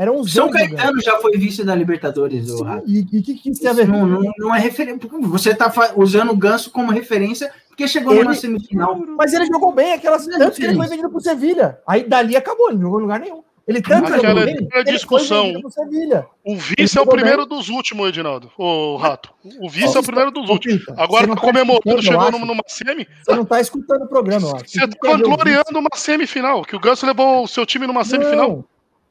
[0.00, 0.74] Eram os São jogando.
[0.76, 2.84] Caetano já foi vice da Libertadores, Sim, Rato.
[2.88, 3.86] E o que, que isso tem a ver?
[3.86, 4.98] não, não, não é referência.
[5.20, 8.96] Você tá fa- usando o Ganso como referência porque chegou Ele- numa semifinal.
[9.18, 11.78] Mas ele jogou bem, aquelas é tanto que ele foi vendido pro Sevilha.
[11.86, 13.42] Aí dali acabou, ele não jogou em lugar nenhum.
[13.68, 15.42] Ele tanto Aquela jogou é bem, outra ele discussão.
[15.42, 16.26] foi vendido pro Sevilha.
[16.44, 18.50] O vice é o primeiro dos últimos, Edinaldo.
[18.58, 19.30] Ô, Rato.
[19.60, 20.82] O vice é o primeiro dos últimos.
[20.96, 23.06] Agora tá comemorando, chegou numa, numa semi.
[23.24, 24.64] Você não tá escutando o programa, eu acho.
[24.66, 25.26] Você tá o vídeo.
[25.28, 26.62] gloriando uma semifinal.
[26.64, 28.48] Que o Ganso levou o seu time numa semifinal.
[28.48, 28.64] Não,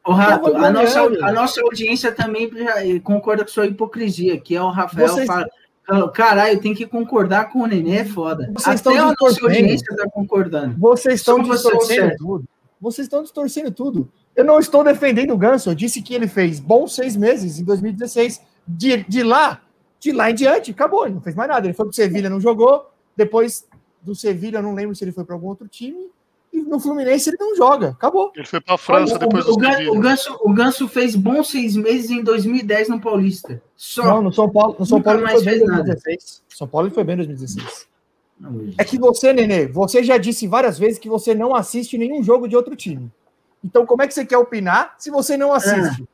[0.06, 4.62] Ô, Rato, a nossa, a nossa audiência também eh, concorda com sua hipocrisia, que é
[4.62, 5.48] o Rafael Vocês- fala.
[6.14, 8.52] Caralho, tem que concordar com o Nenê, é foda.
[8.54, 10.76] Vocês Até estão a nossa audiência tá concordando.
[10.78, 12.46] Vocês estão o distorcendo tudo.
[12.80, 14.12] Vocês estão distorcendo tudo.
[14.36, 15.70] Eu não estou defendendo o Ganso.
[15.70, 18.40] Eu disse que ele fez bons seis meses em 2016.
[18.68, 19.62] De, de lá,
[20.00, 21.06] de lá em diante, acabou.
[21.06, 21.66] Ele não fez mais nada.
[21.66, 22.90] Ele foi pro Sevilha, não jogou.
[23.18, 23.68] Depois
[24.02, 26.10] do Sevilha, eu não lembro se ele foi para algum outro time.
[26.64, 27.90] No Fluminense ele não joga.
[27.90, 28.32] Acabou.
[28.36, 29.92] Ele foi pra França O- depois o, do Gan- Sevilha.
[29.92, 33.62] o, Ganso, o Ganso fez bons seis meses em 2010 no Paulista.
[33.76, 34.04] Só.
[34.04, 35.84] Não, no São Paulo, no São Nunca Paulo ele mais foi bem em fez nada.
[35.84, 36.44] 2016.
[36.50, 37.88] São Paulo ele foi bem em 2016.
[38.40, 42.24] Não, É que você, Nenê, você já disse várias vezes que você não assiste nenhum
[42.24, 43.12] jogo de outro time.
[43.64, 46.08] Então, como é que você quer opinar se você não assiste?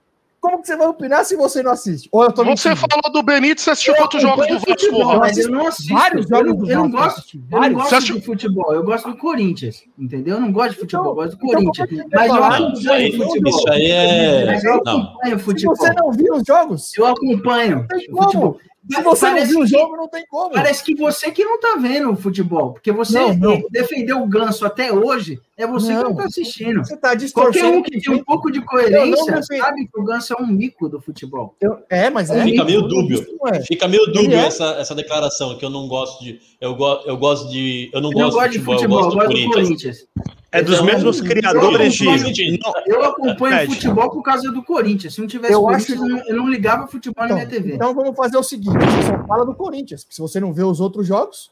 [0.46, 2.08] Como que você vai opinar se você não assiste?
[2.12, 2.88] Ou eu tô Você mentindo?
[2.88, 4.86] falou do Benítez, você assistiu Eu quantos jogos do acompanho Vasco?
[4.86, 5.94] futebol, mas eu não assisto.
[5.94, 8.16] Vários eu jogos não, do eu não eu gosto, assisti, eu não gosto Você assistiu-
[8.20, 10.36] de futebol, eu gosto do Corinthians, entendeu?
[10.36, 11.90] Eu não gosto de futebol, eu gosto do então Corinthians.
[11.90, 12.36] como é que você Mas eu?
[12.60, 13.58] Não, isso aí, acompanho futebol.
[13.60, 14.46] isso aí é.
[14.46, 14.98] Mas eu Não.
[15.02, 15.76] acompanho Se futebol.
[15.76, 18.58] você não viu os jogos, Eu acompanho tem futebol.
[18.92, 20.52] Se você não Parece viu o que- jogo, não tem como.
[20.52, 23.64] Parece que você que não tá vendo o futebol, porque você Não, não.
[23.72, 26.04] defendeu o ganso até hoje, é você que Não.
[26.04, 26.86] não tá assistindo.
[26.86, 27.78] Você tá Qualquer distorcendo.
[27.78, 30.88] um que tem um pouco de coerência não sabe que o ganso é um mico
[30.88, 31.56] do futebol.
[31.60, 32.44] Eu- É, mas é.
[32.44, 33.26] Fica meio dúbio.
[33.42, 33.62] não é.
[33.64, 34.46] Fica meio dúbio é.
[34.46, 36.40] essa, essa declaração, que eu não gosto de.
[36.62, 37.90] Eu, go, eu gosto de.
[37.94, 39.54] Eu não Eu não gosto gosto de de futebol, futebol, eu eu gosto do do
[39.54, 40.08] Corinthians.
[40.14, 40.36] Corinthians.
[40.58, 42.54] É dos Então, mesmos eu- criadores eu- de.
[42.56, 43.74] eu- Não, Eu acompanho Pede.
[43.74, 45.14] futebol por causa do Corinthians.
[45.14, 47.50] Se não tivesse Eu Corinthians, acho- eu, não, eu não ligava futebol na Então, minha
[47.50, 47.76] TV.
[47.76, 50.04] então vamos fazer o seguinte: você só fala do Corinthians.
[50.04, 51.52] porque Se você não vê os outros jogos.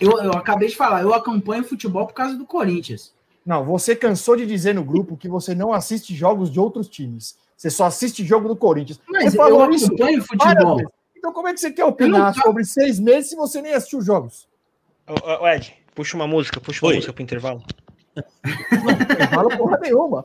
[0.00, 3.12] Eu, eu acabei de falar, eu acompanho futebol por causa do Corinthians.
[3.44, 7.36] Não, você cansou de dizer no grupo que você não assiste jogos de outros times.
[7.56, 9.00] Você só assiste jogo do Corinthians.
[9.08, 10.26] Mas você eu falou isso acompanho várias
[10.62, 10.92] futebol.
[11.16, 13.98] Então como é que você quer opinar não- sobre seis meses se você nem assistiu
[13.98, 14.46] os jogos?
[15.08, 16.96] Ô, ô, Ed, puxa uma música, puxa uma Oi.
[16.96, 17.62] música pro intervalo.
[19.18, 20.24] Não fala porra nenhuma.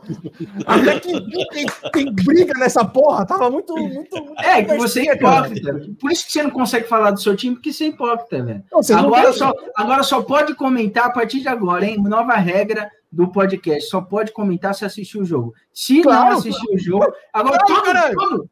[0.65, 3.25] Até que tem, tem briga nessa porra.
[3.25, 3.73] Tava muito.
[3.75, 5.47] muito, muito É, que você é cara.
[5.47, 5.93] hipócrita.
[5.99, 8.63] Por isso que você não consegue falar do seu time, porque você é hipócrita, velho.
[8.97, 11.97] Agora só, agora só pode comentar a partir de agora, hein?
[12.01, 13.89] Nova regra do podcast.
[13.89, 15.53] Só pode comentar se assistiu o jogo.
[15.73, 16.31] Se Claro.
[16.31, 17.13] não assistiu o jogo.
[17.31, 18.49] Agora, Claro, todo, todo,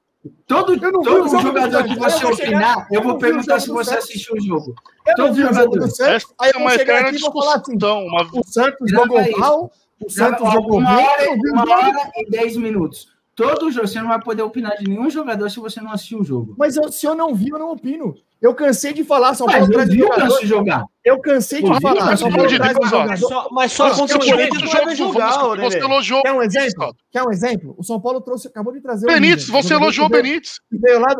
[0.47, 2.99] todo, Eu não vi todo jogo jogador do que você Eu vou chegar- opinar, eu
[2.99, 4.03] eu vou perguntar jogo se você Santos.
[4.05, 4.75] assistiu o jogo.
[5.07, 5.81] Eu não todo vi o jogo jogador.
[5.89, 5.99] Santos.
[5.99, 8.05] Essa Aí é eu vou uma chegar eterna aqui e vou falar assim: discussão.
[8.05, 8.21] Uma...
[8.33, 9.71] o Santos Grava jogou mal,
[10.05, 11.71] o Santos jogou uma hora, uma jogo.
[11.71, 13.07] hora e dez minutos.
[13.35, 16.23] Todo jogo, você não vai poder opinar de nenhum jogador se você não assistiu o
[16.23, 16.53] jogo.
[16.57, 18.13] Mas eu- se eu não vi, eu não opino.
[18.41, 20.45] Eu cansei de falar, São Paulo eu traz jogador.
[20.45, 20.87] Jogador.
[21.05, 23.49] Eu cansei de Pô, falar, mas São Paulo traz jogador.
[23.51, 26.95] Mas só contra o Corinthians não jogar, Você elogiou Quer um o exemplo?
[27.11, 27.75] Quer um exemplo?
[27.77, 29.63] O São Paulo trouxe, acabou de trazer Benítez, o William.
[29.63, 30.59] você elogiou o Benítez.
[30.71, 31.15] veio lá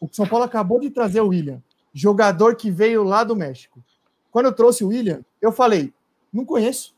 [0.00, 1.62] O São Paulo acabou de trazer o William,
[1.92, 3.82] jogador que veio lá do México.
[4.30, 5.92] Quando eu trouxe o William, eu falei,
[6.32, 6.94] não conheço.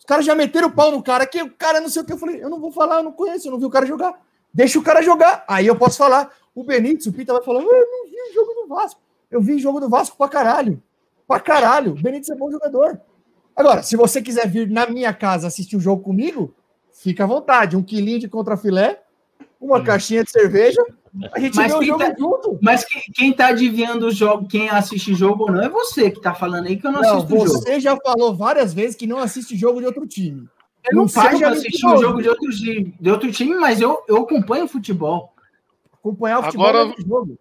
[0.00, 2.12] Os caras já meteram o pau no cara, que o cara não sei o que.
[2.12, 4.20] Eu falei, eu não vou falar, eu não conheço, eu não vi o cara jogar.
[4.52, 5.44] Deixa o cara jogar.
[5.46, 6.30] Aí eu posso falar.
[6.54, 9.00] O Benítez, o Pita vai falar, eu não vi o jogo do Vasco.
[9.30, 10.82] Eu vi o jogo do Vasco pra caralho.
[11.26, 11.92] Pra caralho.
[11.92, 13.00] O Benítez é bom jogador.
[13.54, 16.54] Agora, se você quiser vir na minha casa assistir o jogo comigo,
[16.92, 17.76] fica à vontade.
[17.76, 19.02] Um quilinho de contrafilé,
[19.60, 20.80] uma caixinha de cerveja,
[21.32, 22.58] a gente Mas vê o quem jogo tá- junto.
[22.62, 26.20] Mas que- quem tá adivinhando o jogo, quem assiste jogo ou não, é você que
[26.20, 27.48] tá falando aí que eu não, Não, assisto o jogo.
[27.58, 30.46] você já falou várias vezes que não assiste jogo de outro time.
[30.88, 32.02] Eu não de seja assistir um mentiroso.
[32.02, 35.32] jogo de outro, time, de outro time, mas eu, eu acompanho futebol.
[35.94, 37.38] Acompanhar o futebol Agora- é jogo.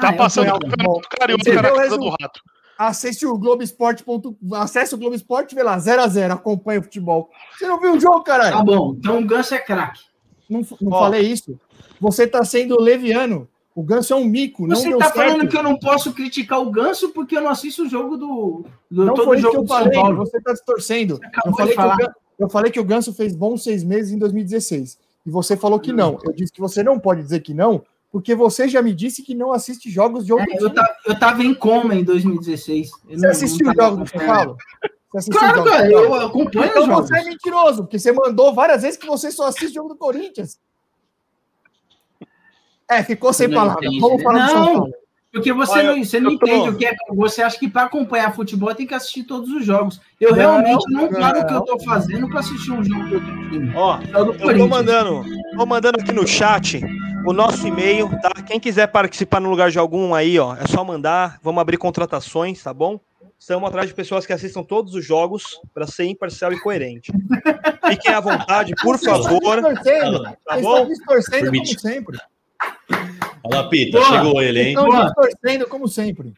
[0.00, 2.40] Tá Ah, eu passando o acompanho o campeonato carioca na casa do rato.
[2.78, 4.02] Acesse o Globoesporte.
[4.02, 7.30] ponto- Acesse o Globo Esporte, vê lá, 0x0, acompanha o futebol.
[7.56, 8.56] Você não viu o jogo, caralho?
[8.56, 10.00] Tá bom, então o Ganso é craque.
[10.50, 10.98] Não, não Ó.
[11.00, 11.58] falei isso.
[12.00, 13.46] Você tá sendo leviano.
[13.74, 15.16] O Ganso é um mico, não Você deu tá certo.
[15.16, 18.66] falando que eu não posso criticar o Ganso porque eu não assisto o jogo do,
[18.90, 20.16] do Não todo foi isso que jogo eu do falei, Paulo.
[20.16, 21.18] você tá distorcendo.
[21.46, 21.96] Eu falei, de que o falar.
[21.96, 24.98] Gan- eu falei que o Ganso fez bons seis meses em 2016.
[25.24, 26.18] E você falou que não.
[26.24, 27.82] Eu disse que você não pode dizer que não,
[28.12, 31.18] porque você já me disse que não assiste jogos de outro É, eu, tava, eu
[31.18, 32.90] tava em coma em 2016.
[33.08, 34.18] Eu Você não- assistiu não jogos do.
[34.18, 34.56] Paulo?
[35.30, 37.08] Claro, cara, eu acompanho Então os jogos.
[37.08, 40.58] você é mentiroso, porque você mandou várias vezes que você só assiste jogo do Corinthians.
[42.88, 43.98] É, ficou sem Não palavras.
[43.98, 44.74] Vamos falar do São Não.
[44.74, 44.92] Paulo.
[45.32, 46.94] Porque você Olha, não, você não tô- entende o que é.
[47.14, 49.98] Você acha que para acompanhar futebol tem que assistir todos os jogos.
[50.20, 51.20] Eu Não, realmente não não.
[51.20, 53.72] paro o que eu tô fazendo para assistir um jogo de outro time.
[53.74, 54.68] Ó, É do eu tô Corinthians.
[54.68, 55.24] mandando,
[55.56, 56.82] tô mandando aqui no chat
[57.26, 58.30] o nosso e-mail, tá?
[58.46, 61.38] Quem quiser participar no lugar de algum aí, ó, é só mandar.
[61.42, 63.00] Vamos abrir contratações, tá bom?
[63.38, 67.10] Estamos atrás de pessoas que assistam todos os jogos para ser imparcial e coerente.
[67.88, 69.62] Fiquem à vontade, por favor.
[69.62, 70.22] Distorcendo.
[70.46, 70.76] Tá bom?
[70.78, 72.18] estão distorcendo como sempre.
[73.52, 74.10] Olha lá, Pita, Boa.
[74.10, 74.68] chegou ele, hein?
[74.68, 75.04] Estão Boa.
[75.04, 76.32] distorcendo como sempre.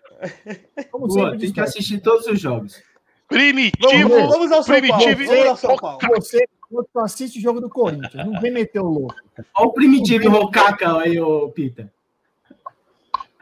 [0.90, 2.82] Como Boa, sempre tem que assistir todos os jogos.
[3.28, 4.08] Primitivo.
[4.08, 5.04] Vamos, vamos ao São Paulo.
[5.04, 5.26] Primitivo.
[5.26, 5.98] Vamos ao São Paulo.
[6.16, 6.48] Você
[6.92, 8.26] só assiste jogo do Corinthians.
[8.26, 9.14] Não vem meter o louco.
[9.56, 11.92] Olha o primitivo e Rocaca aí, ô Pita.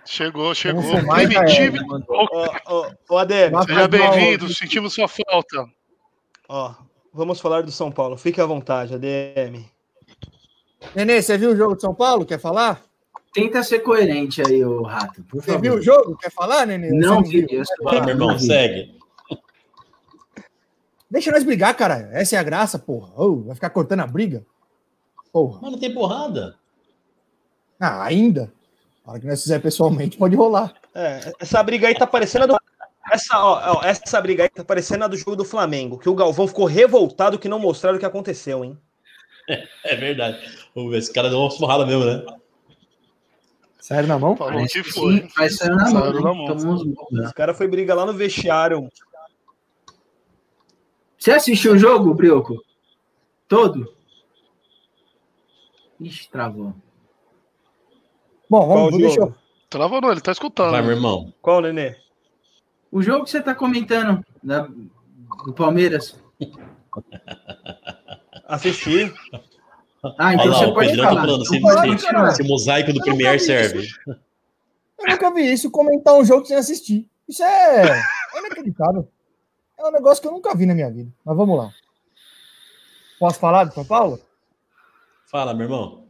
[0.05, 0.83] Chegou, chegou.
[0.83, 1.77] Primitivo.
[3.17, 5.67] Ademir, Vai Seja bem-vindo, sentimos sua falta.
[6.49, 6.75] ó,
[7.13, 8.17] vamos falar do São Paulo.
[8.17, 9.65] Fique à vontade, ADM.
[10.95, 12.27] Nenê, você viu o jogo de São Paulo?
[12.27, 12.83] Quer falar?
[13.33, 15.23] Tenta ser coerente aí, ô Rato.
[15.25, 15.63] Por Você favor.
[15.63, 16.17] viu o jogo?
[16.17, 16.91] Quer falar, Nenê?
[16.91, 17.63] Não Você vi.
[17.83, 18.95] Fala, meu irmão, não segue.
[21.11, 22.09] Deixa nós brigar, cara.
[22.13, 23.13] Essa é a graça, porra.
[23.17, 24.45] Ô, vai ficar cortando a briga?
[25.33, 25.61] Porra.
[25.63, 26.57] Mas não tem porrada.
[27.81, 28.53] Ah, ainda.
[29.05, 30.75] Na hora que nós fizer pessoalmente, pode rolar.
[30.95, 32.57] É, essa briga aí tá parecendo a do.
[33.11, 36.15] Essa, ó, ó, essa briga aí tá parecendo a do jogo do Flamengo, que o
[36.15, 38.79] Galvão ficou revoltado que não mostraram o que aconteceu, hein?
[39.85, 40.39] É verdade.
[40.75, 42.25] Vamos ver, esse cara deu uma porrada mesmo, né?
[43.83, 44.37] Sério na mão?
[44.37, 45.23] Falou que foi.
[45.23, 46.45] sim, Faz sair na Saiu mão.
[46.47, 46.65] na hein?
[46.65, 47.07] mão.
[47.11, 47.25] Né?
[47.27, 48.89] Os caras foi briga lá no vestiário.
[51.19, 52.63] Você assistiu o jogo, Brioco?
[53.49, 53.93] Todo?
[56.01, 56.73] Ixi, travou.
[58.49, 59.39] Bom, Qual vamos, deixa eu, jogo?
[59.69, 60.71] Travou não, ele tá escutando.
[60.71, 61.35] Vai, meu irmão.
[61.43, 61.97] Qual, Nenê?
[62.91, 64.69] O jogo que você tá comentando da-
[65.45, 66.23] do Palmeiras.
[68.47, 69.13] Assisti.
[70.19, 71.21] Ah, então Olha lá, você o pode Pedrão tá falar.
[71.21, 71.55] falando,
[71.95, 72.29] Então.
[72.29, 73.89] Esse mosaico do Eu Premier serve.
[74.07, 77.09] Eu nunca vi isso, comentar um jogo sem assistir.
[77.29, 77.89] Isso é,
[78.35, 79.09] é inacreditável.
[79.79, 81.11] É um negócio que eu nunca vi na minha vida.
[81.25, 81.73] Mas vamos lá.
[83.19, 84.21] Posso falar de São Paulo?
[85.31, 86.05] Fala, meu irmão.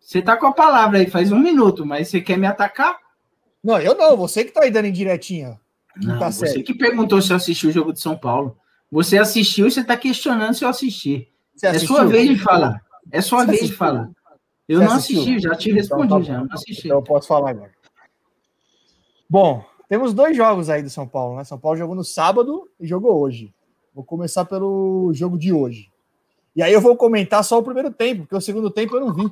[0.00, 2.98] Você tá com a palavra aí faz um minuto, mas você quer me atacar?
[3.62, 4.16] Não, eu não.
[4.16, 5.58] Você que tá aí dando indiretinha.
[5.96, 6.64] Não, tá você certo.
[6.64, 8.58] que perguntou se eu assisti o jogo de São Paulo.
[8.90, 11.28] Você assistiu e você tá questionando se eu assisti.
[11.54, 12.80] Você É sua vez de falar.
[13.10, 14.14] É sua vez de fanão
[14.68, 15.20] Eu Você não assistiu?
[15.20, 16.38] assisti, já te respondi, Então tá já.
[16.40, 16.86] Não assisti.
[16.86, 17.70] Então eu posso falar agora.
[19.28, 21.44] Bom, temos dois jogos aí do São Paulo, né?
[21.44, 23.52] São Paulo jogou no sábado e jogou hoje.
[23.94, 25.90] Vou começar pelo jogo de hoje.
[26.56, 29.12] E aí eu vou comentar só o primeiro tempo, porque o segundo tempo eu não
[29.12, 29.30] vi.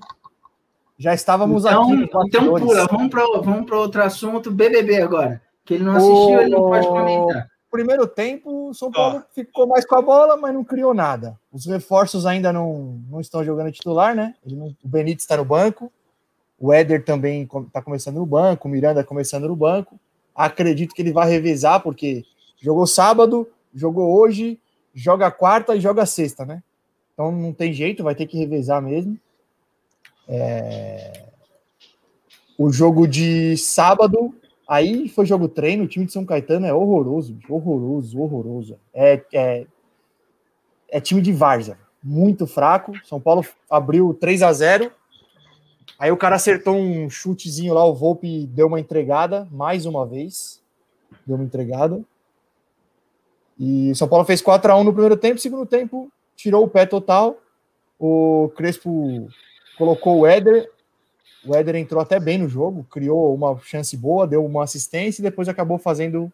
[0.99, 2.11] Já estávamos Então, aqui.
[2.27, 5.43] então pula, vamos para vamos pra outro assunto, BBB agora.
[5.65, 7.49] Que ele não assistiu, ele não pode comentar.
[7.73, 11.37] Primeiro tempo, o São Paulo ficou mais com a bola, mas não criou nada.
[11.53, 14.35] Os reforços ainda não, não estão jogando titular, né?
[14.47, 15.91] Não- o Benítez está no banco,
[16.61, 19.99] o Éder também está começando no banco, o Miranda começando no banco.
[20.35, 22.25] Acredito que ele vai revezar, porque
[22.61, 24.61] jogou sábado, jogou hoje,
[24.95, 26.63] joga quarta e joga sexta, né?
[27.15, 29.19] Então não tem jeito, vai ter que revezar mesmo.
[30.29, 31.25] É,
[32.59, 34.35] O jogo de sábado,
[34.73, 38.79] Aí foi jogo treino, o time de São Caetano é horroroso, horroroso, horroroso.
[38.95, 39.67] É, é,
[40.89, 42.95] é time de várzea, muito fraco.
[43.05, 44.91] São Paulo abriu 3 a 0
[45.99, 50.63] Aí o cara acertou um chutezinho lá, o Volpe deu uma entregada, mais uma vez.
[51.27, 52.03] Deu uma entregada.
[53.61, 56.87] E São Paulo fez 4 a 1 no primeiro tempo, segundo tempo tirou o pé
[56.87, 57.37] total.
[57.99, 59.29] O Crespo
[59.77, 60.72] colocou o Éder,
[61.45, 65.25] o Éder entrou até bem no jogo, criou uma chance boa, deu uma assistência e
[65.25, 66.33] depois acabou fazendo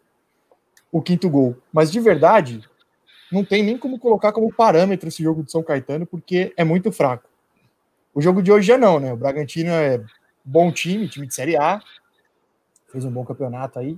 [0.91, 1.55] o quinto gol.
[1.71, 2.61] Mas de verdade,
[3.31, 6.91] não tem nem como colocar como parâmetro esse jogo de São Caetano, porque é muito
[6.91, 7.27] fraco.
[8.13, 9.13] O jogo de hoje já não, né?
[9.13, 10.03] O Bragantino é
[10.43, 11.81] bom time, time de Série A,
[12.91, 13.97] fez um bom campeonato aí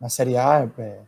[0.00, 0.70] na Série A.
[0.78, 1.00] É...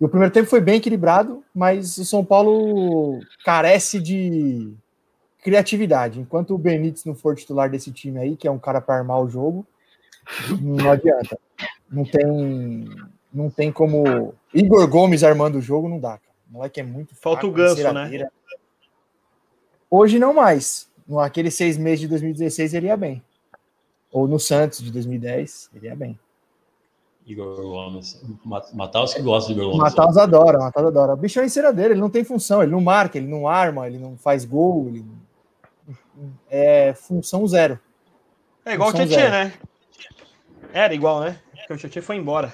[0.00, 4.74] E o primeiro tempo foi bem equilibrado, mas o São Paulo carece de
[5.42, 6.20] criatividade.
[6.20, 9.20] Enquanto o Benítez não for titular desse time aí, que é um cara para armar
[9.20, 9.66] o jogo,
[10.60, 11.38] não adianta.
[11.90, 12.88] Não tem,
[13.34, 14.32] não tem como.
[14.54, 16.12] Igor Gomes armando o jogo, não dá.
[16.12, 16.32] Cara.
[16.48, 18.28] O moleque é muito Falta o ganso, né?
[19.90, 20.90] Hoje não mais.
[21.06, 23.22] Naqueles seis meses de 2016 ele ia bem.
[24.10, 26.18] Ou no Santos de 2010, ele ia bem.
[27.26, 28.22] Igor Gomes.
[28.72, 29.82] Mataus que gosta de Igor Gomes.
[29.82, 31.14] Mataus adora, Mataus adora.
[31.14, 33.98] O bicho é enceradeiro, ele não tem função, ele não marca, ele não arma, ele
[33.98, 35.04] não faz gol, ele
[36.50, 37.78] é função zero.
[38.64, 39.52] É igual função o Tietchan, né?
[40.72, 41.38] Era igual, né?
[41.56, 42.52] Porque o Tietchan foi embora.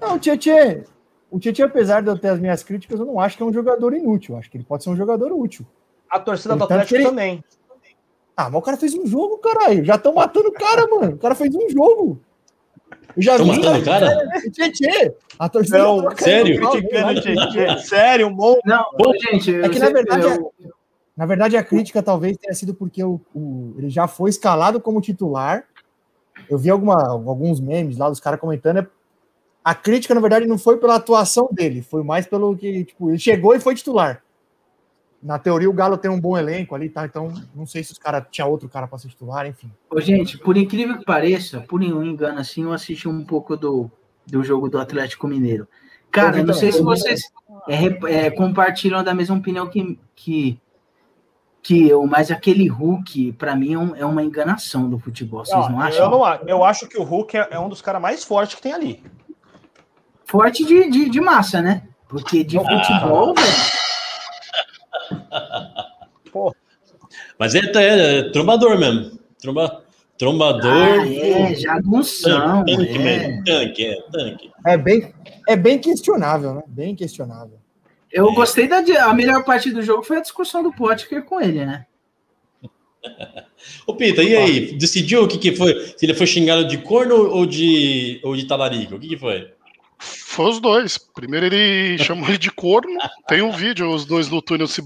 [0.00, 0.84] Não, o Tietchan,
[1.30, 3.52] o Tietchan, apesar de eu ter as minhas críticas, eu não acho que é um
[3.52, 4.34] jogador inútil.
[4.34, 5.66] Eu acho que ele pode ser um jogador útil.
[6.10, 7.44] A torcida do Tanto Atlético ele- também.
[8.36, 9.84] Ah, mas o cara fez um jogo, caralho.
[9.84, 11.14] Já estão matando o cara, mano.
[11.14, 12.20] O cara fez um jogo.
[13.16, 13.58] Eu já Estão vi.
[13.58, 14.28] matando o cara?
[14.46, 15.12] O Tietchan.
[15.38, 16.70] A torcida Não, tá sério?
[16.70, 17.20] Criticando o?
[17.20, 17.78] Tietchan.
[17.78, 18.60] Sério, um monte.
[18.64, 20.52] Não, Pô, gente, É que na verdade, eu-
[21.18, 25.00] Na verdade, a crítica talvez tenha sido porque o, o- ele já foi escalado como
[25.00, 25.64] titular.
[26.48, 28.86] Eu vi alguma, alguns memes lá dos caras comentando.
[29.64, 33.18] A crítica, na verdade, não foi pela atuação dele, foi mais pelo que tipo, ele
[33.18, 34.22] chegou e foi titular.
[35.20, 37.04] Na teoria, o Galo tem um bom elenco ali, tá?
[37.04, 39.68] Então, não sei se os caras tinha outro cara para ser titular, enfim.
[39.90, 43.90] Ô, gente, por incrível que pareça, por nenhum engano assim, eu assisti um pouco do,
[44.24, 45.66] do jogo do Atlético Mineiro.
[46.12, 47.22] Cara, Eu não sei se vocês
[47.68, 50.58] é, é, compartilham da mesma opinião que, que,
[51.62, 55.44] que eu, mas aquele Hulk, pra mim, é, um- é uma enganação do futebol.
[55.44, 56.04] Vocês não, Não, acham?
[56.04, 56.44] eu, não, acho.
[56.46, 59.02] eu acho que o Hulk é, é um dos caras mais fortes que tem ali.
[60.24, 61.82] Forte de, de, de massa, né?
[62.08, 63.48] Porque de futebol, velho.
[67.38, 69.18] Mas ele é, é trombador mesmo.
[69.40, 69.82] Tromba,
[70.18, 70.72] trombador.
[71.00, 72.64] Ah, é, jagunção.
[72.64, 73.42] tanque, é.
[73.42, 74.50] Tanque, é, tanque.
[74.66, 75.14] É bem,
[75.48, 76.62] é bem questionável, né?
[76.66, 77.58] Bem questionável.
[78.10, 78.78] Eu gostei da.
[79.04, 81.86] A melhor parte do jogo foi a discussão do Potker com ele, né?
[83.86, 84.72] Ô, Pita, e aí?
[84.72, 85.74] Decidiu o que, que foi?
[85.96, 88.96] Se ele foi xingado de corno ou de, ou de talarico?
[88.96, 89.52] O que, que foi?
[89.98, 90.98] Foi os dois.
[90.98, 92.98] Primeiro ele chamou ele de corno.
[93.26, 94.82] Tem um vídeo, os dois no túnel se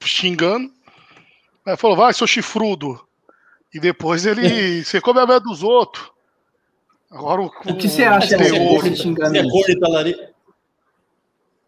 [0.00, 0.70] xingando.
[1.66, 2.98] Aí falou, vai, seu chifrudo.
[3.72, 4.82] E depois ele.
[4.84, 6.10] Você come a merda dos outros.
[7.10, 7.46] Agora o.
[7.46, 8.96] O que você acha Mas dele é dele corno.
[8.96, 10.37] xingando Se é corno e talarico.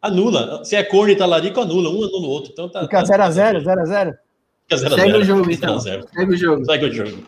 [0.03, 0.65] Anula.
[0.65, 1.91] Se é corno e talarico, anula.
[1.91, 2.53] Um anula o outro.
[2.53, 2.83] Então tá.
[2.83, 4.15] Fica 0x0, 0x0.
[4.71, 5.19] Fica zero a Segue zero.
[5.19, 5.79] o jogo, então.
[5.81, 6.09] zero a zero.
[6.15, 6.65] Segue o jogo.
[6.65, 7.25] Segue o jogo.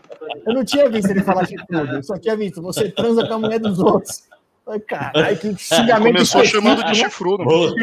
[0.46, 3.38] Eu não tinha visto ele falar chifrudo, eu só tinha visto, você transa com a
[3.38, 4.22] mulher dos outros.
[4.68, 6.94] Ai, caralho, que xingamento Começou chamando de né?
[6.94, 7.44] chifrudo.
[7.44, 7.74] Pô,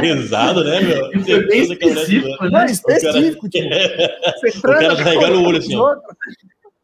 [0.00, 1.24] pesado, né, meu?
[1.24, 2.66] Foi bem específico, né?
[2.66, 3.68] específico, tio.
[4.40, 5.96] Você transa cara com a carregando o olho assim, ó.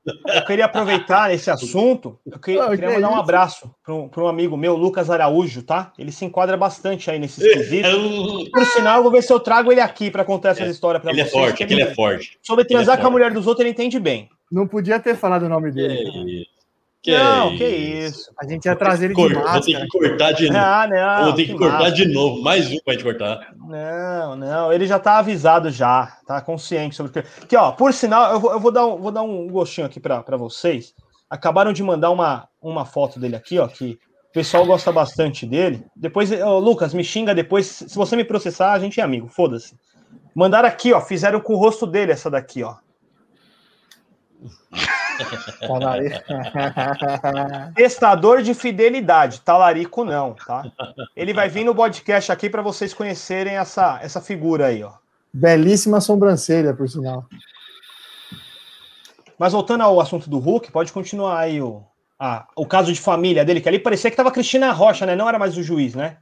[0.07, 2.19] Eu queria aproveitar esse assunto.
[2.27, 5.63] Eu que- Ah, queria que mandar um abraço para um, um amigo meu, Lucas Araújo,
[5.63, 5.93] tá?
[5.99, 7.89] Ele se enquadra bastante aí nesse quesito.
[8.53, 11.11] Por sinal, eu vou ver se eu trago ele aqui para contar essas histórias para
[11.13, 11.33] Ele é vocês.
[11.45, 12.39] forte, aquele é forte.
[12.43, 13.13] Sobre transar ele é com a forte.
[13.13, 14.29] mulher dos outros, ele entende bem.
[14.53, 15.95] Não podia ter falado o nome dele.
[16.43, 16.54] isso?
[17.05, 18.33] Que não, é que isso.
[18.41, 19.85] A gente ia trazer ele de Cor- Vou ter máscara.
[19.85, 20.59] que cortar de novo.
[20.59, 21.25] Ah, não.
[21.27, 21.93] Vou ter que cortar massa.
[21.93, 22.43] de novo.
[22.43, 23.55] Mais um pra gente cortar.
[23.59, 27.19] Não, não, ele já tá avisado já, tá consciente sobre o que.
[27.43, 30.01] Aqui, ó, por sinal, eu vou, eu vou dar, um, vou dar um gostinho aqui
[30.01, 30.95] para vocês.
[31.29, 33.99] Acabaram de mandar uma, uma foto dele aqui, ó, que
[34.31, 35.85] o pessoal gosta bastante dele.
[35.95, 36.31] Depois,
[36.63, 37.67] Lucas, me xinga depois.
[37.67, 39.77] Se você me processar, a gente é amigo, foda-se.
[40.35, 42.77] Mandaram aqui, ó, fizeram com o rosto dele essa daqui, ó.
[45.67, 46.21] Talarico.
[47.75, 50.65] Testador de fidelidade, talarico não, tá?
[51.17, 54.93] Ele vai vir no podcast aqui para vocês conhecerem essa, essa figura aí, ó.
[55.33, 57.25] Belíssima sobrancelha, por sinal.
[59.39, 61.83] Mas voltando ao assunto do Hulk, pode continuar aí o,
[62.19, 65.17] a- o caso de família dele, que ali parecia que tava Cristina Rocha, né?
[65.17, 66.19] Não era mais o juiz, né?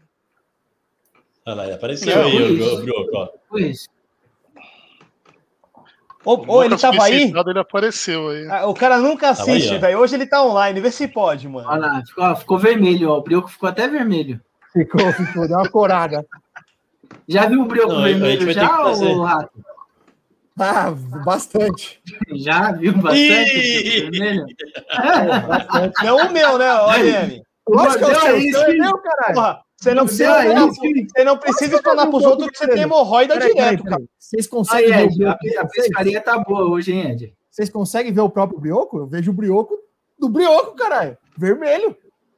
[1.44, 2.74] Olha lá, ele apareceu Não, aí, isso.
[2.74, 3.28] o Brioco, ó.
[6.24, 7.32] Ou, O ou ele tava aí.
[7.32, 8.46] Ele apareceu aí.
[8.48, 9.98] Ah, O cara nunca assiste, velho.
[9.98, 11.68] Hoje ele tá online, vê se pode, mano.
[11.68, 13.18] Olha lá, ficou, ficou vermelho, ó.
[13.18, 14.40] O brioco ficou até vermelho.
[14.72, 16.24] Ficou, ficou, deu uma corada.
[17.28, 19.50] Já viu o brioco Não, vermelho já, ô rato?
[20.58, 20.90] Ah,
[21.24, 22.00] bastante.
[22.34, 24.46] Já viu bastante vermelho?
[25.48, 26.04] bastante.
[26.04, 27.42] Não o meu, né, OM?
[27.68, 29.34] Lógico que é o seu, é é meu, caralho.
[29.34, 30.80] Porra, você não Não precisa, não, isso.
[31.14, 34.02] você não precisa explanar pros tá outros que você tem hemorroida Peraí, direto, cara.
[34.18, 37.34] Vocês Aí, conseguem ver o Ed, a, a pescaria tá boa hoje, hein, Ed?
[37.50, 38.98] vocês conseguem ver o próprio brioco?
[38.98, 39.76] Eu vejo o brioco
[40.18, 41.18] do brioco, caralho.
[41.36, 41.96] Vermelho.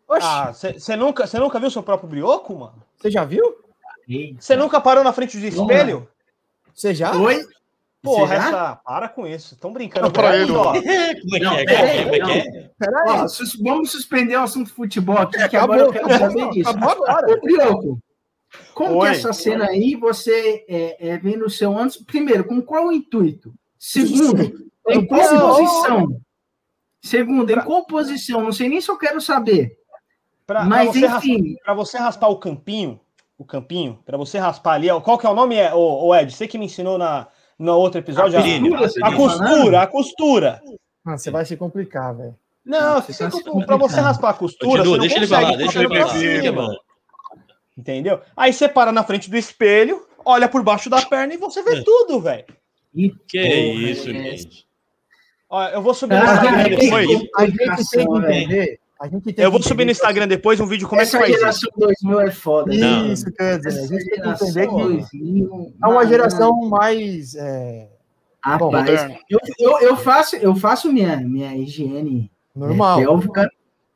[0.09, 2.83] Oxi, Ah, você nunca, você nunca viu seu próprio brioco, mano?
[2.97, 3.57] você já viu?
[4.39, 6.09] Você nunca parou na frente do espelho?
[6.75, 7.15] Você já?
[7.17, 7.41] Oi?
[8.05, 8.77] Porra, essa.
[8.85, 9.55] Para com isso.
[9.55, 10.75] Estão brincando Não, pra com ele, ó.
[13.63, 16.69] Vamos suspender o assunto futebol aqui, que acabou, agora eu quero saber disso.
[16.69, 17.41] acabou agora.
[17.73, 17.99] Ô,
[18.75, 19.11] como Oi.
[19.11, 21.97] que essa cena aí você é, é, vem no seu antes?
[21.97, 23.55] Primeiro, com qual intuito?
[23.79, 24.43] Segundo,
[24.89, 25.57] em qual Não.
[25.57, 26.21] posição?
[27.01, 28.43] Segundo, em qual posição?
[28.43, 29.77] Não sei nem se eu quero saber.
[30.47, 33.01] Pra, pra Mas, raspar, enfim, pra você raspar o campinho,
[33.39, 36.31] o campinho, pra você raspar ali, qual que é o nome, é, ô, ô Ed?
[36.31, 37.29] Você que me ensinou na,
[37.59, 38.39] no outro episódio?
[38.39, 39.75] A a- costura, você A tá costura, falando?
[39.77, 40.63] a costura.
[41.07, 42.35] Ah, você vai se complicar, velho.
[42.65, 45.45] Não, Você você tá pra você raspar a costura, Continua, você não deixa ele consegue
[45.45, 46.43] falar, deixa ele falar.
[46.43, 46.77] cima.
[47.77, 48.21] Entendeu?
[48.37, 51.79] Aí você para na frente do espelho, olha por baixo da perna e você vê
[51.79, 51.83] É.
[51.83, 52.45] tudo, velho.
[52.95, 53.49] Que Porra,
[53.91, 54.13] isso, é.
[54.13, 54.67] gente.
[55.51, 56.93] Ó, Eu vou subir no Ah, Instagram é, depois.
[56.93, 58.81] A gente tem que Complicação, entender.
[59.01, 61.19] A gente tem Eu vou subir no Instagram depois um vídeo como é que Essa
[61.19, 61.39] faz isso.
[61.41, 62.71] geração 2000 é foda.
[62.73, 62.77] né?
[62.79, 63.13] Não.
[63.13, 66.69] Isso, quer dizer, a Essa gente tem que geração entender que 2000, é uma geração
[66.69, 67.35] mais.
[67.35, 67.89] é,
[68.59, 68.73] Bom,
[69.29, 73.01] eu, eu, eu faço, eu faço minha, minha higiene normal.
[73.01, 73.51] é, pélvica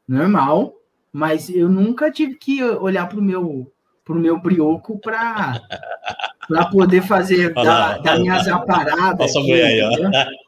[0.07, 0.75] normal,
[1.13, 3.71] mas eu nunca tive que olhar pro meu
[4.05, 5.61] pro meu brioco para
[6.49, 9.19] para poder fazer da, minhas aparadas.
[9.19, 10.48] Nossa aqui, mulher aí, ó.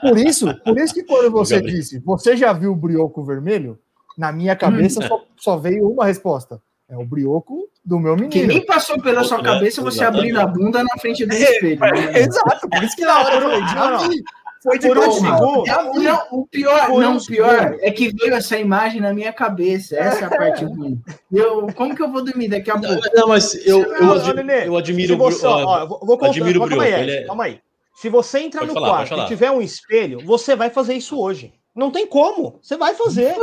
[0.00, 3.78] Por isso, por isso que quando você disse, você já viu o brioco vermelho?
[4.18, 6.60] Na minha cabeça só, só veio uma resposta.
[6.88, 8.48] É o brioco do meu Que menino.
[8.48, 11.82] nem passou pela sua cabeça você abrir a bunda na frente do espelho.
[11.84, 12.18] É, né?
[12.26, 14.22] Exato, por isso que na hora eu falei, já vi.
[14.62, 15.64] Foi de Por um segundo.
[16.02, 19.32] Não, o pior, Por não, um o pior é que veio essa imagem na minha
[19.32, 19.96] cabeça.
[19.96, 21.00] Essa é a parte ruim.
[21.32, 23.00] Eu, como que eu vou dormir daqui a pouco?
[23.14, 24.16] Não, mas eu, eu, Não,
[24.66, 26.90] eu admiro Se o Bru- você, ó, eu vou, vou contar, admiro o calma aí,
[26.90, 27.60] Brioco, Ed, ele é- calma aí.
[28.00, 31.18] Se você entrar Pode no falar, quarto e tiver um espelho, você vai fazer isso
[31.20, 31.52] hoje.
[31.76, 32.58] Não tem como.
[32.62, 33.34] Você vai fazer.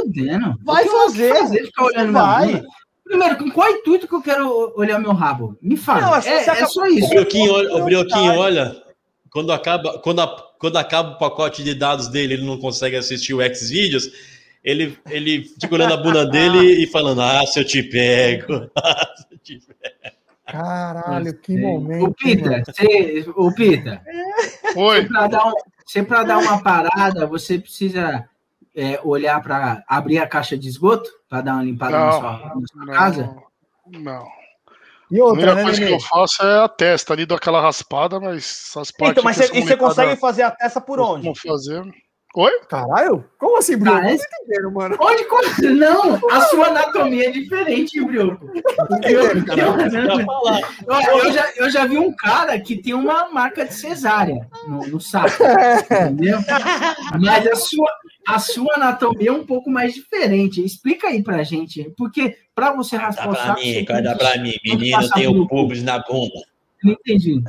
[0.64, 1.34] Vai o fazer.
[1.36, 2.64] fazer ficar olhando minha Vai.
[3.04, 5.58] Primeiro, com qual intuito que eu quero olhar meu rabo?
[5.62, 6.02] Me fala.
[6.02, 7.08] Não, é, é acaba- só O isso.
[7.08, 8.84] Brioquinho, olha, o Brioquinho, olha,
[9.30, 13.34] quando acaba, quando, a- quando acaba o pacote de dados dele, ele não consegue assistir
[13.36, 14.10] o Xvideos,
[14.64, 18.70] ele, ele fica olhando a bunda dele e falando, ah, se eu te pego.
[18.76, 20.16] ah, se eu te pego.
[20.48, 22.14] Caralho, que momento.
[22.14, 22.64] Pita, mano.
[22.66, 24.02] você, ô, Pita,
[24.76, 25.06] Oi.
[25.06, 25.54] pra dar, um,
[25.86, 28.28] você pra dar uma parada, você precisa
[28.76, 32.68] é, olhar para abrir a caixa de esgoto para dar uma limpada na sua, na
[32.72, 33.36] sua Não, casa?
[33.88, 34.26] Não.
[35.10, 35.96] E A outra, primeira né, coisa que Nenê?
[35.96, 39.12] eu faço é a testa ali, dou aquela raspada, mas essas partes.
[39.12, 41.26] Então, mas que você, e você são consegue fazer a testa por onde?
[41.26, 41.82] Vou fazer.
[42.40, 42.52] Oi?
[42.70, 43.26] Caralho?
[43.40, 43.98] Como assim, Bruno?
[43.98, 44.98] Ah, Não esse- tô entendendo, mano.
[45.02, 45.24] Onde?
[45.26, 48.52] como- Não, a sua anatomia é diferente, Brioco.
[49.04, 54.48] Eu, eu, eu, já, eu já vi um cara que tem uma marca de cesárea
[54.68, 55.44] no, no saco.
[55.92, 56.38] Entendeu?
[57.20, 57.90] Mas a sua.
[58.28, 60.64] a sua anatomia é um pouco mais diferente.
[60.64, 61.92] Explica aí pra gente.
[61.98, 63.60] Porque pra você raspar Dá o pra saco.
[63.62, 64.54] mim, que- pra mim.
[64.64, 66.40] Menino tem o pubis na bunda.
[66.84, 67.42] Não entendi.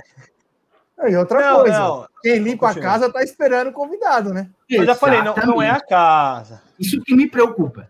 [1.07, 2.07] E outra Não, coisa, não.
[2.23, 4.51] quem limpa a casa tá esperando o convidado, né?
[4.69, 6.61] Eu já falei, não, não é a casa.
[6.79, 7.89] Isso que me preocupa.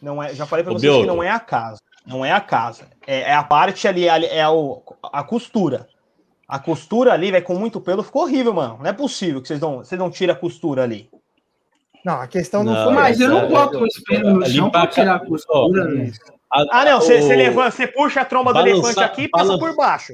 [0.00, 1.80] Não é, já falei pra Ô, vocês que não é a casa.
[2.06, 2.84] Não é a casa.
[3.06, 5.88] É, é a parte ali, é o, a costura.
[6.46, 8.78] A costura ali, vai com muito pelo, ficou horrível, mano.
[8.78, 11.10] Não é possível que vocês não, vocês não tiram a costura ali.
[12.04, 14.86] Não, a questão não, Não, foi Mas eu não boto o espelho no chão pra
[14.86, 15.82] tirar a costura.
[15.82, 16.12] Ó, né?
[16.70, 19.28] Ah, não, você, o- você levanta, você puxa a tromba do balançar- elefante aqui e
[19.28, 20.12] passa balan- por baixo.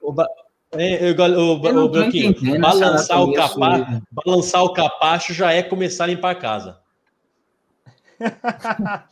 [0.00, 0.28] O ba-
[0.72, 6.08] é, eu, o, o, Branquinho, balançar o, capa, balançar o capacho já é começar a
[6.08, 6.78] limpar a casa.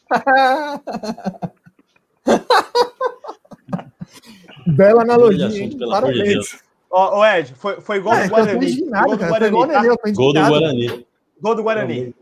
[4.66, 6.62] Bela analogia, assunto, pelo amor de Parabéns.
[6.90, 8.80] Ó, ô Ed, foi, foi gol Ah, do Guarani.
[8.80, 10.12] Gol do igual o Guarani, Nenê, tá?
[10.12, 10.40] Gol do.
[10.40, 11.06] Guarani.
[11.40, 12.14] Gol do Guarani.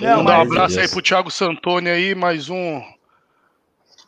[0.00, 2.80] Não, Mandar um mas- abraço aí pro Thiago Santoni aí, mais um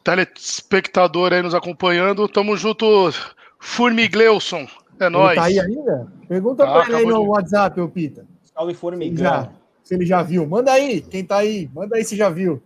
[0.05, 2.29] telespectador aí nos acompanhando.
[2.29, 3.11] Tamo junto,
[3.61, 4.67] Formigleusson.
[4.99, 5.37] É Ele nóis.
[5.37, 6.13] tá aí ainda?
[6.29, 8.27] Pergunta Tá, pra ele aí no de- WhatsApp, ô Pita.
[8.43, 9.17] Salve Se ele, formigão.
[9.25, 9.49] já,
[9.83, 10.47] se ele já viu.
[10.47, 11.71] Manda aí, quem tá aí.
[11.75, 12.61] Manda aí se já viu.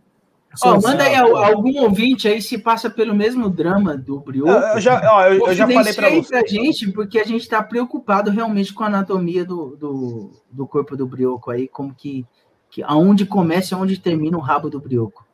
[0.62, 4.50] Ó, Seu- manda aí al- algum ouvinte aí se passa pelo mesmo drama do Brioco.
[4.52, 6.28] Eu, já, ó, eu, eu já falei aí você.
[6.30, 10.96] pra gente, porque a gente tá preocupado realmente com a anatomia do, do, do corpo
[10.96, 12.24] do Brioco aí, como que,
[12.70, 15.26] que aonde começa e aonde termina o rabo do Brioco.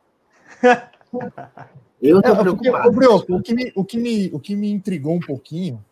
[2.01, 2.89] Eu tô É, porque, preocupado.
[2.89, 5.83] ô, Brioco, o que, me, o, que me, o que me intrigou um pouquinho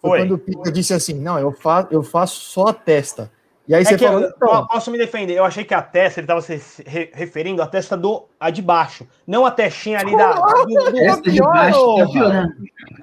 [0.00, 0.18] foi Oi.
[0.20, 3.30] quando o Pita disse assim: não, eu, fa eu faço só a testa.
[3.68, 5.34] E aí É você que falou, eu, então, posso me defender.
[5.34, 8.60] Eu achei que a testa, ele estava se re- referindo à testa do a de
[8.62, 10.32] baixo, não a testinha ali da.
[10.32, 11.96] do- do- Testa de pior, baixo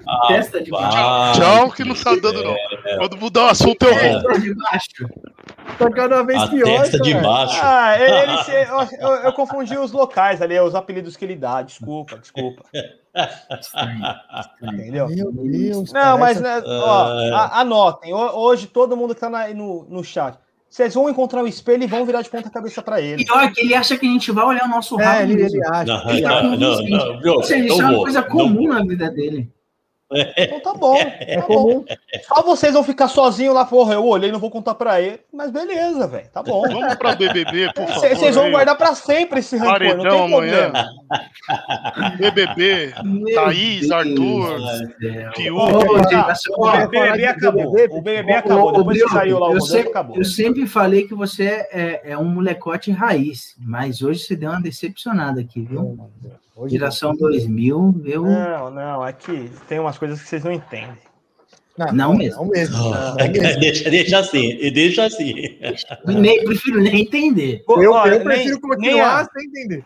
[0.04, 0.26] tá.
[0.28, 1.40] Testa de baixo.
[1.40, 2.56] Tchau, que não tá dando, não.
[2.98, 4.12] Quando mudar o assunto, eu É.
[4.12, 4.22] vou.
[4.24, 4.88] Testa de baixo.
[5.78, 6.64] tá cada vez a pior.
[6.80, 7.26] testa de cara.
[7.26, 7.60] baixo.
[7.62, 11.62] Ah, ele, se- eu, eu, eu confundi os locais ali, os apelidos que ele dá.
[11.62, 12.62] Desculpa, desculpa.
[14.62, 15.08] Entendeu?
[15.08, 15.92] Meu Deus.
[15.92, 17.04] Não, mas né, ó,
[17.34, 18.12] a- anotem.
[18.12, 20.38] Ho- Hoje todo mundo que tá na- no, no chat.
[20.68, 23.24] Vocês vão encontrar o espelho e vão virar de ponta cabeça pra ele.
[23.24, 25.20] Pior que ele acha que a gente vai olhar o nosso rabo.
[25.20, 25.84] É, ele, ele acha.
[25.86, 27.32] Não, Ele tá não, não, não, viu?
[27.34, 29.50] Ou seja, isso é uma coisa não comum na vida dele.
[30.10, 30.96] Então tá bom.
[30.96, 31.84] É tá bom.
[32.26, 33.94] Só vocês vão ficar sozinhos lá, porra.
[33.94, 35.20] Eu olhei, não vou contar pra ele.
[35.32, 36.28] Mas beleza, velho.
[36.32, 36.62] Tá bom.
[36.62, 38.08] Vamos pra BBB, por favor.
[38.08, 40.70] Vocês vão guardar pra sempre esse rancor, não Paredão tem amanhã.
[40.70, 42.16] problema.
[42.16, 47.68] BBB, Meu Thaís, Deus Arthur, tá, geração, O BBB acabou.
[47.68, 48.72] O BBB acabou.
[48.72, 50.16] Depois que saiu lá o eu, Rodolfo, sempre, acabou.
[50.16, 54.60] eu sempre falei que você é, é um molecote raiz, mas hoje você deu uma
[54.60, 55.98] decepcionada aqui, viu?
[56.58, 60.98] Hoje- Geração 2000, eu Não, não, é que tem umas coisas que vocês não entendem.
[61.92, 62.42] Não mesmo.
[62.42, 62.76] Não mesmo.
[62.76, 63.60] Oh, Não mesmo.
[63.60, 65.32] deixa, deixa assim, e deixa assim.
[66.04, 67.62] nem, prefiro nem entender.
[67.68, 69.84] Eu, Olha, eu prefiro nem, nem, a, continuar sem entender.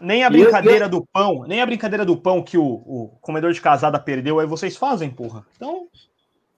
[0.00, 3.60] nem a brincadeira do pão, nem a brincadeira do pão que o, o comedor de
[3.60, 5.44] casada perdeu, aí vocês fazem, porra.
[5.56, 5.88] Então,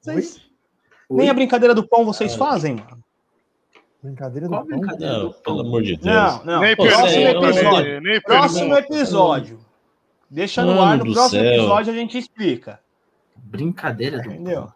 [0.03, 0.43] vocês,
[1.11, 3.03] nem a brincadeira do pão vocês fazem, mano.
[4.05, 4.79] Brincadeira do Qual pão.
[4.79, 6.05] brincadeira Não, do pelo amor de Deus.
[6.15, 6.61] Não, não.
[6.61, 8.01] Nem Pô, próximo episódio.
[8.03, 9.59] Nem Próximo episódio.
[10.31, 11.53] Deixa no ar, no do próximo céu.
[11.55, 12.81] episódio a gente explica.
[13.37, 14.69] Brincadeira do Entendeu?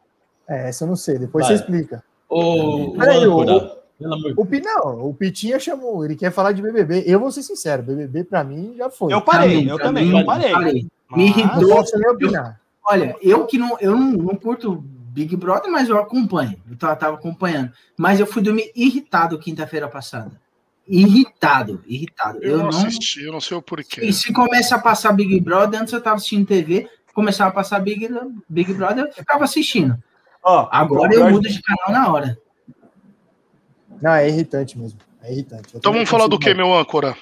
[0.49, 1.19] É, essa eu não sei.
[1.19, 1.57] Depois Vai.
[1.57, 2.03] você explica.
[2.29, 6.31] Ô, Peraí, o- âncora, pelo amor de O Pi, não, o Pitinha chamou, ele quer
[6.33, 7.05] falar de BBB.
[7.07, 9.13] Eu vou ser sincero, BBB pra mim já foi.
[9.13, 10.55] Eu parei, eu pra também, mim, eu parei.
[10.55, 11.69] Me Mas- não irritou.
[11.69, 12.61] posso nem opinar.
[12.87, 14.83] Olha, eu que não, eu não, não curto
[15.19, 16.57] Big Brother, mas eu acompanho.
[16.71, 17.73] Eu tava, tava acompanhando.
[17.97, 20.31] Mas eu fui dormir irritado quinta-feira passada.
[20.87, 22.39] Irritado, irritado.
[22.43, 24.05] Eu Eu não assisti, eu não sei o porquê.
[24.05, 27.81] E se começa a passar Big Brother, antes eu tava assistindo TV, começava a passar
[27.81, 28.09] Big,
[28.49, 30.01] Big Brother, eu ficava assistindo.
[30.43, 32.39] Ó, Agora eu mudo de canal na hora.
[34.01, 34.99] Não, é irritante mesmo.
[35.23, 35.75] É irritante.
[35.75, 37.17] Eu Então vamos falar do que, meu âncora?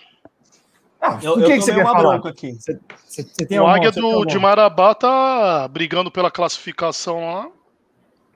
[1.01, 2.13] Ah, Eu, o eu que, que você quer uma falar?
[2.19, 2.53] bronca aqui.
[2.55, 7.49] Você, você- você tem O alguma- Águia do, de Marabá tá brigando pela classificação lá.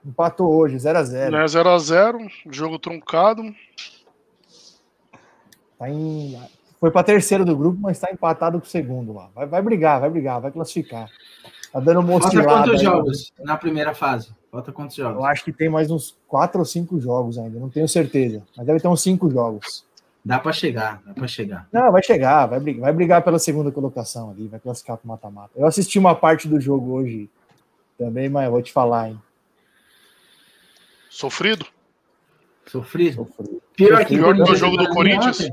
[0.05, 1.31] Empatou hoje, 0x0.
[1.31, 3.43] Né, 0x0, jogo truncado.
[5.79, 6.39] Tá em...
[6.79, 9.29] Foi pra terceiro do grupo, mas tá empatado com o segundo lá.
[9.35, 11.11] Vai, vai brigar, vai brigar, vai classificar.
[11.71, 12.79] Tá dando uma Falta quantos aí.
[12.79, 14.35] jogos na primeira fase?
[14.51, 15.25] Falta quantos Eu jogos?
[15.27, 18.43] acho que tem mais uns quatro ou cinco jogos ainda, não tenho certeza.
[18.57, 19.85] Mas deve ter uns cinco jogos.
[20.25, 21.69] Dá pra chegar, dá pra chegar.
[21.71, 25.51] Não, vai chegar, vai brigar, vai brigar pela segunda colocação ali, vai classificar pro mata-mata.
[25.55, 27.29] Eu assisti uma parte do jogo hoje
[27.99, 29.23] também, mas eu vou te falar, hein?
[31.11, 31.67] Sofrido.
[32.67, 33.17] Sofrido.
[33.17, 33.61] Sofri.
[33.75, 35.51] Pior que, Pior que jogo do Corinthians.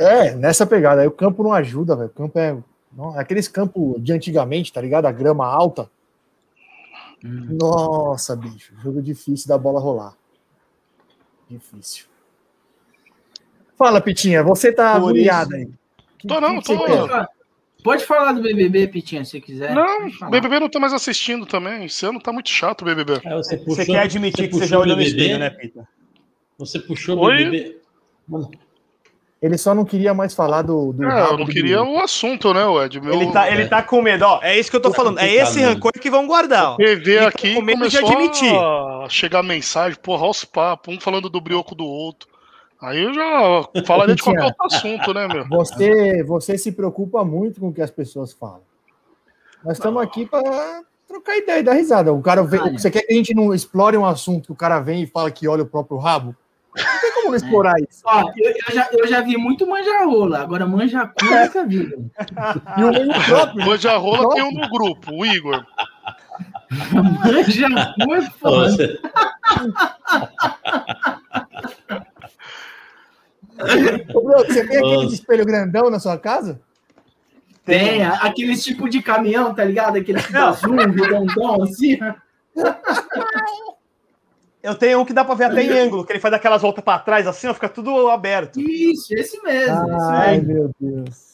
[0.00, 1.02] É, nessa pegada.
[1.02, 2.08] Aí o campo não ajuda, velho.
[2.08, 2.56] O campo é.
[2.92, 5.04] não, aqueles campos de antigamente, tá ligado?
[5.04, 5.90] A grama alta.
[7.22, 7.56] Hum.
[7.60, 8.74] Nossa, bicho.
[8.82, 10.16] Jogo difícil da bola rolar.
[11.48, 12.06] Difícil.
[13.76, 15.68] Fala, Pitinha, você tá Por agoniada aí.
[16.18, 17.26] Que- Tô não, que tô-?
[17.82, 19.74] Pode falar do BBB, Pitinha, se quiser.
[19.74, 20.30] Não, falar.
[20.30, 21.84] BBB não tô mais assistindo também.
[21.84, 23.14] Esse ano tá muito chato o BBB.
[23.24, 25.50] Aí você, Você puxou, quer admitir que você já o olhou no BBB, espelho, né,
[25.50, 25.88] Pita?
[26.58, 27.26] Você puxou o?
[27.28, 27.78] BBB.
[28.28, 28.50] Mano,
[29.42, 30.92] Ele só não queria mais falar do.
[30.92, 33.00] do É, eu não queria o assunto, né, Ed?
[33.00, 34.40] Meu Ele tá, ele tá com medo, ó.
[34.42, 35.18] É isso que eu tô falando.
[35.18, 36.76] É esse rancor que vão guardar, ó.
[36.76, 38.54] TV Ele tá aqui com medo de começou admitir.
[38.54, 42.31] a chegar mensagem, porra, os papos, um falando do brioco do outro.
[42.82, 45.46] Aí eu já falaria de qualquer outro assunto, né, meu?
[45.48, 48.62] Você, você se preocupa muito com o que as pessoas falam.
[49.64, 52.12] Nós estamos aqui para trocar ideia e dar risada.
[52.12, 54.80] O cara vem, você quer que a gente não explore um assunto que o cara
[54.80, 56.34] vem e fala que olha o próprio rabo?
[56.76, 58.02] Não tem como explorar isso.
[58.04, 61.86] Ó, eu, eu já, eu já vi muito manjarrola, agora manjacu eu nunca vi.
[62.78, 63.68] E o próprio.
[63.68, 65.64] Hoje a rola tem um no grupo, o Igor.
[66.90, 68.98] Manjacu é foda.
[73.62, 75.14] você- Ô, Bruno, você tem aquele Nossa.
[75.14, 76.60] espelho grandão na sua casa?
[77.64, 79.96] Tem, a- aqueles tipo de caminhão, tá ligado?
[79.96, 81.98] Aquele que dá zoom, redondão, assim.
[84.62, 86.84] Eu tenho um que dá pra ver até em ângulo, que ele faz aquelas voltas
[86.84, 88.60] pra trás assim, ó, fica tudo aberto.
[88.60, 89.74] Isso, esse mesmo.
[89.90, 90.52] esse Ai, mesmo.
[90.54, 90.70] meu
[91.04, 91.32] Deus.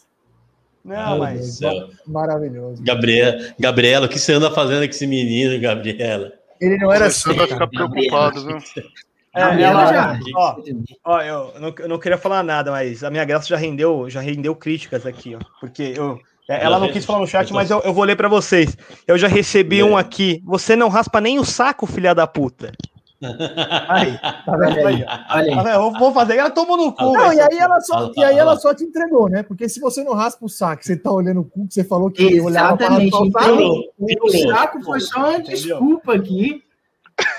[0.85, 1.61] Não, Meu mas.
[2.07, 2.83] Maravilhoso.
[2.83, 6.33] Gabriela, Gabriela, o que você anda fazendo com esse menino, Gabriela?
[6.59, 7.25] Ele não era assim.
[7.25, 8.59] Começando a ficar preocupado, viu?
[9.35, 10.57] É, Gabriela ela- já- ó,
[11.05, 14.21] ó, eu não, eu não queria falar nada, mas a minha graça já rendeu, já
[14.21, 15.39] rendeu críticas aqui, ó.
[15.61, 16.19] Porque eu.
[16.49, 18.77] é, Ela não quis falar no chat, mas eu, eu vou ler pra vocês.
[19.07, 20.43] Eu já recebi um aqui.
[20.47, 22.73] Você não raspa nem o saco, filha da puta.
[23.89, 24.79] Aí, Tá vendo?
[24.79, 25.45] Olha aí, olha tá aí.
[25.57, 25.69] vendo?
[25.69, 26.37] eu vou fazer.
[26.37, 27.13] Ela tomou no cu.
[27.13, 29.43] Não, e aí ela só, e aí ela só te entregou, né?
[29.43, 32.11] Porque se você não raspa o saco, você tá olhando o cu que você falou
[32.13, 33.11] que olhava pra Exatamente.
[33.13, 33.93] raspar o saco,
[34.23, 36.63] o saco foi só uma desculpa aqui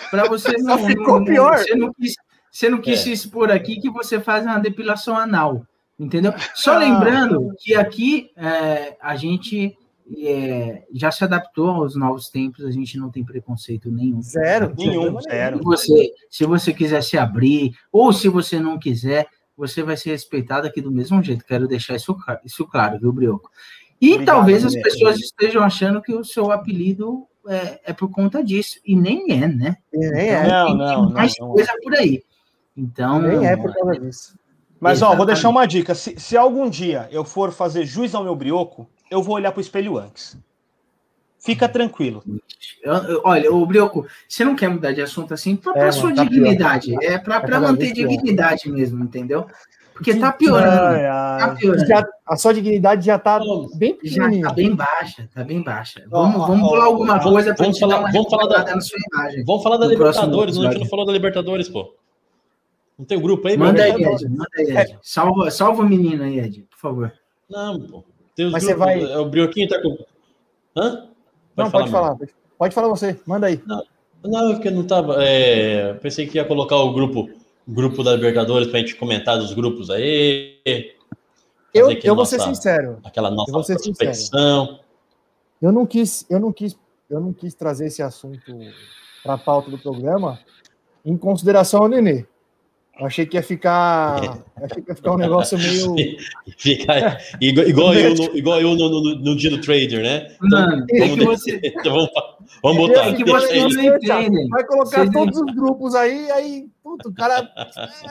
[0.09, 0.77] para você não.
[0.79, 1.57] Só ficou não- pior.
[1.57, 2.13] Você não quis,
[2.51, 3.03] você não quis É.
[3.03, 5.65] se expor aqui que você faz uma depilação anal.
[5.99, 6.33] Entendeu?
[6.55, 6.77] Só Ah.
[6.77, 9.77] lembrando que aqui é, a gente
[10.25, 14.19] é, já se adaptou aos novos tempos, a gente não tem preconceito nenhum.
[14.23, 14.73] zero.
[14.75, 15.59] Nenhum, Se zero.
[15.61, 20.65] você, se você quiser se abrir, ou se você não quiser, você vai ser respeitado
[20.65, 21.45] aqui do mesmo jeito.
[21.45, 23.51] Quero deixar isso, isso claro, viu, Brioco?
[24.01, 28.43] E Obrigado, talvez as pessoas estejam achando que o seu apelido é, é por conta
[28.43, 28.79] disso.
[28.85, 29.77] E nem é, né?
[29.91, 30.47] Nem é.
[30.47, 31.53] Não, Tem- não, tem mais não, não.
[31.55, 32.23] coisa por aí.
[32.77, 34.39] Então, Nem é por causa disso.
[34.79, 35.27] Mas, ó, vou Exatamente.
[35.35, 35.93] deixar uma dica.
[35.93, 39.59] Se, se algum dia eu for fazer juiz ao meu brioco, eu vou olhar pro
[39.59, 40.37] espelho antes.
[41.37, 42.23] Fica tranquilo.
[42.83, 46.13] eu- eu- olha, o Brioco, você não quer mudar de assunto assim para É, sua
[46.13, 46.93] tá dignidade.
[47.03, 48.07] É para cada manter vez pior.
[48.09, 49.45] dignidade mesmo, entendeu?
[49.99, 50.69] Porque tá piorando.
[50.95, 51.55] Ai, Tá ai.
[51.57, 51.85] piorando.
[51.87, 53.39] Já, a sua dignidade já tá
[53.75, 54.47] bem Já pequenininha.
[54.47, 56.03] tá bem baixa, tá bem baixa.
[56.09, 58.29] Vamos, ó, vamos ó, pular alguma ó, coisa para vamos te dar falar- uma vamos
[58.29, 59.43] falar da- na sua imagem.
[59.45, 61.93] Vamos falar da próximo Libertadores, não, a gente não falou da Libertadores, pô.
[62.97, 63.91] Não tem o grupo aí, Manda aí?
[63.91, 64.29] Ed.
[64.29, 64.97] Manda aí, Ed.
[65.01, 67.13] Salva, salva o menino aí, Ed, por favor.
[67.49, 68.03] Não, pô.
[68.35, 69.97] Tem os Mas você grupos, vai- é, O Brioquinho tá com.
[70.77, 71.07] Hã?
[71.57, 71.91] Não, pode mano.
[71.91, 72.15] falar.
[72.15, 73.19] Pode, pode falar você.
[73.25, 73.61] Manda aí.
[74.23, 75.15] Não, é porque não tava.
[75.23, 77.29] é, Pensei que ia colocar o grupo,
[77.73, 80.57] grupo da Libertadores pra gente comentar dos grupos aí.
[81.73, 82.99] Eu, eu vou ser nossa- sincero.
[83.03, 83.95] Aquela nossa Eu vou ser sincero.
[84.09, 84.79] prospecção.
[85.61, 86.77] Eu não quis, eu não quis,
[87.09, 88.39] eu não quis trazer esse assunto
[89.23, 90.39] para a pauta do programa
[91.05, 92.25] em consideração ao Nenê.
[92.99, 95.57] Eu achei que ia ficar, achei que ia ficar um negócio
[95.95, 95.95] meio
[96.57, 100.35] Fica igual, igual eu, no, igual eu no, no- no dia do trader, né?
[100.41, 101.61] Mano, é Vamos, que você.
[101.63, 102.09] então vamos,
[102.61, 103.07] vamos botar.
[103.07, 104.49] É que não entendem.
[104.49, 107.49] Vai colocar todos os grupos aí, aí, puto, o cara.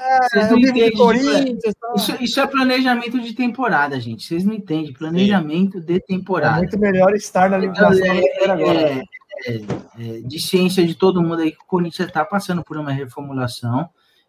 [0.00, 1.94] É, Vocês eu não vivo de entendem, Corinthians, tal.
[1.96, 4.24] Isso, isso é planejamento de temporada, gente.
[4.24, 4.92] Vocês não entendem.
[4.92, 6.58] Planejamento de É temporada.
[6.58, 8.80] muito melhor estar na Então, liquidação é, brasileira agora.
[8.80, 9.02] é,
[9.46, 9.54] é,
[9.98, 13.88] é, de ciência de todo mundo aí que o Corinthians está passando por uma reformulação.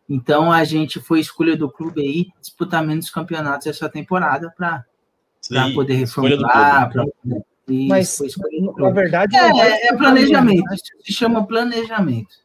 [0.10, 4.84] Então a gente foi escolha do clube aí disputar menos campeonatos essa temporada para
[5.42, 6.90] Sim, poder reformular.
[6.92, 7.06] pra
[7.68, 10.64] Isso, Mas, foi escolha do na verdade, É, é planejamento.
[10.64, 10.76] né?
[10.76, 12.36] Isso se chama planejamento.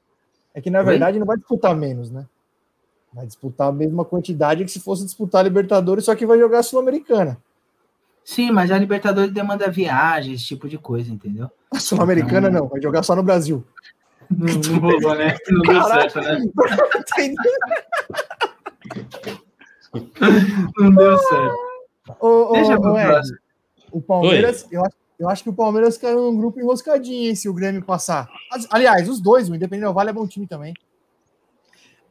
[0.55, 0.85] É que, na Oi?
[0.85, 2.27] verdade, não vai disputar menos, né?
[3.13, 6.61] Vai disputar a mesma quantidade que se fosse disputar a Libertadores, só que vai jogar
[6.61, 7.39] a Sul-Americana.
[8.25, 11.51] Sim, mas a Libertadores demanda viagem, esse tipo de coisa, entendeu?
[11.73, 13.65] A Sul-Americana Então- não, vai jogar só no Brasil.
[14.31, 15.37] Não, não rolou, né?
[15.51, 16.39] Não deu certo, né?
[20.79, 21.55] Não deu certo.
[22.21, 22.95] Ô, ô, Deixa pro
[23.93, 27.49] o Palmeiras, eu acho, eu acho que o Palmeiras caiu num grupo enroscadinho, hein, se
[27.49, 28.29] o Grêmio passar.
[28.51, 30.75] As- Aliás, os dois, o Independente Vale é bom time também.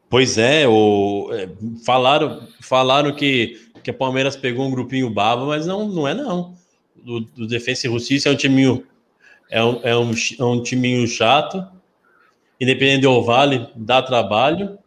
[0.09, 1.49] Pois é, o, é,
[1.83, 6.55] falaram, falaram que, que a Palmeiras pegou um grupinho baba, mas não, não é não.
[6.95, 8.85] Do, do Defensa e Justiça é um timinho
[9.49, 11.63] é um, é um, é um timinho chato.
[12.59, 14.77] Independente do Vale dá trabalho.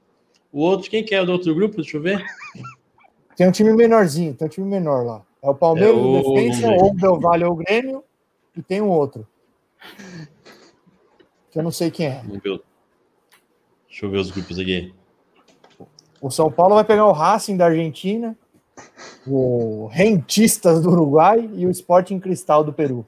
[0.53, 1.77] O outro, quem que é do outro grupo?
[1.77, 2.25] Deixa eu ver.
[3.37, 5.26] Tem um time menorzinho, tem um time menor lá.
[5.43, 8.03] É o Palmeiras, É o- Defensa, ou o Del Valle ou o Grêmio,
[8.57, 9.27] e tem um outro.
[11.51, 12.23] Que eu não sei quem é.
[12.23, 14.93] Deixa eu ver os grupos aqui.
[16.21, 18.37] O São Paulo vai pegar o Racing da Argentina,
[19.27, 23.07] o Rentistas do Uruguai e o Sporting Cristal do Peru.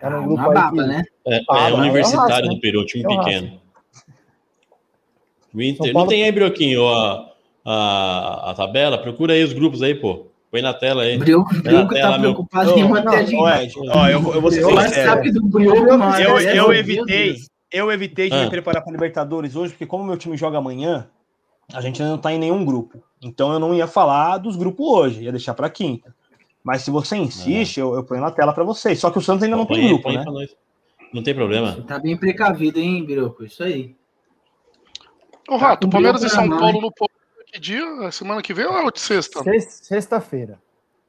[0.00, 1.02] Tá no grupo Uma aí baba, que- né?
[1.26, 3.60] É, Ah, é é o Universitário Racing, do Peru, um time É o pequeno.
[5.54, 7.34] O Inter, São não Paulo- tem aí, Brioquinho, a,
[7.64, 8.98] a, a tabela?
[8.98, 10.26] Procura aí os grupos aí, pô.
[10.52, 11.16] Põe na tela aí.
[11.16, 12.34] O Brioco, Brioco tela, tá meu.
[12.34, 13.34] preocupado Ô, em manter a gente.
[13.34, 15.32] Ed, ó, eu, vou- eu vou ser sincero.
[15.32, 16.20] Do Brioco, mano.
[16.20, 17.36] Eu, é, eu meu evitei,
[17.72, 18.44] eu evitei de Ah.
[18.44, 21.08] me preparar para Libertadores hoje, porque como meu time joga amanhã,
[21.72, 23.02] a gente ainda não tá em nenhum grupo.
[23.22, 26.14] Então eu não ia falar dos grupos hoje, ia deixar para quinta.
[26.62, 29.00] Mas se você insiste, eu, eu ponho na tela para vocês.
[29.00, 30.22] Só que o Santos ainda não Põe tem grupo, né?
[31.14, 31.82] Não tem problema.
[31.88, 33.42] Tá bem precavido, hein, Brioco?
[33.42, 33.96] Isso aí.
[35.48, 36.92] Ô, Rato, com Palmeiras e São Paulo no
[37.52, 38.10] que dia?
[38.10, 39.42] Semana que vem ou é de sexta?
[39.42, 40.58] Sex- Sexta-feira.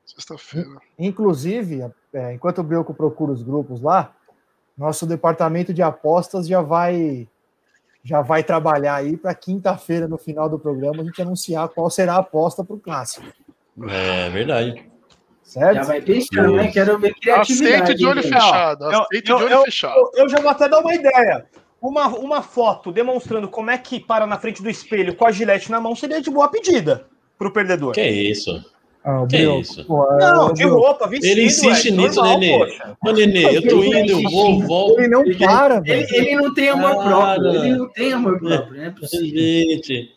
[0.06, 0.70] Sexta-feira.
[1.00, 4.14] Inclusive, é, enquanto o Brioco procura os grupos lá,
[4.78, 7.28] nosso departamento de apostas já vai
[8.06, 12.16] já vai trabalhar aí para quinta-feira, no final do programa, a gente anunciar qual será
[12.16, 13.26] a aposta para o clássico.
[13.88, 14.86] É verdade.
[15.42, 15.76] Certo?
[15.76, 16.70] Já vai pensando, né?
[16.70, 17.74] Quero ver criatividade.
[17.84, 18.92] Aceite de olho fechado.
[18.92, 19.96] Eu- Aceite eu- de olho eu- fechado.
[19.96, 21.46] Eu, eu já vou até dar uma ideia.
[21.84, 25.70] Uma, uma foto demonstrando como é que para na frente do espelho com a gilete
[25.70, 27.08] na mão seria de boa pedida
[27.38, 27.92] pro perdedor.
[27.94, 28.64] Que é isso?
[29.04, 29.84] Ah, Que Brioco, isso?
[29.86, 31.30] pô, é, Não, de roupa, vestido.
[31.30, 32.58] Ele insiste é nisso, normal, Nenê.
[32.58, 32.98] poxa.
[33.06, 35.00] Ô, Nenê, eu tô indo, eu vou, volto.
[35.00, 36.08] Ele não para, velho.
[36.10, 37.10] Ele, ele não tem amor Cara.
[37.10, 37.50] próprio.
[37.66, 38.78] Ele não tem amor próprio.
[38.78, 39.42] Não é possível.
[39.42, 40.12] Gente.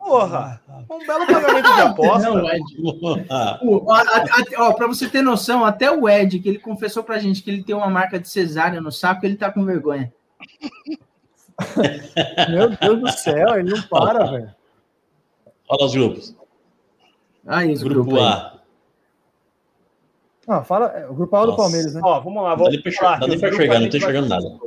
[0.00, 0.60] Porra,
[0.90, 2.28] um belo pagamento de aposta.
[2.30, 2.64] Não, Ed.
[3.30, 4.24] Ah, O- a- a-
[4.62, 7.50] a- ó, pra você ter noção, até o Ed, que ele confessou pra gente que
[7.50, 10.12] ele tem uma marca de cesárea no saco, ele tá com vergonha.
[12.50, 14.54] Meu Deus do céu, ele não para, velho.
[15.68, 16.34] Olha os grupos.
[17.46, 18.32] Aí, os Grupo grupos aí.
[18.32, 18.58] A.
[20.46, 21.62] Não, fala, é, o grupo A é o do Nossa.
[21.62, 22.00] Palmeiras, né?
[22.02, 24.58] Ó, vamos lá, Dá vamos falar aqui, dá nem pra enxergar, não tô enxergando nada.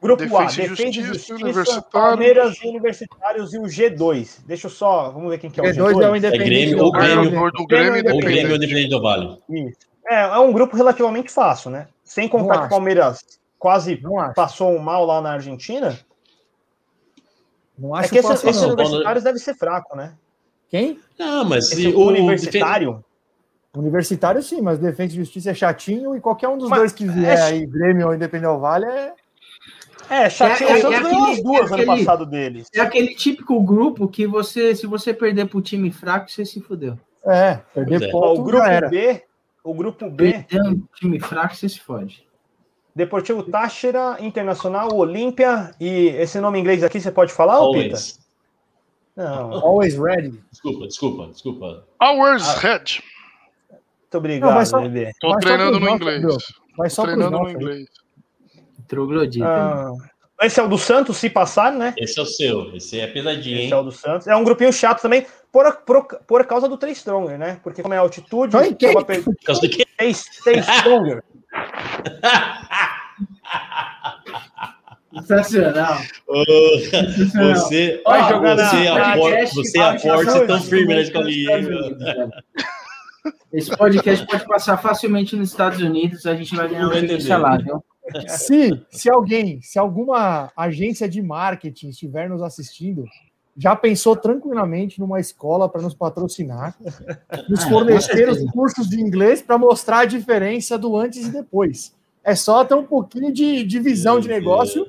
[0.00, 1.84] Grupo A, Defesa e Defesa e Justiça, Justiça, Universitário.
[1.92, 4.40] Palmeiras e Universitários e o G2.
[4.46, 6.18] Deixa eu só, vamos ver quem que é o G2 é o G2.
[6.18, 6.50] Independente.
[6.50, 6.92] Grêmio, do ou.
[6.92, 7.30] Grêmio.
[7.30, 8.88] Grêmio Grêmio Ou Grêmio Independente.
[8.88, 9.38] Do Vale.
[9.48, 9.78] Isso.
[10.08, 11.86] É, é um grupo relativamente fácil, né?
[12.02, 12.68] Sem contar que o.
[12.68, 13.20] Palmeiras
[13.62, 14.02] quase
[14.34, 15.96] passou um mal lá na Argentina.
[17.78, 18.64] Não É acho que esse, fácil, esse.
[18.66, 20.14] Universitários deve ser fraco, né?
[20.68, 20.98] Quem?
[21.20, 23.04] Ah, mas Esse se o Universitário.
[23.76, 27.06] Universitário, sim, mas Defesa e Justiça é chatinho e qualquer um dos Mas dois que
[27.06, 29.14] vier é- aí, Grêmio ou Independente do Vale, é.
[30.10, 30.68] É, chatinho.
[30.68, 32.68] É- é- é aquele- as duas é ano aquele- passado deles.
[32.74, 36.98] É aquele típico grupo que você, se você perder pro time fraco, você se fudeu.
[37.24, 38.10] É, perder é.
[38.10, 38.88] Ponto o grupo já era.
[38.88, 39.22] B,
[39.62, 42.26] o grupo B, Perder um time fraco, você se fode.
[42.94, 47.96] Deportivo Táchira, Internacional, Olímpia e esse nome inglês aqui você pode falar, ô Pita?
[47.96, 48.20] Always.
[49.16, 50.42] Não, Always ready.
[50.50, 51.84] Desculpa, desculpa, desculpa.
[52.02, 52.58] Hours Ah.
[52.60, 53.02] Head.
[53.70, 55.10] muito obrigado, Não, só- bebê.
[55.20, 56.22] Tô só treinando no inglês.
[56.22, 56.32] Só
[56.76, 57.88] pros treinando no inglês.
[58.88, 59.46] Troglodita.
[59.46, 59.92] Ah,
[60.42, 61.94] esse é o do Santos, se passar, né?
[61.96, 62.74] Esse é o seu.
[62.76, 63.72] Esse é pesadinho, Esse hein?
[63.72, 64.26] é o do Santos.
[64.26, 67.58] É um grupinho chato também, por, por, por causa do Três Stronger, né?
[67.62, 68.60] Porque como é altitude, Por
[69.46, 69.86] causa do quê?
[69.96, 71.22] Três Três Stronger.
[75.20, 75.98] Sensacional.
[76.26, 76.44] Ô,
[77.54, 79.54] Você, Vai jogar você, na aporta, podcast,
[80.08, 81.50] você tão firme na Nos escolinha.
[83.52, 87.36] Esse podcast pode passar facilmente nos Estados Unidos, a gente vai ganhar uma entender.
[87.36, 87.84] lá, viu?
[88.26, 93.04] Se, se alguém, se alguma agência de marketing estiver nos assistindo,
[93.56, 96.74] já pensou tranquilamente numa escola para nos patrocinar,
[97.48, 101.94] nos Ah, fornecer os cursos de inglês para mostrar a diferença do antes e depois.
[102.24, 104.86] É só ter um pouquinho de, de visão de negócio.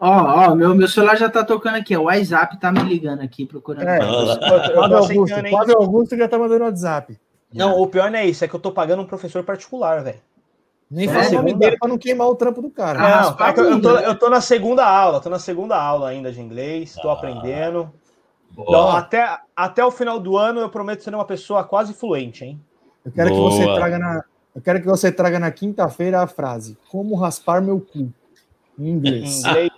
[0.00, 0.08] Ó,
[0.50, 3.46] ó, meu, meu celular já tá tocando aqui, ó, o WhatsApp tá me ligando aqui,
[3.46, 3.88] procurando.
[3.88, 3.98] É.
[3.98, 5.50] Eu, Fábio Augusto?
[5.50, 7.18] Fábio Augusto já tá mandando WhatsApp.
[7.54, 10.18] Não, o pior não é isso, é que eu tô pagando um professor particular, velho.
[10.90, 13.00] Nem É, fala o nome segunda- dele para não queimar o trampo do cara.
[13.00, 16.30] Ah, Não, que eu, tô, eu tô na segunda aula, tô na segunda aula ainda
[16.30, 17.14] de inglês, tô Ah.
[17.14, 17.90] aprendendo.
[18.52, 18.98] Então, Boa.
[18.98, 22.60] até, até o final do ano, eu prometo ser uma pessoa quase fluente, hein?
[23.04, 23.76] Eu quero que você Boa.
[23.76, 24.24] traga na,
[24.54, 28.12] eu quero que você traga na quinta-feira a frase: Como raspar meu cu
[28.78, 29.38] em Em inglês.
[29.44, 29.70] inglês.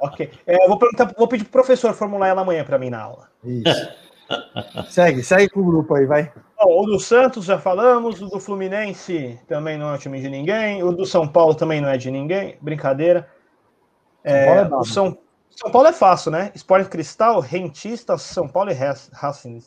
[0.00, 0.30] ok.
[0.46, 3.28] É, eu vou, perguntar, vou pedir pro professor formular ela amanhã pra mim na aula.
[3.42, 3.88] Isso.
[4.88, 6.32] segue, segue com o grupo aí, vai.
[6.58, 10.82] Bom, o do Santos já falamos, o do Fluminense também não é time de ninguém,
[10.82, 13.28] o do São Paulo também não é de ninguém, brincadeira.
[14.26, 15.18] São Paulo é É, São,
[15.50, 16.50] São Paulo é fácil, né?
[16.54, 19.60] Sport Cristal, Rentista, São Paulo e Racing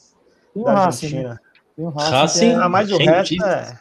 [0.56, 0.80] da né?
[0.80, 1.42] Argentina.
[1.76, 2.12] Tem o Racing.
[2.16, 2.52] Racing?
[2.52, 3.80] é- Ah, mas o resto é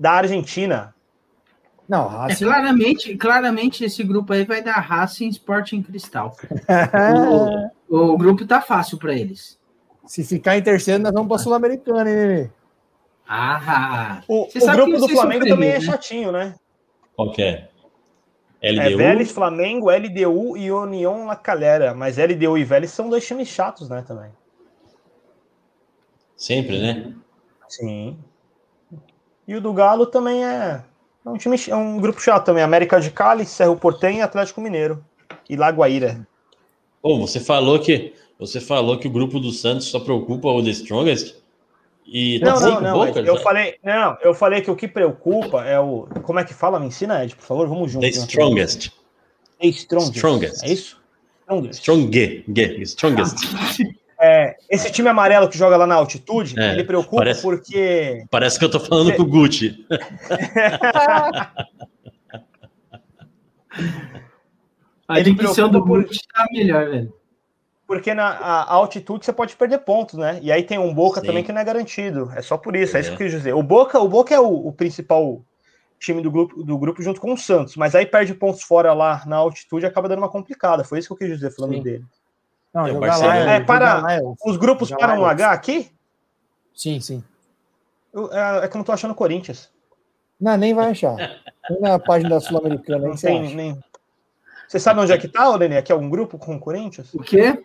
[0.00, 0.94] da Argentina.
[1.88, 2.44] Não, É, Racing.
[2.44, 6.34] claramente, claramente esse grupo aí vai dar Racing Sporting Cristal.
[7.88, 9.56] O, o grupo tá fácil para eles.
[10.04, 12.50] Se ficar em terceiro, nós vamos pra Sul-Americana, hein, Nenê?
[13.28, 15.80] Ah, O, o grupo do Flamengo também é né?
[15.80, 16.54] chatinho, né?
[17.14, 17.68] Qual que é?
[18.60, 18.96] É LDU?
[18.96, 21.94] Vélez, Flamengo, LDU e União La Calera.
[21.94, 24.30] Mas LDU e Vélez são dois times chatos, né, também.
[26.36, 27.14] Sempre, né?
[27.68, 28.18] Sim.
[29.46, 30.82] E o do Galo também é,
[31.26, 32.62] é um time, é um grupo chato também.
[32.62, 35.04] América de Cali, Cerro Portenho e Atlético Mineiro.
[35.48, 36.26] E Lagoaíra.
[37.02, 40.70] Pô, você falou que você falou que o grupo do Santos só preocupa o The
[40.70, 41.36] Strongest
[42.06, 43.06] e tá Não, cinco não, não.
[43.06, 43.42] Boca Eu já?
[43.42, 46.06] falei, não, eu falei que o que preocupa é o.
[46.22, 46.78] Como é que fala?
[46.78, 48.02] Me ensina, Ed, por favor, vamos junto.
[48.02, 48.92] The Strongest.
[49.60, 50.16] The strongest.
[50.16, 50.64] Strongest.
[50.64, 51.02] É isso?
[51.42, 51.80] Strongest.
[51.80, 53.95] Strong, strongest.
[54.26, 58.24] É, esse time amarelo que joga lá na altitude, É, ele preocupa parece- porque.
[58.30, 59.84] Parece que eu tô falando com o Gucci.
[65.08, 67.12] a Ele dicção do Gucci tá melhor, velho.
[67.86, 70.40] Porque na a- altitude você pode perder pontos, né?
[70.42, 71.26] E aí tem um Boca Sim.
[71.28, 72.32] também que não é garantido.
[72.34, 73.16] É só por isso, é, isso É.
[73.16, 73.54] que eu quis dizer.
[73.54, 75.40] O Boca, o Boca é o, o principal
[76.00, 79.22] time do grupo, do grupo junto com o Santos, mas aí perde pontos fora lá
[79.24, 80.82] na altitude e acaba dando uma complicada.
[80.82, 81.82] Foi isso que eu quis dizer falando Sim.
[81.82, 82.04] dele.
[82.76, 83.52] Não, É, o jogar Barcelona- lá.
[83.52, 85.28] É, para- jogar lá é Os grupos vai, no né?
[85.30, 85.90] H aqui?
[86.74, 87.24] Sim, sim.
[88.12, 89.70] Eu- é, é que eu não tô achando Corinthians.
[90.38, 91.16] Não, nem vai achar.
[91.66, 93.54] Tem na página da Sul-Americana Não você tem acha.
[93.54, 93.80] nem.
[94.68, 95.78] Você sabe onde é que tá, ô Nenê?
[95.78, 97.14] Aqui é algum grupo com o Corinthians?
[97.14, 97.64] O quê?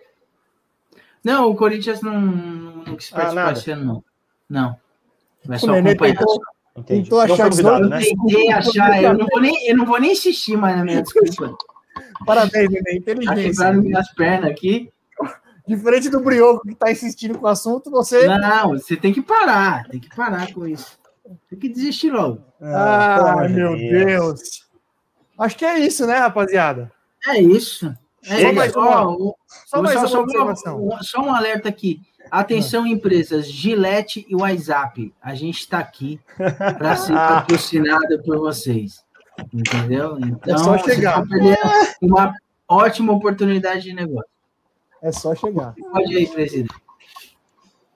[1.22, 3.52] Não, o Corinthians não, não quis Ah, participar nada.
[3.60, 4.04] esse ano, não.
[4.50, 4.76] Não.
[5.44, 6.18] Vai O só Nenê acompanhar.
[6.18, 6.42] tentou,
[6.78, 7.02] Entendi.
[7.04, 7.98] tentou Não achar 18 né?
[8.02, 11.02] Eu tentei achar, eu não, vou nem, eu não vou nem insistir mais na minha
[11.04, 11.58] desculpa.
[12.26, 12.84] Parabéns, Nenê.
[12.84, 13.44] Tá Inteligência.
[13.66, 14.90] quebrando minhas pernas aqui.
[15.68, 18.26] Diferente do Brioco que tá insistindo com o assunto, você.
[18.28, 21.00] Não, você tem que parar, tem que parar com isso.
[21.50, 22.42] Tem que desistir logo.
[22.62, 24.66] Ah, de meu Deus.
[25.38, 26.92] Acho que é isso, né, rapaziada?
[27.28, 27.94] É isso.
[28.26, 29.36] É Só mais uma- Só
[29.66, 30.88] Só, mais uma só, observação.
[30.88, 32.02] um- só um alerta aqui.
[32.30, 35.14] Atenção, empresas, Gillette e WhatsApp.
[35.22, 39.04] A gente está aqui para ser patrocinado por vocês.
[39.52, 40.18] Entendeu?
[40.20, 41.28] Então, É só vocês chegar.
[41.28, 41.58] perdendo
[42.02, 42.34] uma
[42.68, 44.30] ótima oportunidade de negócio.
[45.02, 45.74] É só chegar.
[45.92, 46.74] Pode aí, presidente.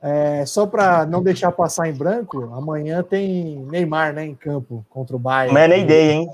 [0.01, 5.15] É, só para não deixar passar em branco, amanhã tem Neymar, né, em campo contra
[5.15, 5.49] o Bayern.
[5.49, 6.29] Amanhã é nem ideia, hein?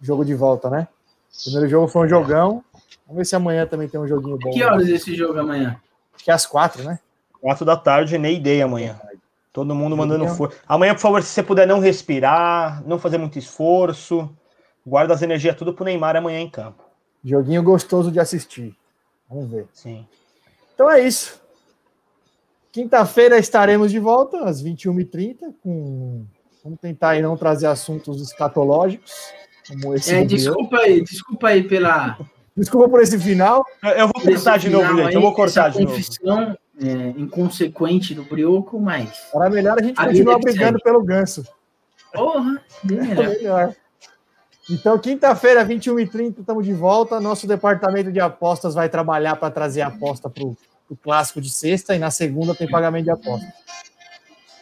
[0.00, 0.88] Jogo de volta, né?
[1.40, 2.64] O primeiro jogo foi um jogão.
[3.06, 4.50] Vamos ver se amanhã também tem um joguinho bom.
[4.50, 5.78] Que horas esse jogo amanhã?
[6.14, 6.98] Acho que é às quatro, né?
[7.40, 8.98] 4 da tarde, nem ideia amanhã.
[9.52, 10.58] Todo mundo mandando força.
[10.66, 14.30] Amanhã, por favor, se você puder não respirar, não fazer muito esforço,
[14.86, 16.82] guarda as energias tudo pro Neymar amanhã em campo.
[17.24, 18.76] Joguinho gostoso de assistir.
[19.28, 19.66] Vamos ver.
[19.72, 20.06] Sim.
[20.74, 21.40] Então é isso.
[22.72, 26.26] Quinta-feira estaremos de volta às 21h30 com
[26.62, 29.12] vamos tentar aí não trazer assuntos escatológicos
[29.68, 30.14] como esse.
[30.14, 32.18] É, desculpa aí, desculpa aí pela.
[32.56, 33.64] Desculpa por esse final.
[33.82, 35.08] Eu, vou cortar de novo, gente.
[35.08, 35.96] aí, Eu vou cortar de novo.
[36.80, 39.28] é, inconsequente do Brioco, mas.
[39.34, 41.44] Era melhor a gente A continuar que brigando pelo ganso.
[42.12, 43.74] Porra, bem É melhor.
[44.68, 47.20] Então, quinta-feira, 21h30, estamos de volta.
[47.20, 50.56] Nosso departamento de apostas vai trabalhar para trazer a aposta para o
[51.00, 53.46] clássico de sexta e na segunda tem pagamento de aposta.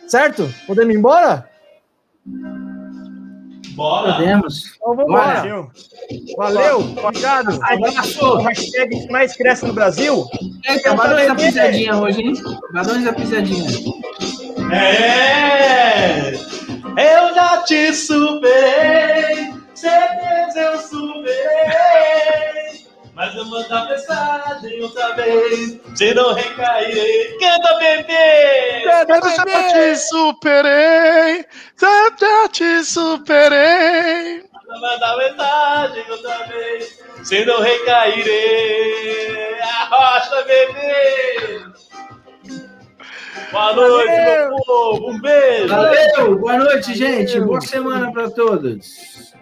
[0.07, 0.53] Certo?
[0.67, 1.49] Podemos ir embora?
[3.75, 4.15] Bora!
[4.15, 4.77] Podemos.
[4.77, 5.47] Então vamos Bora.
[5.47, 5.69] embora.
[6.37, 6.81] Valeu.
[6.81, 7.59] Valeu, obrigado.
[7.63, 8.37] Abraço.
[8.37, 10.27] Hashtag que mais cresce no Brasil.
[10.69, 12.35] Eita, Badões da pisadinha hoje, hein?
[12.73, 13.71] Badões da pisadinha.
[14.73, 16.35] É!
[16.97, 22.85] Eu já te superei, certeza eu superei.
[23.15, 27.39] Mas eu mando mensagem outra vez, se não recairei.
[27.39, 28.83] Canta, bebê!
[28.85, 31.47] Eu já te superei,
[31.81, 34.43] eu já te superei.
[34.67, 39.61] Manda mensagem outra vez, se não recairei.
[39.61, 41.65] Arrocha, bebê!
[43.53, 45.11] Boa noite, meu povo.
[45.11, 45.69] Um beijo.
[45.69, 47.41] Valeu, boa noite, gente.
[47.41, 49.33] Boa semana para todos.